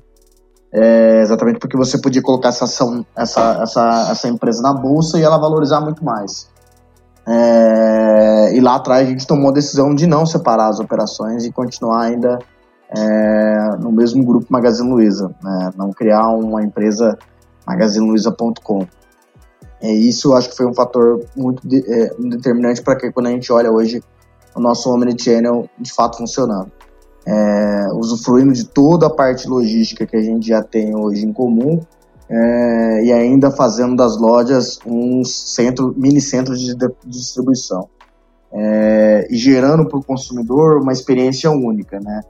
É, 0.75 1.21
exatamente 1.21 1.59
porque 1.59 1.77
você 1.77 1.99
podia 1.99 2.23
colocar 2.23 2.49
essa, 2.49 2.65
ação, 2.65 3.05
essa, 3.15 3.63
essa, 3.63 4.09
essa 4.11 4.29
empresa 4.29 4.63
na 4.63 4.73
bolsa 4.73 5.19
e 5.19 5.23
ela 5.23 5.37
valorizar 5.37 5.83
muito 5.83 6.03
mais. 6.03 6.51
É, 7.27 8.55
e 8.55 8.61
lá 8.61 8.77
atrás 8.77 9.07
a 9.07 9.11
gente 9.11 9.27
tomou 9.27 9.51
a 9.51 9.55
decisão 9.55 9.95
de 9.95 10.07
não 10.07 10.27
separar 10.27 10.69
as 10.69 10.81
operações 10.81 11.45
e 11.45 11.53
continuar 11.53 12.03
ainda 12.03 12.39
é, 12.97 13.77
no 13.79 13.93
mesmo 13.93 14.25
grupo 14.25 14.47
Magazine 14.51 14.91
Luiza, 14.91 15.35
né? 15.43 15.71
não 15.77 15.91
criar 15.93 16.29
uma 16.31 16.63
empresa 16.63 17.17
magazineluiza.com. 17.67 18.87
É, 19.81 19.93
isso 19.93 20.35
acho 20.35 20.51
que 20.51 20.57
foi 20.57 20.67
um 20.67 20.75
fator 20.75 21.25
muito 21.37 21.67
de, 21.67 21.79
é, 21.93 22.15
determinante 22.19 22.83
para 22.83 22.97
que 22.97 23.11
quando 23.11 23.27
a 23.27 23.31
gente 23.31 23.53
olha 23.53 23.71
hoje 23.71 24.03
o 24.55 24.61
nosso 24.61 24.91
Omnichannel 24.91 25.69
de 25.79 25.93
fato 25.93 26.19
funcionando. 26.19 26.71
É, 27.25 27.87
usufruindo 27.95 28.53
de 28.53 28.65
toda 28.65 29.07
a 29.07 29.11
parte 29.11 29.49
logística 29.49 30.05
que 30.05 30.17
a 30.17 30.21
gente 30.21 30.49
já 30.49 30.61
tem 30.61 30.97
hoje 30.97 31.25
em 31.25 31.33
comum, 31.33 31.81
é, 32.29 33.05
e 33.05 33.13
ainda 33.13 33.51
fazendo 33.51 33.97
das 33.97 34.17
lojas 34.19 34.79
um 34.87 35.25
centro, 35.25 35.95
mini 35.97 36.21
centro 36.21 36.57
de, 36.57 36.75
de 36.75 36.89
distribuição. 37.07 37.89
É, 38.53 39.27
e 39.31 39.37
gerando 39.37 39.87
para 39.87 39.99
o 39.99 40.05
consumidor 40.05 40.81
uma 40.81 40.93
experiência 40.93 41.51
única, 41.51 41.99
né? 42.01 42.21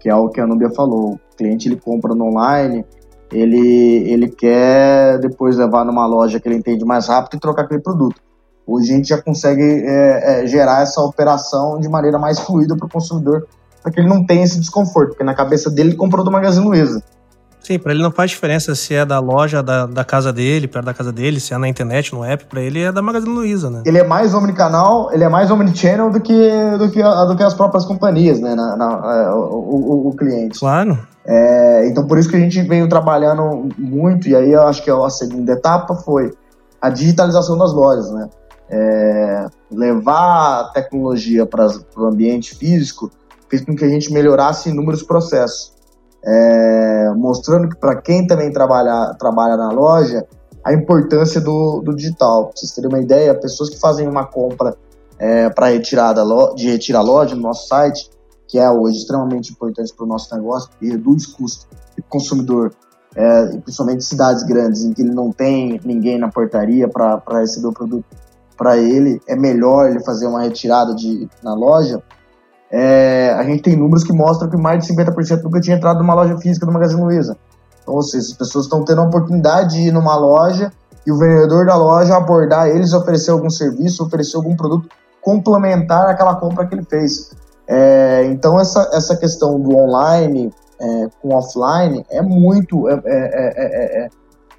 Que 0.00 0.08
é 0.08 0.14
o 0.14 0.28
que 0.28 0.40
a 0.40 0.46
Nubia 0.46 0.70
falou. 0.70 1.14
O 1.14 1.36
cliente 1.36 1.68
ele 1.68 1.76
compra 1.76 2.14
no 2.14 2.26
online, 2.26 2.84
ele, 3.32 4.08
ele 4.08 4.28
quer 4.28 5.18
depois 5.18 5.56
levar 5.56 5.84
numa 5.84 6.06
loja 6.06 6.38
que 6.38 6.48
ele 6.48 6.56
entende 6.56 6.84
mais 6.84 7.08
rápido 7.08 7.36
e 7.36 7.40
trocar 7.40 7.62
aquele 7.62 7.80
produto. 7.80 8.20
Hoje 8.66 8.92
a 8.92 8.96
gente 8.96 9.08
já 9.08 9.20
consegue 9.20 9.62
é, 9.62 10.42
é, 10.42 10.46
gerar 10.46 10.82
essa 10.82 11.00
operação 11.00 11.80
de 11.80 11.88
maneira 11.88 12.18
mais 12.18 12.38
fluida 12.38 12.76
para 12.76 12.86
o 12.86 12.90
consumidor, 12.90 13.48
para 13.82 13.90
que 13.90 14.00
ele 14.00 14.08
não 14.08 14.24
tenha 14.24 14.44
esse 14.44 14.60
desconforto, 14.60 15.10
porque 15.10 15.24
na 15.24 15.34
cabeça 15.34 15.68
dele 15.68 15.90
ele 15.90 15.96
comprou 15.96 16.24
do 16.24 16.30
Magazine 16.30 16.64
Luiza. 16.64 17.02
Sim, 17.62 17.78
para 17.78 17.92
ele 17.92 18.02
não 18.02 18.10
faz 18.10 18.30
diferença 18.30 18.74
se 18.74 18.92
é 18.94 19.04
da 19.04 19.20
loja 19.20 19.62
da, 19.62 19.86
da 19.86 20.04
casa 20.04 20.32
dele, 20.32 20.66
perto 20.66 20.84
da 20.84 20.94
casa 20.94 21.12
dele, 21.12 21.38
se 21.38 21.54
é 21.54 21.58
na 21.58 21.68
internet, 21.68 22.12
no 22.12 22.24
app, 22.24 22.44
para 22.46 22.60
ele 22.60 22.82
é 22.82 22.90
da 22.90 23.00
Magazine 23.00 23.32
Luiza, 23.32 23.70
né? 23.70 23.82
Ele 23.86 23.98
é 23.98 24.04
mais 24.04 24.34
omnicanal, 24.34 25.12
ele 25.12 25.22
é 25.22 25.28
mais 25.28 25.50
omnichannel 25.50 26.10
do 26.10 26.20
que, 26.20 26.50
do 26.76 26.90
que, 26.90 27.02
do 27.02 27.36
que 27.36 27.42
as 27.42 27.54
próprias 27.54 27.84
companhias, 27.84 28.40
né? 28.40 28.54
Na, 28.54 28.76
na 28.76 28.86
é, 28.86 29.30
o, 29.30 29.38
o, 29.38 30.08
o, 30.08 30.16
cliente. 30.16 30.58
Claro. 30.58 30.98
É, 31.24 31.86
então 31.86 32.04
por 32.04 32.18
isso 32.18 32.28
que 32.28 32.36
a 32.36 32.40
gente 32.40 32.60
veio 32.62 32.88
trabalhando 32.88 33.68
muito, 33.78 34.28
e 34.28 34.34
aí 34.34 34.50
eu 34.52 34.62
acho 34.62 34.82
que 34.82 34.90
a 34.90 35.10
segunda 35.10 35.52
etapa 35.52 35.94
foi 35.94 36.32
a 36.80 36.90
digitalização 36.90 37.56
das 37.56 37.72
lojas, 37.72 38.10
né? 38.10 38.28
É, 38.68 39.46
levar 39.70 40.60
a 40.60 40.70
tecnologia 40.74 41.46
para 41.46 41.68
o 41.96 42.06
ambiente 42.06 42.56
físico 42.56 43.10
fez 43.48 43.62
com 43.64 43.76
que 43.76 43.84
a 43.84 43.88
gente 43.88 44.12
melhorasse 44.12 44.70
inúmeros 44.70 45.02
processos 45.02 45.72
é, 46.24 47.12
mostrando 47.16 47.68
que 47.68 47.76
para 47.76 48.00
quem 48.00 48.26
também 48.26 48.52
trabalha, 48.52 49.14
trabalha 49.18 49.56
na 49.56 49.70
loja, 49.70 50.26
a 50.64 50.72
importância 50.72 51.40
do, 51.40 51.80
do 51.80 51.94
digital. 51.94 52.46
Pra 52.46 52.52
vocês 52.56 52.72
terem 52.72 52.88
uma 52.88 53.00
ideia, 53.00 53.34
pessoas 53.34 53.70
que 53.70 53.78
fazem 53.78 54.06
uma 54.06 54.24
compra 54.24 54.76
é, 55.18 55.50
para 55.50 55.68
retirada 55.68 56.22
de 56.54 56.70
retirar 56.70 57.02
loja 57.02 57.34
no 57.34 57.42
nosso 57.42 57.66
site, 57.66 58.10
que 58.46 58.58
é 58.58 58.70
hoje 58.70 58.98
extremamente 58.98 59.52
importante 59.52 59.92
para 59.94 60.04
o 60.04 60.08
nosso 60.08 60.34
negócio, 60.34 60.70
e 60.80 60.90
reduz 60.90 61.26
custo 61.26 61.66
do 61.96 62.02
consumidor, 62.04 62.72
é, 63.14 63.46
principalmente 63.58 64.04
cidades 64.04 64.42
grandes, 64.44 64.84
em 64.84 64.92
que 64.92 65.02
ele 65.02 65.12
não 65.12 65.30
tem 65.30 65.80
ninguém 65.84 66.18
na 66.18 66.28
portaria 66.28 66.88
para 66.88 67.20
receber 67.40 67.68
o 67.68 67.72
produto 67.72 68.04
para 68.56 68.76
ele, 68.76 69.20
é 69.26 69.34
melhor 69.34 69.88
ele 69.88 70.04
fazer 70.04 70.26
uma 70.26 70.42
retirada 70.42 70.94
de, 70.94 71.28
na 71.42 71.54
loja 71.54 72.02
é, 72.72 73.34
a 73.38 73.44
gente 73.44 73.62
tem 73.62 73.76
números 73.76 74.02
que 74.02 74.14
mostram 74.14 74.48
que 74.48 74.56
mais 74.56 74.82
de 74.82 74.94
50% 74.94 75.42
nunca 75.42 75.60
tinha 75.60 75.76
entrado 75.76 75.98
numa 75.98 76.14
loja 76.14 76.38
física 76.38 76.64
do 76.64 76.72
Magazine 76.72 77.02
Luiza. 77.02 77.36
Então, 77.82 77.94
ou 77.94 78.02
seja, 78.02 78.28
as 78.28 78.32
pessoas 78.32 78.64
estão 78.64 78.82
tendo 78.82 79.02
a 79.02 79.04
oportunidade 79.04 79.76
de 79.76 79.88
ir 79.88 79.92
numa 79.92 80.16
loja 80.16 80.72
e 81.06 81.12
o 81.12 81.18
vendedor 81.18 81.66
da 81.66 81.76
loja 81.76 82.16
abordar 82.16 82.68
eles, 82.68 82.94
oferecer 82.94 83.30
algum 83.30 83.50
serviço, 83.50 84.02
oferecer 84.02 84.36
algum 84.36 84.56
produto 84.56 84.88
complementar 85.20 86.08
àquela 86.08 86.34
compra 86.36 86.66
que 86.66 86.74
ele 86.74 86.84
fez. 86.84 87.32
É, 87.68 88.24
então, 88.26 88.58
essa, 88.58 88.88
essa 88.92 89.16
questão 89.16 89.60
do 89.60 89.76
online 89.76 90.50
é, 90.80 91.08
com 91.20 91.34
offline 91.34 92.06
é 92.10 92.22
muito. 92.22 92.88
É, 92.88 93.02
é, 93.04 94.08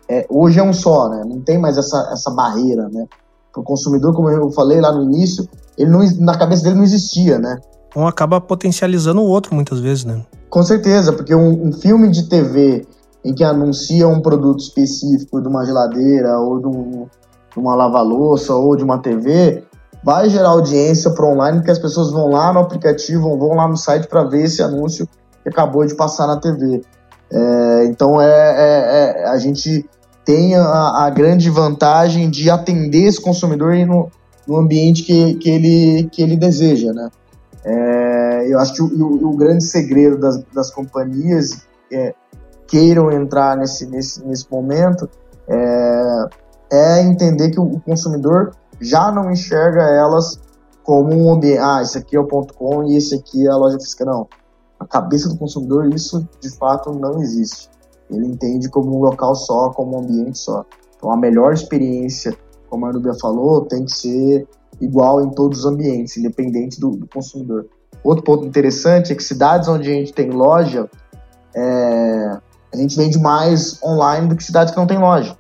é, 0.10 0.26
hoje 0.30 0.60
é 0.60 0.64
um 0.64 0.74
só, 0.74 1.10
né? 1.10 1.24
não 1.26 1.42
tem 1.42 1.58
mais 1.58 1.78
essa, 1.78 2.10
essa 2.14 2.30
barreira. 2.30 2.88
Né? 2.90 3.08
Para 3.52 3.62
o 3.62 3.64
consumidor, 3.64 4.14
como 4.14 4.30
eu 4.30 4.52
falei 4.52 4.80
lá 4.80 4.92
no 4.92 5.04
início, 5.04 5.48
ele 5.78 5.90
não, 5.90 6.00
na 6.20 6.38
cabeça 6.38 6.64
dele 6.64 6.76
não 6.76 6.84
existia. 6.84 7.40
Né? 7.40 7.58
Um 7.96 8.08
acaba 8.08 8.42
potencializando 8.42 9.22
o 9.22 9.26
outro 9.26 9.54
muitas 9.54 9.80
vezes, 9.80 10.04
né? 10.04 10.22
Com 10.50 10.64
certeza, 10.64 11.14
porque 11.14 11.34
um, 11.34 11.68
um 11.68 11.74
filme 11.74 12.10
de 12.10 12.28
TV 12.28 12.86
em 13.24 13.34
que 13.34 13.44
anuncia 13.44 14.08
um 14.08 14.22
produto 14.22 14.60
específico 14.60 15.42
de 15.42 15.48
uma 15.48 15.66
geladeira 15.66 16.38
ou 16.40 16.60
de, 16.60 16.68
um, 16.68 17.08
de 17.52 17.60
uma 17.60 17.76
lava-louça 17.76 18.54
ou 18.54 18.76
de 18.76 18.84
uma 18.84 19.00
TV, 19.00 19.64
vai 20.04 20.30
gerar 20.30 20.50
audiência 20.50 21.10
para 21.12 21.26
online, 21.26 21.60
porque 21.60 21.72
as 21.72 21.80
pessoas 21.80 22.12
vão 22.12 22.30
lá 22.30 22.52
no 22.52 22.60
aplicativo, 22.60 23.38
vão 23.38 23.56
lá 23.56 23.68
no 23.68 23.78
site 23.78 24.08
para 24.08 24.24
ver 24.24 24.44
esse 24.44 24.62
anúncio 24.62 25.08
que 25.42 25.50
acabou 25.50 25.86
de 25.86 25.96
passar 25.96 26.28
na 26.28 26.38
TV. 26.38 26.82
É, 27.32 27.86
então 27.86 28.22
é, 28.22 28.28
é, 28.28 29.24
é, 29.24 29.28
a 29.30 29.38
gente 29.38 29.90
tem 30.26 30.56
a, 30.56 31.06
a, 31.06 31.10
grande 31.10 31.50
vantagem 31.50 32.30
de 32.30 32.50
atender 32.50 33.06
esse 33.06 33.20
consumidor 33.20 33.76
no, 33.88 34.10
no 34.48 34.58
ambiente 34.58 35.04
que, 35.04 35.36
que, 35.36 35.50
ele, 35.50 36.10
que 36.12 36.22
ele 36.22 36.36
deseja, 36.38 36.94
né? 36.94 37.10
É, 37.66 38.48
eu 38.52 38.60
acho 38.60 38.74
que 38.74 38.82
o, 38.82 39.30
o, 39.30 39.38
grande 39.38 39.64
segredo 39.64 40.18
das, 40.18 40.44
das 40.54 40.70
companhias 40.70 41.66
é, 41.92 42.14
queiram 42.68 43.12
entrar 43.12 43.56
nesse, 43.56 43.86
nesse, 43.88 44.26
nesse 44.26 44.52
momento 44.52 45.10
é, 45.48 46.26
é 46.72 47.02
entender 47.04 47.52
que 47.52 47.60
o 47.60 47.80
consumidor 47.80 48.52
já 48.82 49.12
não 49.12 49.32
enxerga 49.32 49.82
elas 49.82 50.40
como 50.84 51.16
um 51.16 51.32
ambiente. 51.32 51.60
Ah, 51.60 51.82
esse 51.82 51.98
aqui 51.98 52.16
é 52.16 52.20
o 52.20 52.28
ponto 52.28 52.54
com 52.54 52.84
e 52.84 52.98
esse 52.98 53.16
aqui 53.16 53.48
é 53.48 53.50
a 53.50 53.56
loja 53.56 53.80
física. 53.80 54.04
Não. 54.04 54.28
Na 54.80 54.86
cabeça 54.86 55.30
do 55.30 55.38
consumidor, 55.38 55.94
isso 55.94 56.28
de 56.42 56.50
fato 56.58 56.92
não 56.92 57.22
existe. 57.22 57.70
Ele 58.10 58.28
entende 58.28 58.70
como 58.70 58.98
um 58.98 59.00
local 59.00 59.36
só, 59.36 59.70
como 59.70 59.96
um 59.96 60.00
ambiente 60.02 60.38
só. 60.38 60.66
Então, 60.98 61.12
a 61.12 61.18
melhor 61.18 61.54
experiência, 61.54 62.36
como 62.70 62.86
a 62.86 62.92
Nubia 62.92 63.14
falou, 63.20 63.66
tem 63.66 63.86
que 63.86 63.92
ser 63.92 64.48
igual 64.82 65.22
em 65.22 65.30
todos 65.30 65.60
os 65.60 65.66
ambientes, 65.66 66.18
independente 66.18 66.80
do, 66.80 66.92
do 66.92 67.08
consumidor. 67.08 67.66
Outro 68.04 68.24
ponto 68.24 68.46
interessante 68.46 69.12
é 69.12 69.16
que 69.16 69.24
cidades 69.24 69.68
onde 69.68 69.90
a 69.90 69.94
gente 69.94 70.14
tem 70.14 70.30
loja, 70.30 70.90
é, 71.56 72.38
a 72.74 72.78
gente 72.78 72.98
vende 72.98 73.20
mais 73.20 73.82
online 73.84 74.28
do 74.28 74.36
que 74.36 74.44
cidades 74.44 74.74
que 74.74 74.80
não 74.80 74.88
tem 74.88 74.98
loja. 74.98 75.38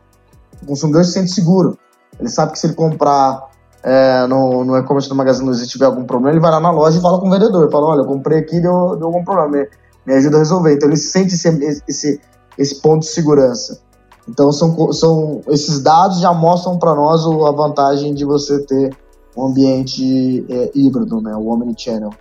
O 0.61 0.67
consumidor 0.67 1.03
se 1.03 1.11
sente 1.11 1.31
seguro. 1.31 1.77
Ele 2.19 2.29
sabe 2.29 2.53
que 2.53 2.59
se 2.59 2.67
ele 2.67 2.75
comprar 2.75 3.49
é, 3.83 4.25
no, 4.27 4.63
no 4.63 4.77
e-commerce 4.77 5.09
do 5.09 5.15
Magazine 5.15 5.47
Luiza 5.47 5.65
e 5.65 5.67
tiver 5.67 5.85
algum 5.85 6.05
problema, 6.05 6.31
ele 6.31 6.39
vai 6.39 6.51
lá 6.51 6.59
na 6.59 6.71
loja 6.71 6.97
e 6.97 7.01
fala 7.01 7.19
com 7.19 7.27
o 7.27 7.31
vendedor. 7.31 7.69
Fala, 7.69 7.87
olha, 7.87 8.01
eu 8.01 8.05
comprei 8.05 8.39
aqui 8.39 8.61
deu, 8.61 8.95
deu 8.95 9.07
algum 9.07 9.23
problema, 9.23 9.49
me, 9.49 9.67
me, 10.05 10.13
ajuda 10.13 10.37
a 10.37 10.39
resolver. 10.39 10.73
Então 10.73 10.87
ele 10.87 10.97
sente 10.97 11.33
esse, 11.33 11.81
esse, 11.87 12.21
esse 12.57 12.81
ponto 12.81 13.01
de 13.01 13.07
segurança. 13.07 13.81
Então 14.29 14.51
são, 14.53 14.93
são 14.93 15.41
esses 15.49 15.81
dados 15.81 16.19
já 16.19 16.31
mostram 16.31 16.77
para 16.77 16.95
nós 16.95 17.25
a 17.25 17.51
vantagem 17.51 18.13
de 18.13 18.23
você 18.23 18.59
ter 18.59 18.95
um 19.35 19.47
ambiente 19.47 20.45
é, 20.49 20.71
híbrido, 20.75 21.21
né, 21.21 21.35
o 21.35 21.47
omnichannel. 21.47 22.11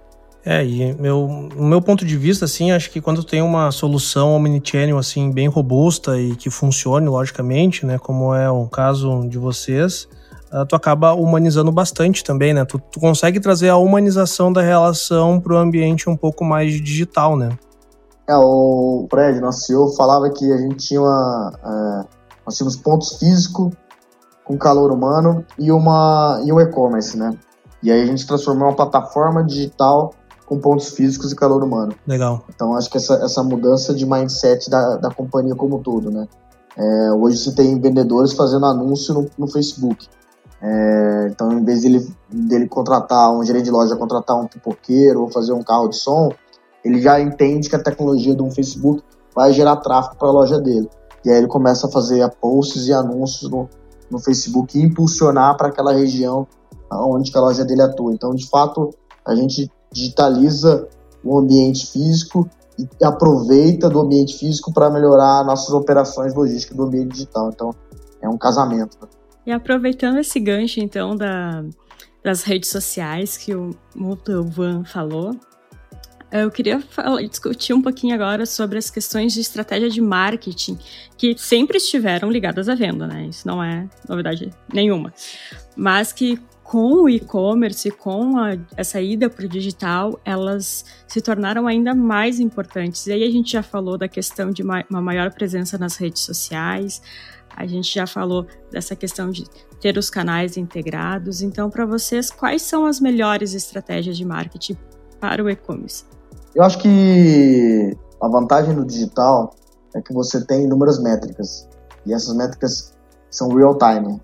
É, 0.44 0.64
e 0.64 0.92
meu, 0.94 1.48
no 1.54 1.64
meu 1.64 1.80
ponto 1.80 2.04
de 2.04 2.16
vista, 2.16 2.46
assim, 2.46 2.72
acho 2.72 2.90
que 2.90 3.00
quando 3.00 3.22
tem 3.22 3.40
uma 3.40 3.70
solução 3.70 4.34
omnichannel, 4.34 4.98
assim, 4.98 5.30
bem 5.30 5.46
robusta 5.46 6.18
e 6.18 6.34
que 6.34 6.50
funcione, 6.50 7.08
logicamente, 7.08 7.86
né, 7.86 7.96
como 7.98 8.34
é 8.34 8.50
o 8.50 8.66
caso 8.66 9.28
de 9.28 9.38
vocês, 9.38 10.08
uh, 10.52 10.66
tu 10.66 10.74
acaba 10.74 11.14
humanizando 11.14 11.70
bastante 11.70 12.24
também, 12.24 12.52
né? 12.52 12.64
Tu, 12.64 12.80
tu 12.90 12.98
consegue 12.98 13.38
trazer 13.38 13.68
a 13.68 13.76
humanização 13.76 14.52
da 14.52 14.60
relação 14.60 15.40
para 15.40 15.54
o 15.54 15.56
ambiente 15.56 16.10
um 16.10 16.16
pouco 16.16 16.44
mais 16.44 16.72
digital, 16.72 17.36
né? 17.36 17.50
É, 18.28 18.36
o 18.36 19.06
Fred, 19.10 19.40
nosso 19.40 19.60
CEO, 19.66 19.94
falava 19.94 20.28
que 20.30 20.52
a 20.52 20.56
gente 20.56 20.76
tinha 20.76 21.00
uma, 21.00 21.52
é, 21.64 22.22
nós 22.44 22.56
tínhamos 22.56 22.76
pontos 22.76 23.16
físicos 23.18 23.72
com 24.52 24.58
calor 24.58 24.92
humano 24.92 25.44
e, 25.58 25.72
uma, 25.72 26.40
e 26.44 26.52
um 26.52 26.60
e-commerce, 26.60 27.16
né? 27.16 27.34
E 27.82 27.90
aí 27.90 28.02
a 28.02 28.06
gente 28.06 28.26
transformou 28.26 28.68
uma 28.68 28.76
plataforma 28.76 29.42
digital 29.42 30.12
com 30.46 30.58
pontos 30.58 30.90
físicos 30.90 31.32
e 31.32 31.36
calor 31.36 31.64
humano. 31.64 31.94
Legal. 32.06 32.44
Então 32.54 32.76
acho 32.76 32.90
que 32.90 32.98
essa, 32.98 33.14
essa 33.14 33.42
mudança 33.42 33.94
de 33.94 34.04
mindset 34.04 34.68
da, 34.68 34.96
da 34.96 35.10
companhia 35.10 35.54
como 35.54 35.76
um 35.76 35.82
todo, 35.82 36.10
né? 36.10 36.28
É, 36.76 37.12
hoje 37.12 37.38
você 37.38 37.54
tem 37.54 37.80
vendedores 37.80 38.32
fazendo 38.34 38.66
anúncio 38.66 39.14
no, 39.14 39.26
no 39.38 39.46
Facebook. 39.46 40.06
É, 40.60 41.28
então, 41.28 41.52
em 41.52 41.64
vez 41.64 41.82
dele, 41.82 42.14
dele 42.30 42.68
contratar 42.68 43.32
um 43.32 43.44
gerente 43.44 43.64
de 43.64 43.70
loja, 43.70 43.96
contratar 43.96 44.36
um 44.36 44.46
pipoqueiro 44.46 45.22
ou 45.22 45.30
fazer 45.30 45.52
um 45.52 45.62
carro 45.62 45.88
de 45.88 45.96
som, 45.96 46.30
ele 46.84 47.00
já 47.00 47.20
entende 47.20 47.68
que 47.68 47.74
a 47.76 47.82
tecnologia 47.82 48.34
do 48.34 48.48
Facebook 48.50 49.02
vai 49.34 49.52
gerar 49.52 49.76
tráfego 49.76 50.16
para 50.16 50.28
a 50.28 50.32
loja 50.32 50.60
dele. 50.60 50.88
E 51.24 51.30
aí 51.30 51.38
ele 51.38 51.48
começa 51.48 51.86
a 51.86 51.90
fazer 51.90 52.28
posts 52.40 52.86
e 52.86 52.92
anúncios 52.92 53.50
no, 53.50 53.68
no 54.12 54.18
Facebook 54.20 54.78
e 54.78 54.82
impulsionar 54.82 55.56
para 55.56 55.68
aquela 55.68 55.92
região 55.92 56.46
onde 56.92 57.32
a 57.34 57.40
loja 57.40 57.64
dele 57.64 57.82
atua. 57.82 58.12
Então, 58.12 58.34
de 58.34 58.46
fato, 58.48 58.90
a 59.26 59.34
gente 59.34 59.70
digitaliza 59.90 60.86
o 61.24 61.38
ambiente 61.38 61.90
físico 61.90 62.48
e 62.78 63.04
aproveita 63.04 63.88
do 63.88 64.00
ambiente 64.00 64.38
físico 64.38 64.72
para 64.72 64.90
melhorar 64.90 65.44
nossas 65.44 65.70
operações 65.70 66.34
logísticas 66.34 66.76
do 66.76 66.84
ambiente 66.84 67.12
digital. 67.12 67.50
Então, 67.52 67.74
é 68.20 68.28
um 68.28 68.36
casamento. 68.36 69.08
E 69.46 69.50
aproveitando 69.50 70.18
esse 70.18 70.38
gancho, 70.38 70.80
então, 70.80 71.16
da, 71.16 71.64
das 72.22 72.42
redes 72.42 72.70
sociais 72.70 73.36
que 73.36 73.54
o 73.54 73.70
Multovan 73.94 74.84
falou, 74.84 75.34
eu 76.32 76.50
queria 76.50 76.80
falar, 76.80 77.22
discutir 77.22 77.74
um 77.74 77.82
pouquinho 77.82 78.14
agora 78.14 78.46
sobre 78.46 78.78
as 78.78 78.88
questões 78.88 79.34
de 79.34 79.40
estratégia 79.40 79.90
de 79.90 80.00
marketing 80.00 80.78
que 81.16 81.36
sempre 81.36 81.76
estiveram 81.76 82.30
ligadas 82.30 82.68
à 82.68 82.74
venda, 82.74 83.06
né? 83.06 83.26
Isso 83.26 83.46
não 83.46 83.62
é 83.62 83.88
novidade 84.08 84.50
nenhuma. 84.72 85.12
Mas 85.76 86.12
que 86.12 86.40
com 86.62 87.02
o 87.02 87.08
e-commerce, 87.08 87.90
com 87.90 88.38
a, 88.38 88.56
essa 88.76 88.98
ida 88.98 89.28
para 89.28 89.44
o 89.44 89.48
digital, 89.48 90.18
elas 90.24 90.86
se 91.06 91.20
tornaram 91.20 91.66
ainda 91.66 91.94
mais 91.94 92.40
importantes. 92.40 93.06
E 93.06 93.12
aí 93.12 93.24
a 93.24 93.30
gente 93.30 93.52
já 93.52 93.62
falou 93.62 93.98
da 93.98 94.08
questão 94.08 94.50
de 94.50 94.62
uma, 94.62 94.82
uma 94.88 95.02
maior 95.02 95.30
presença 95.32 95.76
nas 95.76 95.96
redes 95.96 96.22
sociais, 96.22 97.02
a 97.54 97.66
gente 97.66 97.92
já 97.92 98.06
falou 98.06 98.46
dessa 98.70 98.96
questão 98.96 99.30
de 99.30 99.44
ter 99.80 99.98
os 99.98 100.08
canais 100.08 100.56
integrados. 100.56 101.42
Então, 101.42 101.68
para 101.68 101.84
vocês, 101.84 102.30
quais 102.30 102.62
são 102.62 102.86
as 102.86 103.00
melhores 103.00 103.52
estratégias 103.52 104.16
de 104.16 104.24
marketing 104.24 104.76
para 105.20 105.44
o 105.44 105.50
e-commerce? 105.50 106.11
Eu 106.54 106.62
acho 106.62 106.78
que 106.78 107.96
a 108.20 108.28
vantagem 108.28 108.74
do 108.74 108.84
digital 108.84 109.54
é 109.94 110.00
que 110.00 110.12
você 110.12 110.44
tem 110.44 110.64
inúmeras 110.64 111.00
métricas 111.00 111.68
e 112.06 112.12
essas 112.12 112.34
métricas 112.34 112.92
são 113.30 113.48
real 113.48 113.76
time. 113.76 114.20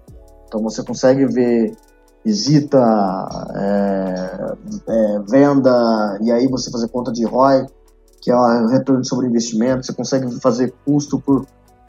Então 0.46 0.62
você 0.62 0.82
consegue 0.82 1.26
ver 1.26 1.76
visita, 2.24 2.78
é, 3.54 4.54
é, 4.88 5.18
venda, 5.28 6.18
e 6.20 6.30
aí 6.30 6.46
você 6.48 6.70
fazer 6.70 6.88
conta 6.88 7.10
de 7.12 7.24
ROI, 7.24 7.66
que 8.20 8.30
é 8.30 8.36
o 8.36 8.66
retorno 8.66 9.04
sobre 9.04 9.26
investimento, 9.26 9.86
você 9.86 9.94
consegue 9.94 10.30
fazer 10.40 10.74
custo 10.84 11.18
por, 11.20 11.46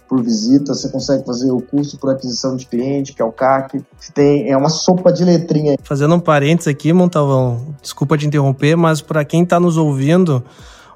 por 0.10 0.24
visita, 0.24 0.74
você 0.74 0.90
consegue 0.90 1.24
fazer 1.24 1.52
o 1.52 1.62
custo 1.62 1.98
por 2.00 2.10
aquisição 2.10 2.56
de 2.56 2.66
cliente, 2.66 3.14
que 3.14 3.22
é 3.22 3.26
o 3.26 3.32
CAC. 3.32 3.80
Você 3.98 4.12
tem, 4.12 4.50
é 4.50 4.58
uma 4.58 4.70
sopa 4.70 5.14
de 5.14 5.24
letrinha. 5.24 5.78
Fazendo 5.84 6.16
um 6.16 6.20
parênteses 6.20 6.68
aqui, 6.68 6.92
Montalvão, 6.92 7.76
desculpa 7.80 8.18
te 8.18 8.26
interromper, 8.26 8.76
mas 8.76 9.02
para 9.02 9.24
quem 9.24 9.44
está 9.44 9.60
nos 9.60 9.78
ouvindo, 9.78 10.44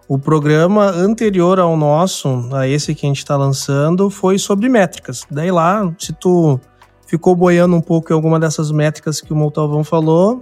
o 0.07 0.17
programa 0.17 0.87
anterior 0.89 1.59
ao 1.59 1.77
nosso, 1.77 2.49
a 2.51 2.67
esse 2.67 2.95
que 2.95 3.05
a 3.05 3.09
gente 3.09 3.19
está 3.19 3.37
lançando, 3.37 4.09
foi 4.09 4.39
sobre 4.39 4.67
métricas. 4.67 5.23
Daí 5.29 5.51
lá, 5.51 5.93
se 5.99 6.11
tu 6.11 6.59
ficou 7.05 7.35
boiando 7.35 7.75
um 7.75 7.81
pouco 7.81 8.11
em 8.11 8.15
alguma 8.15 8.39
dessas 8.39 8.71
métricas 8.71 9.21
que 9.21 9.31
o 9.31 9.35
Montalvão 9.35 9.83
falou, 9.83 10.41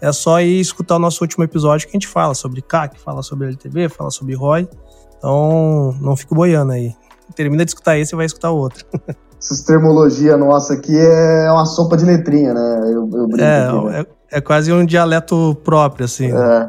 é 0.00 0.12
só 0.12 0.40
ir 0.40 0.60
escutar 0.60 0.96
o 0.96 0.98
nosso 1.00 1.22
último 1.22 1.42
episódio 1.42 1.88
que 1.88 1.96
a 1.96 1.98
gente 1.98 2.08
fala 2.08 2.34
sobre 2.34 2.62
CAC, 2.62 2.98
fala 3.00 3.22
sobre 3.22 3.48
LTV, 3.48 3.88
fala 3.88 4.10
sobre 4.10 4.34
ROI. 4.34 4.68
Então, 5.18 5.96
não 6.00 6.16
fico 6.16 6.34
boiando 6.34 6.72
aí. 6.72 6.92
Termina 7.34 7.64
de 7.64 7.70
escutar 7.70 7.98
esse 7.98 8.14
e 8.14 8.16
vai 8.16 8.26
escutar 8.26 8.50
outro. 8.50 8.84
Essa 9.42 9.66
termologia 9.66 10.36
nossa 10.36 10.74
aqui 10.74 10.96
é 10.96 11.50
uma 11.50 11.66
sopa 11.66 11.96
de 11.96 12.04
letrinha, 12.04 12.54
né? 12.54 12.80
Eu, 12.84 13.10
eu 13.12 13.28
é, 13.40 13.66
aqui, 13.66 13.86
né? 13.86 14.00
é, 14.30 14.38
é, 14.38 14.40
quase 14.40 14.72
um 14.72 14.86
dialeto 14.86 15.56
próprio, 15.64 16.04
assim. 16.04 16.30
É. 16.30 16.68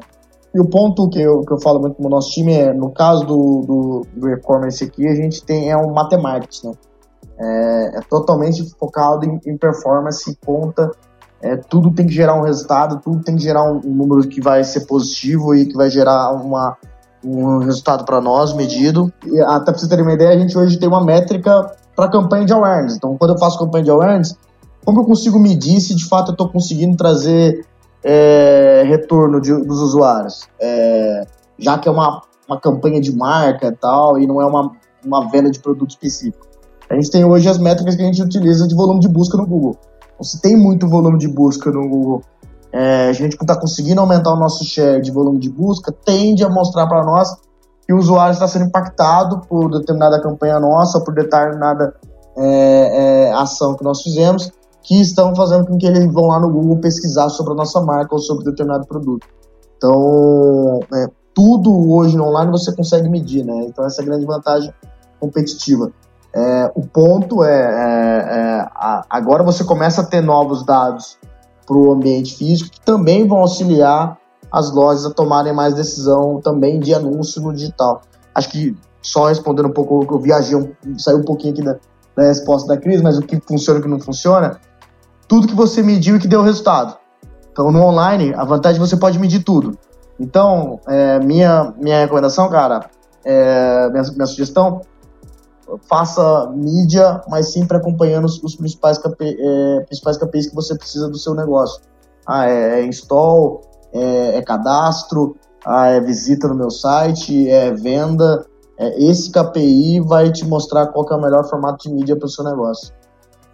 E 0.55 0.59
o 0.59 0.65
ponto 0.65 1.07
que 1.09 1.21
eu, 1.21 1.41
que 1.41 1.53
eu 1.53 1.61
falo 1.61 1.79
muito 1.79 1.95
com 1.97 2.07
o 2.07 2.09
nosso 2.09 2.31
time 2.31 2.53
é, 2.53 2.73
no 2.73 2.91
caso 2.91 3.25
do, 3.25 3.61
do, 3.61 4.07
do 4.15 4.29
e-commerce 4.29 4.83
aqui, 4.83 5.07
a 5.07 5.13
gente 5.13 5.43
tem 5.43 5.69
é 5.69 5.77
um 5.77 5.93
matemático, 5.93 6.69
né? 6.69 6.73
é, 7.39 7.97
é 7.97 8.01
totalmente 8.09 8.67
focado 8.79 9.25
em, 9.25 9.39
em 9.45 9.57
performance 9.57 10.35
conta. 10.43 10.91
É, 11.41 11.57
tudo 11.57 11.91
tem 11.91 12.07
que 12.07 12.13
gerar 12.13 12.35
um 12.35 12.43
resultado, 12.43 13.01
tudo 13.01 13.21
tem 13.21 13.35
que 13.35 13.43
gerar 13.43 13.63
um, 13.69 13.81
um 13.85 13.93
número 13.93 14.27
que 14.27 14.41
vai 14.41 14.63
ser 14.63 14.85
positivo 14.85 15.53
e 15.53 15.65
que 15.65 15.75
vai 15.75 15.89
gerar 15.89 16.31
uma, 16.31 16.77
um 17.23 17.59
resultado 17.59 18.05
para 18.05 18.19
nós 18.19 18.53
medido. 18.53 19.11
E 19.25 19.39
até 19.41 19.71
para 19.71 19.77
você 19.77 19.87
ter 19.87 20.01
uma 20.01 20.13
ideia, 20.13 20.31
a 20.31 20.39
gente 20.39 20.57
hoje 20.57 20.77
tem 20.77 20.87
uma 20.87 21.03
métrica 21.03 21.71
para 21.95 22.09
campanha 22.09 22.45
de 22.45 22.53
awareness. 22.53 22.95
Então, 22.95 23.17
quando 23.17 23.33
eu 23.33 23.39
faço 23.39 23.57
campanha 23.57 23.83
de 23.83 23.91
awareness, 23.91 24.37
como 24.83 25.01
eu 25.01 25.05
consigo 25.05 25.39
medir 25.39 25.79
se 25.79 25.95
de 25.95 26.05
fato 26.05 26.29
eu 26.29 26.33
estou 26.33 26.49
conseguindo 26.49 26.97
trazer 26.97 27.65
é, 28.03 28.83
retorno 28.85 29.39
de, 29.39 29.53
dos 29.63 29.79
usuários? 29.79 30.47
É, 30.59 31.25
já 31.57 31.77
que 31.77 31.87
é 31.87 31.91
uma, 31.91 32.21
uma 32.47 32.59
campanha 32.59 32.99
de 32.99 33.15
marca 33.15 33.67
e 33.67 33.71
tal, 33.71 34.19
e 34.19 34.27
não 34.27 34.41
é 34.41 34.45
uma, 34.45 34.71
uma 35.05 35.29
venda 35.29 35.49
de 35.49 35.59
produto 35.59 35.91
específico. 35.91 36.47
A 36.89 36.95
gente 36.95 37.09
tem 37.09 37.23
hoje 37.23 37.47
as 37.47 37.57
métricas 37.57 37.95
que 37.95 38.01
a 38.01 38.05
gente 38.05 38.21
utiliza 38.21 38.67
de 38.67 38.75
volume 38.75 38.99
de 38.99 39.07
busca 39.07 39.37
no 39.37 39.45
Google. 39.45 39.77
Então, 40.13 40.23
se 40.23 40.41
tem 40.41 40.55
muito 40.55 40.87
volume 40.87 41.17
de 41.17 41.27
busca 41.27 41.71
no 41.71 41.87
Google, 41.87 42.21
é, 42.73 43.07
a 43.07 43.13
gente 43.13 43.33
está 43.39 43.55
conseguindo 43.55 44.01
aumentar 44.01 44.33
o 44.33 44.35
nosso 44.35 44.65
share 44.65 44.99
de 44.99 45.11
volume 45.11 45.37
de 45.37 45.47
busca, 45.47 45.91
tende 45.91 46.43
a 46.43 46.49
mostrar 46.49 46.87
para 46.87 47.03
nós 47.03 47.37
que 47.85 47.93
o 47.93 47.97
usuário 47.97 48.33
está 48.33 48.47
sendo 48.47 48.65
impactado 48.65 49.41
por 49.47 49.69
determinada 49.69 50.19
campanha 50.19 50.59
nossa, 50.59 50.99
por 50.99 51.13
determinada 51.13 51.93
é, 52.35 53.27
é, 53.27 53.33
ação 53.33 53.75
que 53.75 53.83
nós 53.83 54.01
fizemos, 54.01 54.51
que 54.81 54.99
estão 54.99 55.35
fazendo 55.35 55.67
com 55.67 55.77
que 55.77 55.85
eles 55.85 56.11
vão 56.11 56.27
lá 56.27 56.39
no 56.39 56.49
Google 56.49 56.77
pesquisar 56.77 57.29
sobre 57.29 57.53
a 57.53 57.55
nossa 57.55 57.79
marca 57.79 58.15
ou 58.15 58.19
sobre 58.19 58.45
determinado 58.45 58.87
produto. 58.87 59.27
Então, 59.77 60.79
é, 60.95 61.07
tudo 61.31 61.91
hoje 61.91 62.17
no 62.17 62.25
online 62.25 62.51
você 62.51 62.75
consegue 62.75 63.07
medir, 63.07 63.45
né? 63.45 63.65
Então, 63.67 63.85
essa 63.85 64.01
é 64.01 64.03
a 64.03 64.05
grande 64.05 64.25
vantagem 64.25 64.73
competitiva. 65.19 65.91
É, 66.33 66.71
o 66.73 66.81
ponto 66.81 67.43
é, 67.43 67.51
é, 67.51 68.61
é 68.61 68.67
agora 69.09 69.43
você 69.43 69.63
começa 69.63 70.01
a 70.01 70.03
ter 70.03 70.21
novos 70.21 70.65
dados 70.65 71.19
para 71.65 71.75
o 71.75 71.91
ambiente 71.91 72.35
físico 72.35 72.71
que 72.71 72.81
também 72.81 73.27
vão 73.27 73.39
auxiliar 73.39 74.17
as 74.51 74.71
lojas 74.71 75.05
a 75.05 75.09
tomarem 75.11 75.53
mais 75.53 75.73
decisão 75.73 76.39
também 76.41 76.79
de 76.79 76.93
anúncio 76.93 77.41
no 77.41 77.53
digital. 77.53 78.01
Acho 78.35 78.49
que 78.49 78.77
só 79.01 79.27
respondendo 79.27 79.67
um 79.67 79.71
pouco, 79.73 80.07
eu 80.09 80.19
viajei, 80.19 80.75
saiu 80.97 81.17
um 81.17 81.23
pouquinho 81.23 81.53
aqui 81.53 81.63
da, 81.63 81.77
da 82.15 82.23
resposta 82.23 82.67
da 82.67 82.77
crise, 82.79 83.03
mas 83.03 83.17
o 83.17 83.21
que 83.21 83.39
funciona 83.41 83.79
e 83.79 83.81
o 83.81 83.83
que 83.83 83.89
não 83.89 83.99
funciona, 83.99 84.59
tudo 85.27 85.47
que 85.47 85.55
você 85.55 85.81
mediu 85.81 86.15
e 86.15 86.19
que 86.19 86.27
deu 86.27 86.41
resultado. 86.41 86.97
Então, 87.51 87.71
no 87.71 87.81
online, 87.83 88.33
a 88.35 88.43
vantagem 88.43 88.79
é 88.79 88.83
que 88.83 88.89
você 88.89 88.97
pode 88.97 89.19
medir 89.19 89.43
tudo. 89.43 89.77
Então, 90.19 90.79
é, 90.87 91.19
minha, 91.19 91.73
minha 91.77 91.99
recomendação, 91.99 92.49
cara, 92.49 92.89
é, 93.25 93.89
minha, 93.89 94.03
minha 94.13 94.25
sugestão, 94.25 94.81
faça 95.87 96.51
mídia, 96.55 97.21
mas 97.29 97.51
sempre 97.51 97.77
acompanhando 97.77 98.25
os, 98.25 98.41
os 98.43 98.55
principais, 98.55 98.97
KP, 98.97 99.37
é, 99.39 99.79
principais 99.85 100.17
KPIs 100.17 100.49
que 100.49 100.55
você 100.55 100.75
precisa 100.75 101.09
do 101.09 101.17
seu 101.17 101.33
negócio. 101.33 101.81
Ah, 102.25 102.47
é, 102.47 102.79
é 102.79 102.85
install, 102.85 103.61
é, 103.93 104.37
é, 104.37 104.41
cadastro, 104.41 105.35
ah, 105.65 105.87
é 105.87 106.01
visita 106.01 106.47
no 106.47 106.55
meu 106.55 106.69
site, 106.69 107.49
é 107.49 107.71
venda. 107.71 108.45
É, 108.77 109.03
esse 109.03 109.31
KPI 109.31 110.01
vai 110.01 110.31
te 110.31 110.45
mostrar 110.45 110.87
qual 110.87 111.05
é 111.09 111.15
o 111.15 111.21
melhor 111.21 111.47
formato 111.49 111.87
de 111.87 111.93
mídia 111.93 112.15
para 112.15 112.25
o 112.25 112.29
seu 112.29 112.43
negócio. 112.43 112.93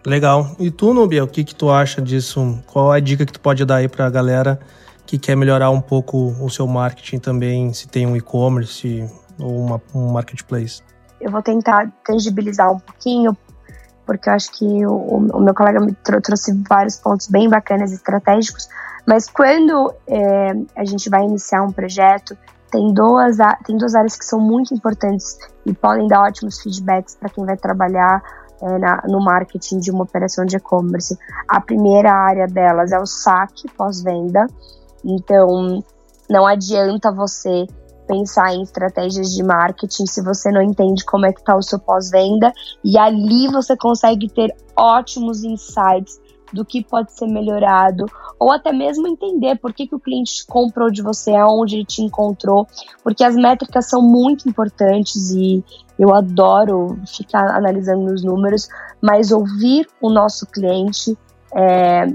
Legal. 0.05 0.51
E 0.57 0.71
tu, 0.71 0.93
Nubia, 0.93 1.23
o 1.23 1.27
que, 1.27 1.43
que 1.43 1.53
tu 1.53 1.69
acha 1.69 2.01
disso? 2.01 2.57
Qual 2.67 2.91
a 2.91 2.99
dica 2.99 3.25
que 3.25 3.33
tu 3.33 3.39
pode 3.39 3.65
dar 3.65 3.77
aí 3.77 3.87
para 3.87 4.05
a 4.05 4.09
galera 4.09 4.59
que 5.05 5.17
quer 5.17 5.35
melhorar 5.35 5.71
um 5.71 5.81
pouco 5.81 6.35
o 6.39 6.49
seu 6.49 6.67
marketing 6.67 7.19
também, 7.19 7.73
se 7.73 7.87
tem 7.87 8.05
um 8.05 8.15
e-commerce 8.15 9.05
ou 9.39 9.59
uma, 9.59 9.81
um 9.93 10.11
marketplace? 10.11 10.81
Eu 11.19 11.31
vou 11.31 11.41
tentar 11.41 11.91
tangibilizar 12.05 12.71
um 12.71 12.79
pouquinho, 12.79 13.37
porque 14.05 14.29
eu 14.29 14.33
acho 14.33 14.51
que 14.51 14.85
o, 14.85 14.95
o 14.95 15.39
meu 15.39 15.53
colega 15.53 15.79
me 15.79 15.93
trouxe 15.93 16.53
vários 16.67 16.95
pontos 16.95 17.27
bem 17.27 17.49
bacanas, 17.49 17.91
estratégicos, 17.91 18.67
mas 19.05 19.29
quando 19.29 19.93
é, 20.07 20.51
a 20.75 20.85
gente 20.85 21.09
vai 21.09 21.23
iniciar 21.23 21.63
um 21.63 21.71
projeto, 21.71 22.37
tem 22.71 22.93
duas, 22.93 23.37
tem 23.65 23.77
duas 23.77 23.95
áreas 23.95 24.15
que 24.15 24.23
são 24.23 24.39
muito 24.39 24.73
importantes 24.73 25.37
e 25.65 25.73
podem 25.73 26.07
dar 26.07 26.21
ótimos 26.21 26.61
feedbacks 26.61 27.15
para 27.15 27.29
quem 27.29 27.45
vai 27.45 27.57
trabalhar 27.57 28.21
é, 28.61 28.77
na, 28.77 29.03
no 29.07 29.19
marketing 29.19 29.79
de 29.79 29.89
uma 29.89 30.03
operação 30.03 30.45
de 30.45 30.57
e-commerce. 30.57 31.17
A 31.47 31.59
primeira 31.59 32.11
área 32.11 32.45
delas 32.45 32.91
é 32.91 32.99
o 32.99 33.05
saque 33.05 33.67
pós-venda. 33.75 34.45
Então, 35.03 35.83
não 36.29 36.45
adianta 36.45 37.11
você 37.11 37.65
pensar 38.09 38.55
em 38.55 38.63
estratégias 38.63 39.31
de 39.35 39.43
marketing 39.43 40.07
se 40.07 40.23
você 40.23 40.49
não 40.51 40.63
entende 40.63 41.05
como 41.05 41.27
é 41.27 41.31
que 41.31 41.39
está 41.39 41.55
o 41.55 41.61
seu 41.61 41.77
pós-venda 41.77 42.51
e 42.83 42.97
ali 42.97 43.47
você 43.47 43.77
consegue 43.77 44.27
ter 44.27 44.51
ótimos 44.75 45.43
insights 45.43 46.19
do 46.51 46.65
que 46.65 46.83
pode 46.83 47.13
ser 47.13 47.27
melhorado, 47.27 48.05
ou 48.39 48.51
até 48.51 48.73
mesmo 48.73 49.07
entender 49.07 49.59
por 49.59 49.71
que, 49.71 49.85
que 49.85 49.93
o 49.93 49.99
cliente 49.99 50.43
comprou 50.47 50.89
de 50.89 51.03
você, 51.03 51.35
aonde 51.35 51.75
ele 51.75 51.85
te 51.85 52.01
encontrou, 52.01 52.65
porque 53.03 53.23
as 53.23 53.35
métricas 53.35 53.87
são 53.87 54.01
muito 54.01 54.49
importantes 54.49 55.29
e 55.29 55.63
eu 55.99 56.11
adoro 56.15 56.99
ficar 57.05 57.55
analisando 57.55 58.11
os 58.11 58.23
números, 58.23 58.67
mas 58.99 59.31
ouvir 59.31 59.87
o 60.01 60.09
nosso 60.09 60.47
cliente 60.47 61.15
é, 61.55 62.05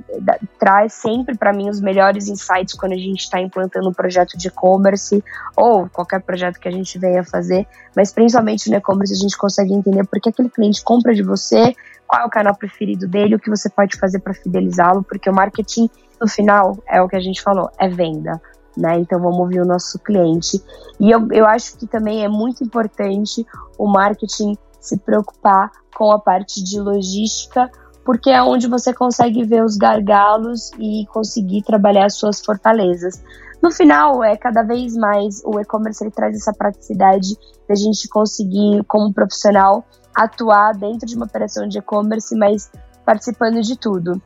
traz 0.59 0.93
sempre 0.95 1.37
para 1.37 1.53
mim 1.53 1.69
os 1.69 1.81
melhores 1.81 2.29
insights 2.29 2.75
quando 2.75 2.93
a 2.93 2.97
gente 2.97 3.21
está 3.21 3.41
implantando 3.41 3.89
um 3.89 3.93
projeto 3.93 4.37
de 4.39 4.49
e-commerce 4.49 5.23
ou 5.57 5.89
qualquer 5.89 6.23
projeto 6.23 6.61
que 6.61 6.69
a 6.69 6.71
gente 6.71 6.99
venha 6.99 7.25
fazer, 7.25 7.67
mas 7.97 8.13
principalmente 8.13 8.71
no 8.71 8.77
e-commerce 8.77 9.13
a 9.13 9.17
gente 9.17 9.37
consegue 9.37 9.73
entender 9.73 10.05
por 10.07 10.21
que 10.21 10.29
aquele 10.29 10.49
cliente 10.49 10.83
compra 10.85 11.15
de 11.15 11.23
você, 11.23 11.75
qual 12.07 12.23
é 12.23 12.25
o 12.27 12.31
canal 12.31 12.55
preferido 12.55 13.09
dele, 13.09 13.35
o 13.35 13.41
que 13.41 13.51
você 13.51 13.69
pode 13.69 13.97
fazer 13.99 14.21
para 14.21 14.35
fidelizá-lo, 14.35 15.03
porque 15.03 15.29
o 15.29 15.35
marketing 15.35 15.91
no 16.21 16.29
final 16.29 16.79
é 16.89 17.03
o 17.03 17.09
que 17.09 17.17
a 17.17 17.21
gente 17.21 17.43
falou, 17.43 17.71
é 17.79 17.89
venda. 17.89 18.41
Né? 18.77 18.99
Então 18.99 19.21
vamos 19.21 19.39
ouvir 19.39 19.61
o 19.61 19.65
nosso 19.65 20.01
cliente. 20.01 20.61
E 20.99 21.11
eu, 21.11 21.29
eu 21.31 21.47
acho 21.47 21.77
que 21.77 21.87
também 21.87 22.25
é 22.25 22.29
muito 22.29 22.65
importante 22.65 23.47
o 23.79 23.87
marketing 23.87 24.57
se 24.81 24.99
preocupar 24.99 25.71
com 25.95 26.11
a 26.11 26.19
parte 26.19 26.63
de 26.63 26.81
logística 26.81 27.71
porque 28.05 28.31
é 28.31 28.43
onde 28.43 28.69
você 28.69 28.93
consegue 28.93 29.45
ver 29.45 29.65
os 29.65 29.77
gargalos 29.77 30.71
e 30.79 31.07
conseguir 31.07 31.63
trabalhar 31.63 32.07
as 32.07 32.17
suas 32.17 32.41
fortalezas. 32.45 33.23
No 33.63 33.71
final, 33.71 34.23
é 34.23 34.37
cada 34.37 34.63
vez 34.63 34.95
mais 34.95 35.43
o 35.45 35.59
e-commerce 35.59 36.05
ele 36.05 36.11
traz 36.11 36.37
essa 36.37 36.53
praticidade 36.53 37.35
da 37.67 37.75
gente 37.75 38.07
conseguir, 38.09 38.85
como 38.87 39.13
profissional, 39.13 39.85
atuar 40.15 40.75
dentro 40.75 41.07
de 41.07 41.17
uma 41.17 41.25
operação 41.25 41.67
de 41.67 41.79
e-commerce, 41.79 42.37
mas 42.37 42.71
participando 43.07 43.63
de 43.63 43.77
tudo. 43.77 44.21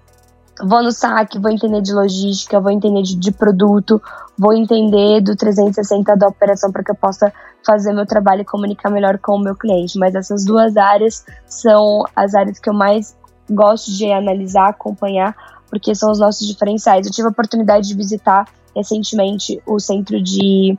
Vou 0.60 0.82
no 0.82 0.90
saque, 0.90 1.38
vou 1.38 1.52
entender 1.52 1.80
de 1.80 1.94
logística, 1.94 2.60
vou 2.60 2.72
entender 2.72 3.02
de, 3.02 3.14
de 3.14 3.30
produto, 3.30 4.02
vou 4.36 4.52
entender 4.52 5.20
do 5.20 5.36
360 5.36 6.16
da 6.16 6.26
operação 6.26 6.72
para 6.72 6.82
que 6.82 6.90
eu 6.90 6.96
possa 6.96 7.32
fazer 7.64 7.92
meu 7.92 8.06
trabalho 8.06 8.42
e 8.42 8.44
comunicar 8.44 8.90
melhor 8.90 9.18
com 9.18 9.36
o 9.36 9.40
meu 9.40 9.54
cliente. 9.54 9.96
Mas 10.00 10.16
essas 10.16 10.44
duas 10.44 10.76
áreas 10.76 11.24
são 11.46 12.02
as 12.16 12.34
áreas 12.34 12.58
que 12.58 12.68
eu 12.68 12.74
mais 12.74 13.16
gosto 13.50 13.90
de 13.90 14.10
analisar, 14.10 14.68
acompanhar, 14.68 15.34
porque 15.68 15.94
são 15.94 16.10
os 16.10 16.18
nossos 16.18 16.46
diferenciais. 16.46 17.06
Eu 17.06 17.12
tive 17.12 17.28
a 17.28 17.30
oportunidade 17.30 17.88
de 17.88 17.94
visitar 17.94 18.46
recentemente 18.74 19.60
o 19.66 19.78
centro 19.78 20.22
de 20.22 20.78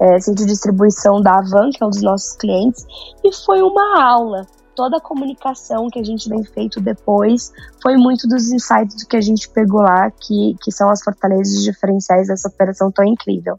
é, 0.00 0.20
centro 0.20 0.44
de 0.44 0.52
distribuição 0.52 1.20
da 1.20 1.38
Avan, 1.38 1.70
que 1.70 1.82
é 1.82 1.86
um 1.86 1.90
dos 1.90 2.02
nossos 2.02 2.36
clientes, 2.36 2.86
e 3.24 3.32
foi 3.32 3.62
uma 3.62 4.02
aula. 4.02 4.46
Toda 4.74 4.98
a 4.98 5.00
comunicação 5.00 5.88
que 5.90 5.98
a 5.98 6.04
gente 6.04 6.28
vem 6.28 6.44
feito 6.44 6.80
depois 6.80 7.52
foi 7.82 7.96
muito 7.96 8.28
dos 8.28 8.52
insights 8.52 9.02
que 9.02 9.16
a 9.16 9.20
gente 9.20 9.50
pegou 9.50 9.80
lá, 9.80 10.08
que, 10.10 10.54
que 10.62 10.70
são 10.70 10.88
as 10.88 11.02
fortalezas 11.02 11.64
diferenciais 11.64 12.28
dessa 12.28 12.48
operação 12.48 12.92
tão 12.92 13.04
incrível. 13.04 13.58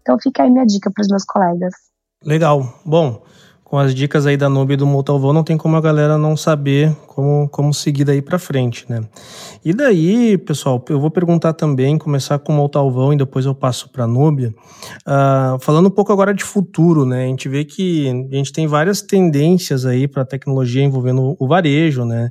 Então 0.00 0.18
fica 0.18 0.42
aí 0.42 0.50
minha 0.50 0.66
dica 0.66 0.90
para 0.90 1.02
os 1.02 1.08
meus 1.08 1.24
colegas. 1.24 1.72
Legal. 2.24 2.80
Bom, 2.84 3.22
com 3.68 3.78
as 3.78 3.92
dicas 3.92 4.26
aí 4.26 4.36
da 4.36 4.48
Nube 4.48 4.74
e 4.74 4.76
do 4.76 4.86
Multalvão, 4.86 5.32
não 5.32 5.42
tem 5.42 5.56
como 5.56 5.76
a 5.76 5.80
galera 5.80 6.16
não 6.16 6.36
saber 6.36 6.94
como, 7.08 7.48
como 7.48 7.74
seguir 7.74 8.04
daí 8.04 8.22
para 8.22 8.38
frente, 8.38 8.86
né? 8.88 9.02
E 9.64 9.74
daí, 9.74 10.38
pessoal, 10.38 10.82
eu 10.88 11.00
vou 11.00 11.10
perguntar 11.10 11.52
também, 11.52 11.98
começar 11.98 12.38
com 12.38 12.52
o 12.52 12.56
Multalvão 12.56 13.12
e 13.12 13.16
depois 13.16 13.44
eu 13.44 13.56
passo 13.56 13.88
para 13.90 14.04
a 14.04 14.06
Nubia. 14.06 14.54
Uh, 15.04 15.58
falando 15.58 15.86
um 15.86 15.90
pouco 15.90 16.12
agora 16.12 16.32
de 16.32 16.44
futuro, 16.44 17.04
né? 17.04 17.24
A 17.24 17.26
gente 17.26 17.48
vê 17.48 17.64
que 17.64 18.08
a 18.30 18.36
gente 18.36 18.52
tem 18.52 18.68
várias 18.68 19.02
tendências 19.02 19.84
aí 19.84 20.06
para 20.06 20.24
tecnologia 20.24 20.84
envolvendo 20.84 21.34
o 21.36 21.48
varejo, 21.48 22.04
né? 22.04 22.30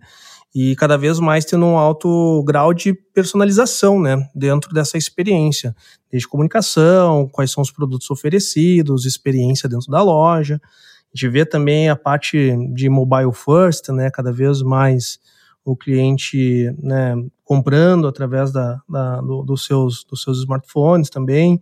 E 0.55 0.73
cada 0.77 0.97
vez 0.97 1.19
mais 1.19 1.43
tendo 1.43 1.65
um 1.65 1.77
alto 1.77 2.41
grau 2.47 2.73
de 2.73 2.93
personalização, 3.13 3.99
né? 3.99 4.25
Dentro 4.33 4.73
dessa 4.73 4.97
experiência, 4.97 5.75
desde 6.09 6.29
comunicação, 6.29 7.27
quais 7.29 7.51
são 7.51 7.61
os 7.61 7.71
produtos 7.71 8.09
oferecidos, 8.09 9.05
experiência 9.05 9.67
dentro 9.67 9.91
da 9.91 10.01
loja 10.01 10.61
gente 11.15 11.29
vê 11.29 11.45
também 11.45 11.89
a 11.89 11.95
parte 11.95 12.53
de 12.73 12.89
mobile 12.89 13.31
first, 13.33 13.87
né, 13.89 14.11
cada 14.11 14.33
vez 14.33 14.61
mais 14.61 15.17
o 15.63 15.75
cliente 15.75 16.71
né, 16.77 17.15
comprando 17.43 18.07
através 18.07 18.51
da, 18.51 18.79
da 18.87 19.21
do, 19.21 19.41
dos, 19.43 19.65
seus, 19.65 20.03
dos 20.03 20.21
seus 20.21 20.39
smartphones 20.39 21.09
também, 21.09 21.59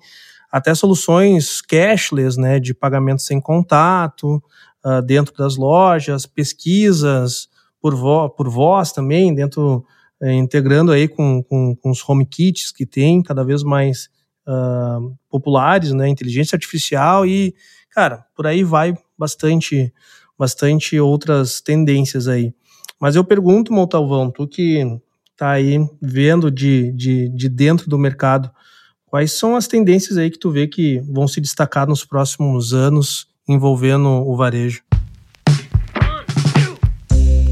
até 0.52 0.74
soluções 0.74 1.62
cashless, 1.62 2.38
né, 2.38 2.60
de 2.60 2.74
pagamento 2.74 3.22
sem 3.22 3.40
contato 3.40 4.44
uh, 4.84 5.02
dentro 5.04 5.34
das 5.36 5.56
lojas, 5.56 6.26
pesquisas 6.26 7.48
por, 7.80 7.96
vo, 7.96 8.30
por 8.30 8.50
voz 8.50 8.92
também, 8.92 9.34
dentro 9.34 9.86
eh, 10.22 10.34
integrando 10.34 10.92
aí 10.92 11.08
com, 11.08 11.44
com, 11.44 11.76
com, 11.76 11.92
os 11.92 12.08
home 12.08 12.26
kits 12.26 12.72
que 12.72 12.86
tem 12.86 13.22
cada 13.22 13.44
vez 13.44 13.62
mais 13.62 14.10
uh, 14.48 15.14
populares, 15.30 15.92
né, 15.92 16.08
inteligência 16.08 16.56
artificial 16.56 17.26
e, 17.26 17.54
cara, 17.92 18.26
por 18.36 18.48
aí 18.48 18.64
vai 18.64 18.96
bastante 19.18 19.94
bastante 20.38 21.00
outras 21.00 21.62
tendências 21.62 22.28
aí. 22.28 22.54
Mas 23.00 23.16
eu 23.16 23.24
pergunto, 23.24 23.74
Montalvão, 23.74 24.32
tu 24.32 24.48
que 24.48 25.00
está 25.32 25.52
aí 25.52 25.78
vendo 26.02 26.50
de, 26.50 26.92
de, 26.94 27.30
de 27.30 27.50
dentro 27.50 27.90
do 27.90 27.98
mercado, 27.98 28.50
quais 29.08 29.32
são 29.32 29.56
as 29.56 29.68
tendências 29.68 30.18
aí 30.18 30.30
que 30.30 30.40
tu 30.40 30.50
vê 30.52 30.68
que 30.68 31.00
vão 31.12 31.28
se 31.28 31.42
destacar 31.42 31.88
nos 31.88 32.06
próximos 32.06 32.74
anos 32.74 33.28
envolvendo 33.48 34.08
o 34.08 34.36
varejo? 34.36 34.84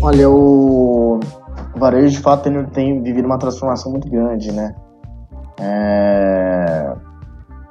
Olha, 0.02 0.30
o 0.30 1.20
varejo 1.76 2.16
de 2.16 2.20
fato 2.20 2.44
tem, 2.44 2.66
tem 2.68 3.04
vivido 3.04 3.26
uma 3.26 3.38
transformação 3.38 3.92
muito 3.92 4.10
grande, 4.10 4.52
né? 4.52 4.76
É... 5.60 6.96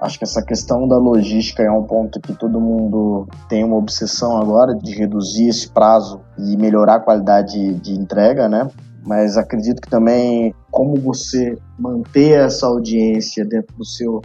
Acho 0.00 0.16
que 0.16 0.24
essa 0.24 0.40
questão 0.40 0.88
da 0.88 0.96
logística 0.96 1.62
é 1.62 1.70
um 1.70 1.82
ponto 1.82 2.20
que 2.20 2.32
todo 2.32 2.58
mundo 2.58 3.28
tem 3.50 3.62
uma 3.62 3.76
obsessão 3.76 4.38
agora 4.38 4.74
de 4.74 4.94
reduzir 4.94 5.48
esse 5.48 5.68
prazo 5.68 6.22
e 6.38 6.56
melhorar 6.56 6.94
a 6.94 7.00
qualidade 7.00 7.74
de 7.74 7.92
entrega, 7.92 8.48
né? 8.48 8.66
Mas 9.06 9.36
acredito 9.36 9.82
que 9.82 9.90
também 9.90 10.54
como 10.70 10.96
você 10.96 11.54
manter 11.78 12.40
essa 12.40 12.66
audiência 12.66 13.44
dentro 13.44 13.76
do 13.76 13.84
seu 13.84 14.22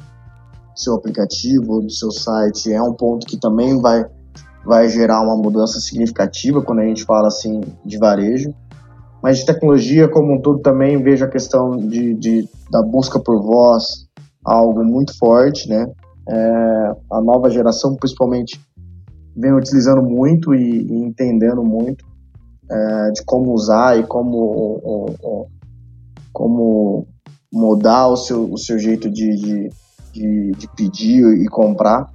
seu 0.74 0.96
aplicativo, 0.96 1.82
do 1.82 1.92
seu 1.92 2.12
site, 2.12 2.72
é 2.72 2.82
um 2.82 2.94
ponto 2.94 3.26
que 3.26 3.38
também 3.38 3.80
vai 3.82 4.06
vai 4.66 4.88
gerar 4.88 5.22
uma 5.22 5.36
mudança 5.36 5.80
significativa 5.80 6.62
quando 6.62 6.80
a 6.80 6.86
gente 6.86 7.04
fala 7.04 7.28
assim 7.28 7.62
de 7.84 7.98
varejo. 7.98 8.54
Mas 9.22 9.40
de 9.40 9.46
tecnologia 9.46 10.08
como 10.08 10.34
um 10.34 10.42
todo 10.42 10.60
também 10.60 11.02
vejo 11.04 11.26
a 11.26 11.30
questão 11.30 11.76
de, 11.76 12.14
de 12.14 12.50
da 12.72 12.82
busca 12.82 13.20
por 13.20 13.42
voz 13.42 14.05
algo 14.46 14.84
muito 14.84 15.18
forte, 15.18 15.68
né? 15.68 15.86
É, 16.28 16.92
a 17.12 17.22
nova 17.22 17.50
geração 17.50 17.96
principalmente 17.96 18.60
vem 19.36 19.54
utilizando 19.54 20.02
muito 20.02 20.54
e, 20.56 20.82
e 20.82 21.04
entendendo 21.04 21.64
muito 21.64 22.06
é, 22.70 23.12
de 23.12 23.24
como 23.26 23.54
usar 23.54 24.00
e 24.00 24.04
como 24.04 24.38
o, 24.38 25.16
o, 25.22 25.48
como 26.32 27.08
mudar 27.52 28.08
o 28.08 28.18
seu, 28.18 28.52
o 28.52 28.58
seu 28.58 28.78
jeito 28.78 29.10
de, 29.10 29.36
de, 29.36 29.70
de, 30.12 30.52
de 30.52 30.68
pedir 30.76 31.26
e 31.42 31.48
comprar. 31.48 32.12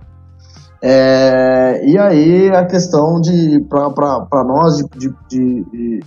É, 0.83 1.83
e 1.85 1.99
aí 1.99 2.49
a 2.51 2.64
questão 2.64 3.20
de 3.20 3.61
para 3.68 4.45
nós 4.45 4.78
de, 4.97 5.14
de, 5.28 6.01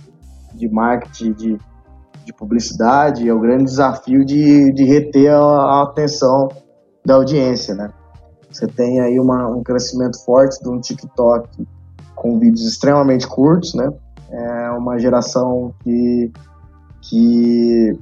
de, 0.54 0.68
marketing, 0.68 1.32
de, 1.32 1.58
de 2.24 2.32
publicidade, 2.32 3.28
é 3.28 3.32
o 3.32 3.40
grande 3.40 3.64
desafio 3.64 4.24
de, 4.24 4.72
de 4.72 4.84
reter 4.84 5.32
a, 5.32 5.38
a 5.38 5.82
atenção 5.82 6.48
da 7.04 7.14
audiência, 7.14 7.74
né? 7.74 7.90
Você 8.50 8.66
tem 8.66 9.00
aí 9.00 9.18
uma, 9.18 9.48
um 9.48 9.62
crescimento 9.62 10.24
forte 10.24 10.62
do 10.62 10.80
TikTok 10.80 11.66
com 12.14 12.38
vídeos 12.38 12.66
extremamente 12.66 13.26
curtos, 13.26 13.74
né? 13.74 13.92
É 14.30 14.70
uma 14.70 14.98
geração 14.98 15.74
que, 15.82 16.32
que 17.02 17.98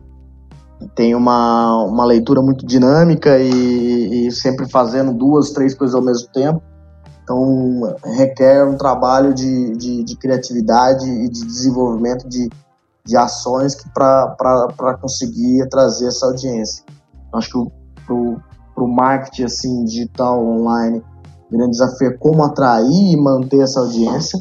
tem 0.94 1.14
uma, 1.14 1.84
uma 1.84 2.04
leitura 2.04 2.42
muito 2.42 2.66
dinâmica 2.66 3.38
e, 3.38 4.26
e, 4.26 4.32
sempre 4.32 4.68
fazendo 4.68 5.12
duas, 5.12 5.50
três 5.50 5.74
coisas 5.74 5.94
ao 5.94 6.02
mesmo 6.02 6.28
tempo. 6.28 6.62
Então, 7.22 7.96
requer 8.16 8.64
um 8.64 8.76
trabalho 8.76 9.32
de, 9.32 9.76
de, 9.76 10.04
de 10.04 10.16
criatividade 10.16 11.08
e 11.08 11.28
de 11.28 11.46
desenvolvimento 11.46 12.28
de, 12.28 12.50
de 13.04 13.16
ações 13.16 13.76
para 13.94 14.98
conseguir 15.00 15.68
trazer 15.68 16.08
essa 16.08 16.26
audiência. 16.26 16.84
Acho 17.34 17.66
que 17.66 17.72
para 18.74 18.84
o 18.84 18.88
marketing 18.88 19.44
assim, 19.44 19.84
digital, 19.84 20.44
online, 20.44 21.02
o 21.48 21.56
grande 21.56 21.72
desafio 21.72 22.08
é 22.08 22.16
como 22.16 22.42
atrair 22.42 23.12
e 23.12 23.16
manter 23.16 23.60
essa 23.60 23.80
audiência. 23.80 24.38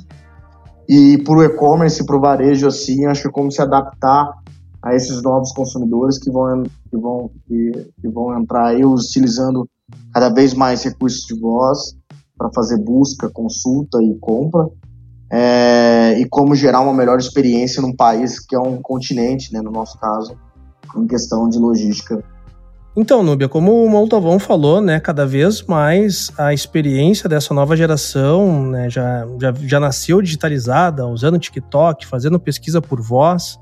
E 0.88 1.18
para 1.24 1.38
o 1.38 1.44
e-commerce, 1.44 2.06
para 2.06 2.18
o 2.18 2.22
varejo, 2.22 2.68
assim, 2.68 3.06
acho 3.06 3.24
que 3.24 3.28
é 3.28 3.32
como 3.32 3.52
se 3.52 3.62
adaptar 3.62 4.32
a 4.82 4.96
esses 4.96 5.22
novos 5.22 5.52
consumidores 5.54 6.18
que 6.18 6.32
vão, 6.32 6.64
que 6.64 6.98
vão, 6.98 7.30
que, 7.48 7.72
que 8.02 8.10
vão 8.10 8.38
entrar 8.38 8.68
aí 8.68 8.84
utilizando 8.84 9.70
cada 10.14 10.30
vez 10.30 10.54
mais 10.54 10.84
recursos 10.84 11.22
de 11.22 11.40
voz 11.40 11.96
para 12.38 12.50
fazer 12.54 12.78
busca, 12.80 13.30
consulta 13.30 14.02
e 14.02 14.18
compra. 14.20 14.68
É, 15.32 16.20
e 16.20 16.28
como 16.28 16.54
gerar 16.54 16.82
uma 16.82 16.94
melhor 16.94 17.18
experiência 17.18 17.82
num 17.82 17.96
país 17.96 18.38
que 18.40 18.54
é 18.54 18.60
um 18.60 18.82
continente, 18.82 19.54
né, 19.54 19.62
no 19.62 19.72
nosso 19.72 19.98
caso, 19.98 20.36
em 20.96 21.08
questão 21.08 21.48
de 21.48 21.58
logística. 21.58 22.22
Então, 22.98 23.24
Núbia, 23.24 23.48
como 23.48 23.86
o 23.86 23.90
Montalvão 23.90 24.38
falou, 24.38 24.82
né, 24.82 25.00
cada 25.00 25.26
vez 25.26 25.62
mais 25.62 26.30
a 26.38 26.54
experiência 26.54 27.30
dessa 27.30 27.54
nova 27.54 27.78
geração 27.78 28.66
né, 28.66 28.90
já, 28.90 29.26
já, 29.40 29.54
já 29.54 29.80
nasceu 29.80 30.22
digitalizada, 30.22 31.08
usando 31.08 31.40
TikTok, 31.40 32.06
fazendo 32.06 32.38
pesquisa 32.38 32.82
por 32.82 33.02
voz 33.02 33.58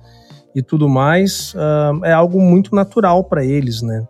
e 0.56 0.64
tudo 0.64 0.90
mais, 0.90 1.54
uh, 1.54 2.04
é 2.04 2.12
algo 2.12 2.42
muito 2.42 2.74
natural 2.74 3.24
para 3.24 3.46
eles, 3.46 3.84
né? 3.84 4.04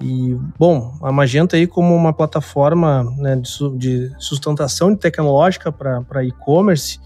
E, 0.00 0.36
bom, 0.58 0.96
a 1.02 1.12
Magenta 1.12 1.56
aí 1.56 1.66
como 1.66 1.94
uma 1.94 2.12
plataforma 2.12 3.04
né, 3.18 3.36
de, 3.36 3.76
de, 3.76 4.12
sustentação 4.18 4.94
tecnológica 4.96 5.70
para 5.70 6.24
e-commerce, 6.24 6.98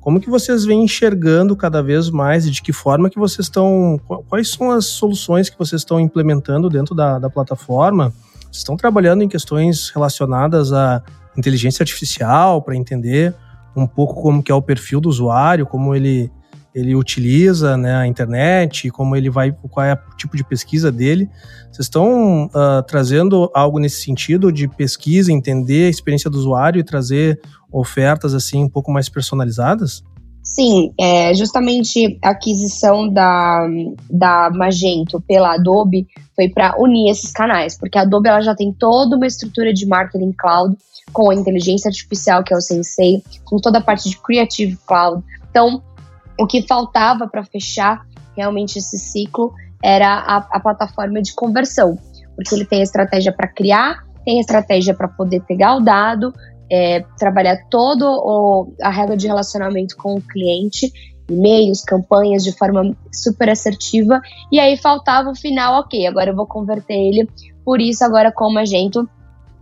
como 0.00 0.20
que 0.20 0.28
vocês 0.28 0.64
vêm 0.64 0.84
enxergando 0.84 1.56
cada 1.56 1.82
vez 1.82 2.10
mais 2.10 2.46
e 2.46 2.50
de 2.50 2.60
que 2.60 2.72
forma 2.72 3.08
que 3.08 3.18
vocês 3.18 3.46
estão... 3.46 4.00
Quais 4.28 4.50
são 4.50 4.70
as 4.70 4.86
soluções 4.86 5.48
que 5.48 5.58
vocês 5.58 5.80
estão 5.80 5.98
implementando 6.00 6.68
dentro 6.68 6.94
da, 6.94 7.18
da 7.18 7.30
plataforma? 7.30 8.12
Vocês 8.42 8.58
estão 8.58 8.76
trabalhando 8.76 9.22
em 9.22 9.28
questões 9.28 9.90
relacionadas 9.90 10.72
à 10.72 11.02
inteligência 11.36 11.82
artificial 11.82 12.60
para 12.60 12.76
entender 12.76 13.34
um 13.74 13.86
pouco 13.86 14.20
como 14.20 14.42
que 14.42 14.52
é 14.52 14.54
o 14.54 14.60
perfil 14.60 15.00
do 15.00 15.08
usuário, 15.08 15.66
como 15.66 15.94
ele 15.94 16.30
ele 16.74 16.94
utiliza 16.94 17.76
né, 17.76 17.94
a 17.96 18.06
internet, 18.06 18.90
como 18.90 19.14
ele 19.14 19.28
vai, 19.28 19.52
qual 19.52 19.84
é 19.84 19.92
o 19.92 20.16
tipo 20.16 20.36
de 20.36 20.44
pesquisa 20.44 20.90
dele. 20.90 21.28
Vocês 21.70 21.86
estão 21.86 22.46
uh, 22.46 22.82
trazendo 22.86 23.50
algo 23.54 23.78
nesse 23.78 24.02
sentido 24.02 24.52
de 24.52 24.68
pesquisa, 24.68 25.32
entender 25.32 25.86
a 25.86 25.90
experiência 25.90 26.30
do 26.30 26.38
usuário 26.38 26.80
e 26.80 26.84
trazer 26.84 27.40
ofertas 27.70 28.34
assim 28.34 28.64
um 28.64 28.68
pouco 28.68 28.90
mais 28.90 29.08
personalizadas? 29.08 30.02
Sim, 30.42 30.92
é, 30.98 31.32
justamente 31.34 32.18
a 32.20 32.30
aquisição 32.30 33.08
da, 33.08 33.66
da 34.10 34.50
Magento 34.50 35.20
pela 35.20 35.54
Adobe 35.54 36.06
foi 36.34 36.48
para 36.48 36.74
unir 36.78 37.10
esses 37.10 37.30
canais, 37.30 37.78
porque 37.78 37.96
a 37.96 38.02
Adobe 38.02 38.28
ela 38.28 38.40
já 38.40 38.54
tem 38.54 38.72
toda 38.72 39.16
uma 39.16 39.26
estrutura 39.26 39.72
de 39.72 39.86
marketing 39.86 40.32
cloud 40.32 40.76
com 41.12 41.30
a 41.30 41.34
inteligência 41.34 41.88
artificial, 41.88 42.42
que 42.42 42.52
é 42.52 42.56
o 42.56 42.60
Sensei, 42.60 43.22
com 43.44 43.58
toda 43.58 43.78
a 43.78 43.82
parte 43.82 44.08
de 44.08 44.16
Creative 44.20 44.76
Cloud. 44.84 45.22
Então, 45.48 45.80
o 46.42 46.46
que 46.46 46.66
faltava 46.66 47.28
para 47.28 47.44
fechar 47.44 48.04
realmente 48.36 48.76
esse 48.76 48.98
ciclo 48.98 49.52
era 49.80 50.08
a, 50.08 50.36
a, 50.50 50.60
plataforma 50.60 51.22
de 51.22 51.32
conversão, 51.34 51.96
porque 52.34 52.52
ele 52.52 52.64
tem 52.64 52.80
a 52.80 52.82
estratégia 52.82 53.32
para 53.32 53.46
criar, 53.46 54.02
tem 54.24 54.38
a 54.38 54.40
estratégia 54.40 54.92
para 54.92 55.06
poder 55.06 55.40
pegar 55.42 55.76
o 55.76 55.80
dado, 55.80 56.32
é, 56.68 57.04
trabalhar 57.16 57.56
todo 57.70 58.04
o, 58.04 58.74
a 58.82 58.90
regra 58.90 59.16
de 59.16 59.28
relacionamento 59.28 59.96
com 59.96 60.16
o 60.16 60.20
cliente, 60.20 60.92
e-mails, 61.30 61.84
campanhas 61.84 62.42
de 62.42 62.50
forma 62.50 62.92
super 63.12 63.48
assertiva, 63.48 64.20
e 64.50 64.58
aí 64.58 64.76
faltava 64.76 65.30
o 65.30 65.36
final, 65.36 65.80
ok, 65.80 66.08
agora 66.08 66.30
eu 66.30 66.36
vou 66.36 66.46
converter 66.46 66.94
ele, 66.94 67.28
por 67.64 67.80
isso 67.80 68.04
agora 68.04 68.32
como 68.32 68.58
agente 68.58 68.98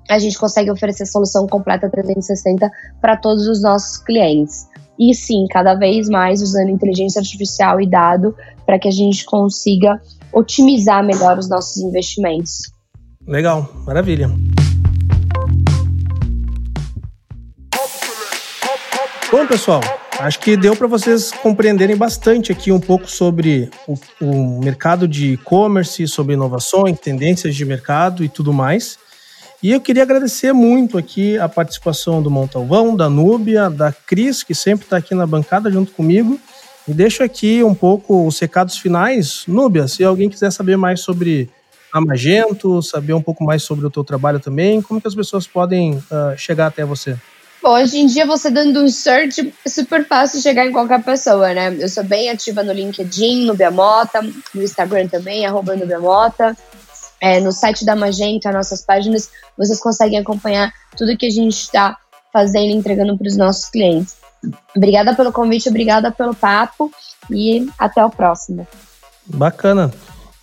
a 0.09 0.19
gente 0.19 0.39
consegue 0.39 0.71
oferecer 0.71 1.05
solução 1.05 1.47
completa 1.47 1.91
360 1.91 2.71
para 3.03 3.19
todos 3.19 3.47
os 3.47 3.63
nossos 3.63 3.99
clientes 3.99 4.70
e 5.01 5.15
sim, 5.15 5.47
cada 5.51 5.75
vez 5.75 6.11
mais 6.11 6.43
usando 6.43 6.69
inteligência 6.69 7.21
artificial 7.21 7.81
e 7.81 7.89
dado 7.89 8.37
para 8.67 8.79
que 8.79 8.87
a 8.87 8.91
gente 8.91 9.25
consiga 9.25 9.99
otimizar 10.31 11.03
melhor 11.03 11.39
os 11.39 11.49
nossos 11.49 11.79
investimentos. 11.79 12.71
Legal, 13.27 13.67
maravilha. 13.87 14.31
Bom, 19.33 19.47
pessoal, 19.47 19.81
acho 20.19 20.39
que 20.41 20.55
deu 20.55 20.77
para 20.77 20.87
vocês 20.87 21.31
compreenderem 21.33 21.97
bastante 21.97 22.53
aqui 22.53 22.71
um 22.71 22.81
pouco 22.81 23.11
sobre 23.11 23.71
o, 23.89 23.95
o 24.21 24.61
mercado 24.61 25.09
de 25.09 25.33
e-commerce, 25.33 26.07
sobre 26.07 26.35
inovações, 26.35 26.99
tendências 27.01 27.55
de 27.55 27.65
mercado 27.65 28.23
e 28.23 28.29
tudo 28.29 28.53
mais. 28.53 28.99
E 29.63 29.73
eu 29.73 29.81
queria 29.81 30.05
agradecer 30.05 30.55
muito 30.55 30.97
aqui 30.97 31.39
a 31.39 31.47
participação 31.47 32.23
do 32.23 32.31
Montalvão, 32.31 32.97
da 32.97 33.11
Núbia, 33.11 33.69
da 33.69 33.93
Cris, 33.93 34.43
que 34.43 34.55
sempre 34.55 34.87
está 34.87 34.97
aqui 34.97 35.15
na 35.15 35.27
bancada 35.27 35.71
junto 35.71 35.93
comigo. 35.93 36.41
E 36.89 36.95
deixo 36.95 37.23
aqui 37.23 37.63
um 37.63 37.75
pouco 37.75 38.27
os 38.27 38.39
recados 38.39 38.79
finais. 38.79 39.45
Núbia, 39.47 39.87
se 39.87 40.03
alguém 40.03 40.31
quiser 40.31 40.51
saber 40.51 40.79
mais 40.79 41.01
sobre 41.01 41.51
a 41.93 42.01
Magento, 42.01 42.83
saber 42.83 43.13
um 43.13 43.21
pouco 43.21 43.45
mais 43.45 43.63
sobre 43.63 43.85
o 43.85 43.91
teu 43.91 44.03
trabalho 44.03 44.41
também, 44.41 44.81
como 44.81 45.01
que 45.01 45.09
as 45.09 45.15
pessoas 45.15 45.47
podem 45.47 45.97
uh, 45.97 46.37
chegar 46.39 46.67
até 46.67 46.85
você? 46.85 47.17
Bom, 47.63 47.75
hoje 47.75 47.99
em 47.99 48.07
dia 48.07 48.25
você 48.25 48.51
dando 48.51 48.83
um 48.83 48.89
search 48.89 49.53
é 49.63 49.69
super 49.69 50.07
fácil 50.07 50.41
chegar 50.41 50.67
em 50.67 50.73
qualquer 50.73 51.03
pessoa, 51.03 51.53
né? 51.53 51.77
Eu 51.79 51.89
sou 51.91 52.03
bem 52.03 52.31
ativa 52.31 52.63
no 52.63 52.73
LinkedIn, 52.73 53.45
Nubia 53.45 53.71
Mota, 53.71 54.23
no 54.55 54.63
Instagram 54.63 55.09
também, 55.09 55.45
arroba 55.45 55.77
Nubia 55.77 56.01
Mota. 56.01 56.57
É, 57.21 57.41
no 57.41 57.53
site 57.53 57.85
da 57.85 57.95
Magenta, 57.95 58.51
nossas 58.51 58.83
páginas, 58.83 59.31
vocês 59.57 59.81
conseguem 59.81 60.19
acompanhar 60.19 60.73
tudo 60.97 61.17
que 61.17 61.27
a 61.27 61.31
gente 61.31 61.55
está 61.55 61.97
fazendo 62.33 62.71
e 62.71 62.73
entregando 62.73 63.17
para 63.17 63.27
os 63.27 63.37
nossos 63.37 63.69
clientes. 63.69 64.17
Obrigada 64.75 65.15
pelo 65.15 65.33
convite, 65.33 65.69
obrigada 65.69 66.11
pelo 66.11 66.35
papo 66.35 66.91
e 67.31 67.69
até 67.79 68.05
o 68.05 68.11
próximo. 68.11 68.67
Bacana. 69.27 69.91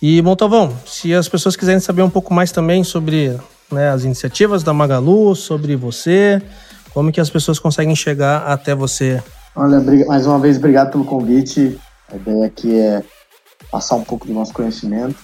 E 0.00 0.22
Montalvão, 0.22 0.76
se 0.86 1.12
as 1.12 1.28
pessoas 1.28 1.56
quiserem 1.56 1.80
saber 1.80 2.02
um 2.02 2.10
pouco 2.10 2.32
mais 2.32 2.52
também 2.52 2.84
sobre 2.84 3.36
né, 3.70 3.90
as 3.90 4.04
iniciativas 4.04 4.62
da 4.62 4.72
Magalu, 4.72 5.34
sobre 5.34 5.74
você, 5.74 6.40
como 6.94 7.10
que 7.10 7.20
as 7.20 7.28
pessoas 7.28 7.58
conseguem 7.58 7.96
chegar 7.96 8.46
até 8.46 8.74
você? 8.74 9.20
Olha, 9.56 9.80
mais 10.06 10.24
uma 10.24 10.38
vez, 10.38 10.56
obrigado 10.56 10.92
pelo 10.92 11.04
convite. 11.04 11.78
A 12.12 12.16
ideia 12.16 12.46
aqui 12.46 12.78
é 12.78 13.02
passar 13.70 13.96
um 13.96 14.04
pouco 14.04 14.26
do 14.26 14.32
nosso 14.32 14.52
conhecimento. 14.52 15.16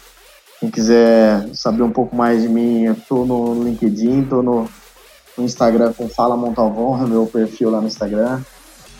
Quem 0.64 0.70
quiser 0.70 1.54
saber 1.54 1.82
um 1.82 1.90
pouco 1.90 2.16
mais 2.16 2.40
de 2.40 2.48
mim, 2.48 2.84
eu 2.84 2.94
estou 2.94 3.26
no 3.26 3.62
LinkedIn, 3.62 4.22
estou 4.22 4.42
no, 4.42 4.66
no, 5.36 5.44
Instagram 5.44 5.92
com 5.92 6.08
Fala 6.08 6.38
Montalvão, 6.38 7.02
é 7.02 7.06
meu 7.06 7.26
perfil 7.26 7.68
lá 7.68 7.82
no 7.82 7.86
Instagram. 7.86 8.40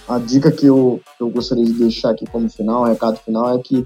A 0.06 0.18
dica 0.18 0.52
que 0.52 0.66
eu, 0.66 1.00
eu 1.18 1.30
gostaria 1.30 1.64
de 1.64 1.72
deixar 1.72 2.10
aqui 2.10 2.26
como 2.26 2.50
final, 2.50 2.82
o 2.82 2.84
recado 2.84 3.16
final, 3.16 3.54
é 3.54 3.62
que 3.62 3.82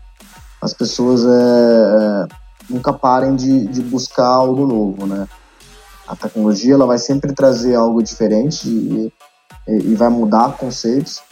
as 0.61 0.75
pessoas 0.75 1.25
é, 1.25 1.29
é, 1.29 2.27
nunca 2.69 2.93
parem 2.93 3.37
de, 3.37 3.69
de 3.69 3.81
buscar 3.81 4.27
algo 4.27 4.67
novo, 4.67 5.07
né? 5.07 5.29
A 6.05 6.17
tecnologia 6.17 6.75
ela 6.75 6.85
vai 6.85 6.99
sempre 6.99 7.33
trazer 7.33 7.77
algo 7.77 8.03
diferente 8.03 8.69
e, 8.69 9.13
e, 9.69 9.93
e 9.93 9.95
vai 9.95 10.09
mudar 10.09 10.57
conceitos. 10.57 11.23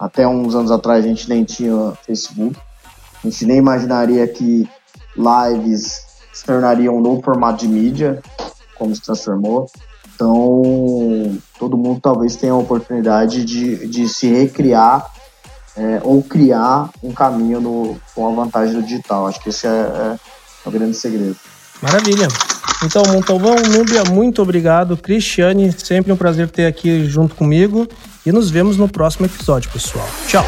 Até 0.00 0.26
uns 0.26 0.56
anos 0.56 0.72
atrás 0.72 1.04
a 1.04 1.06
gente 1.06 1.28
nem 1.28 1.44
tinha 1.44 1.92
Facebook, 2.04 2.58
a 3.22 3.28
gente 3.28 3.46
nem 3.46 3.58
imaginaria 3.58 4.26
que 4.26 4.68
lives 5.16 6.00
se 6.32 6.44
tornariam 6.44 6.96
um 6.96 7.00
novo 7.00 7.22
formato 7.22 7.58
de 7.58 7.68
mídia, 7.68 8.22
como 8.76 8.94
se 8.94 9.02
transformou. 9.02 9.70
Então, 10.14 11.38
todo 11.58 11.76
mundo 11.76 12.00
talvez 12.00 12.36
tenha 12.36 12.52
a 12.52 12.56
oportunidade 12.56 13.44
de, 13.44 13.86
de 13.86 14.08
se 14.08 14.28
recriar 14.28 15.10
é, 15.76 16.00
ou 16.02 16.22
criar 16.22 16.90
um 17.02 17.12
caminho 17.12 17.60
no, 17.60 18.00
com 18.14 18.28
a 18.28 18.44
vantagem 18.44 18.74
do 18.74 18.82
digital. 18.82 19.26
Acho 19.26 19.40
que 19.40 19.48
esse 19.48 19.66
é, 19.66 19.70
é, 19.70 20.18
é 20.64 20.68
o 20.68 20.70
grande 20.70 20.96
segredo. 20.96 21.36
Maravilha. 21.80 22.28
Então, 22.84 23.02
Montalvão, 23.12 23.56
Núbia, 23.56 24.04
muito 24.04 24.42
obrigado. 24.42 24.96
Cristiane, 24.96 25.72
sempre 25.72 26.12
um 26.12 26.16
prazer 26.16 26.48
ter 26.50 26.66
aqui 26.66 27.04
junto 27.06 27.34
comigo. 27.34 27.86
E 28.24 28.32
nos 28.32 28.50
vemos 28.50 28.76
no 28.76 28.88
próximo 28.88 29.26
episódio, 29.26 29.70
pessoal. 29.70 30.08
Tchau. 30.26 30.44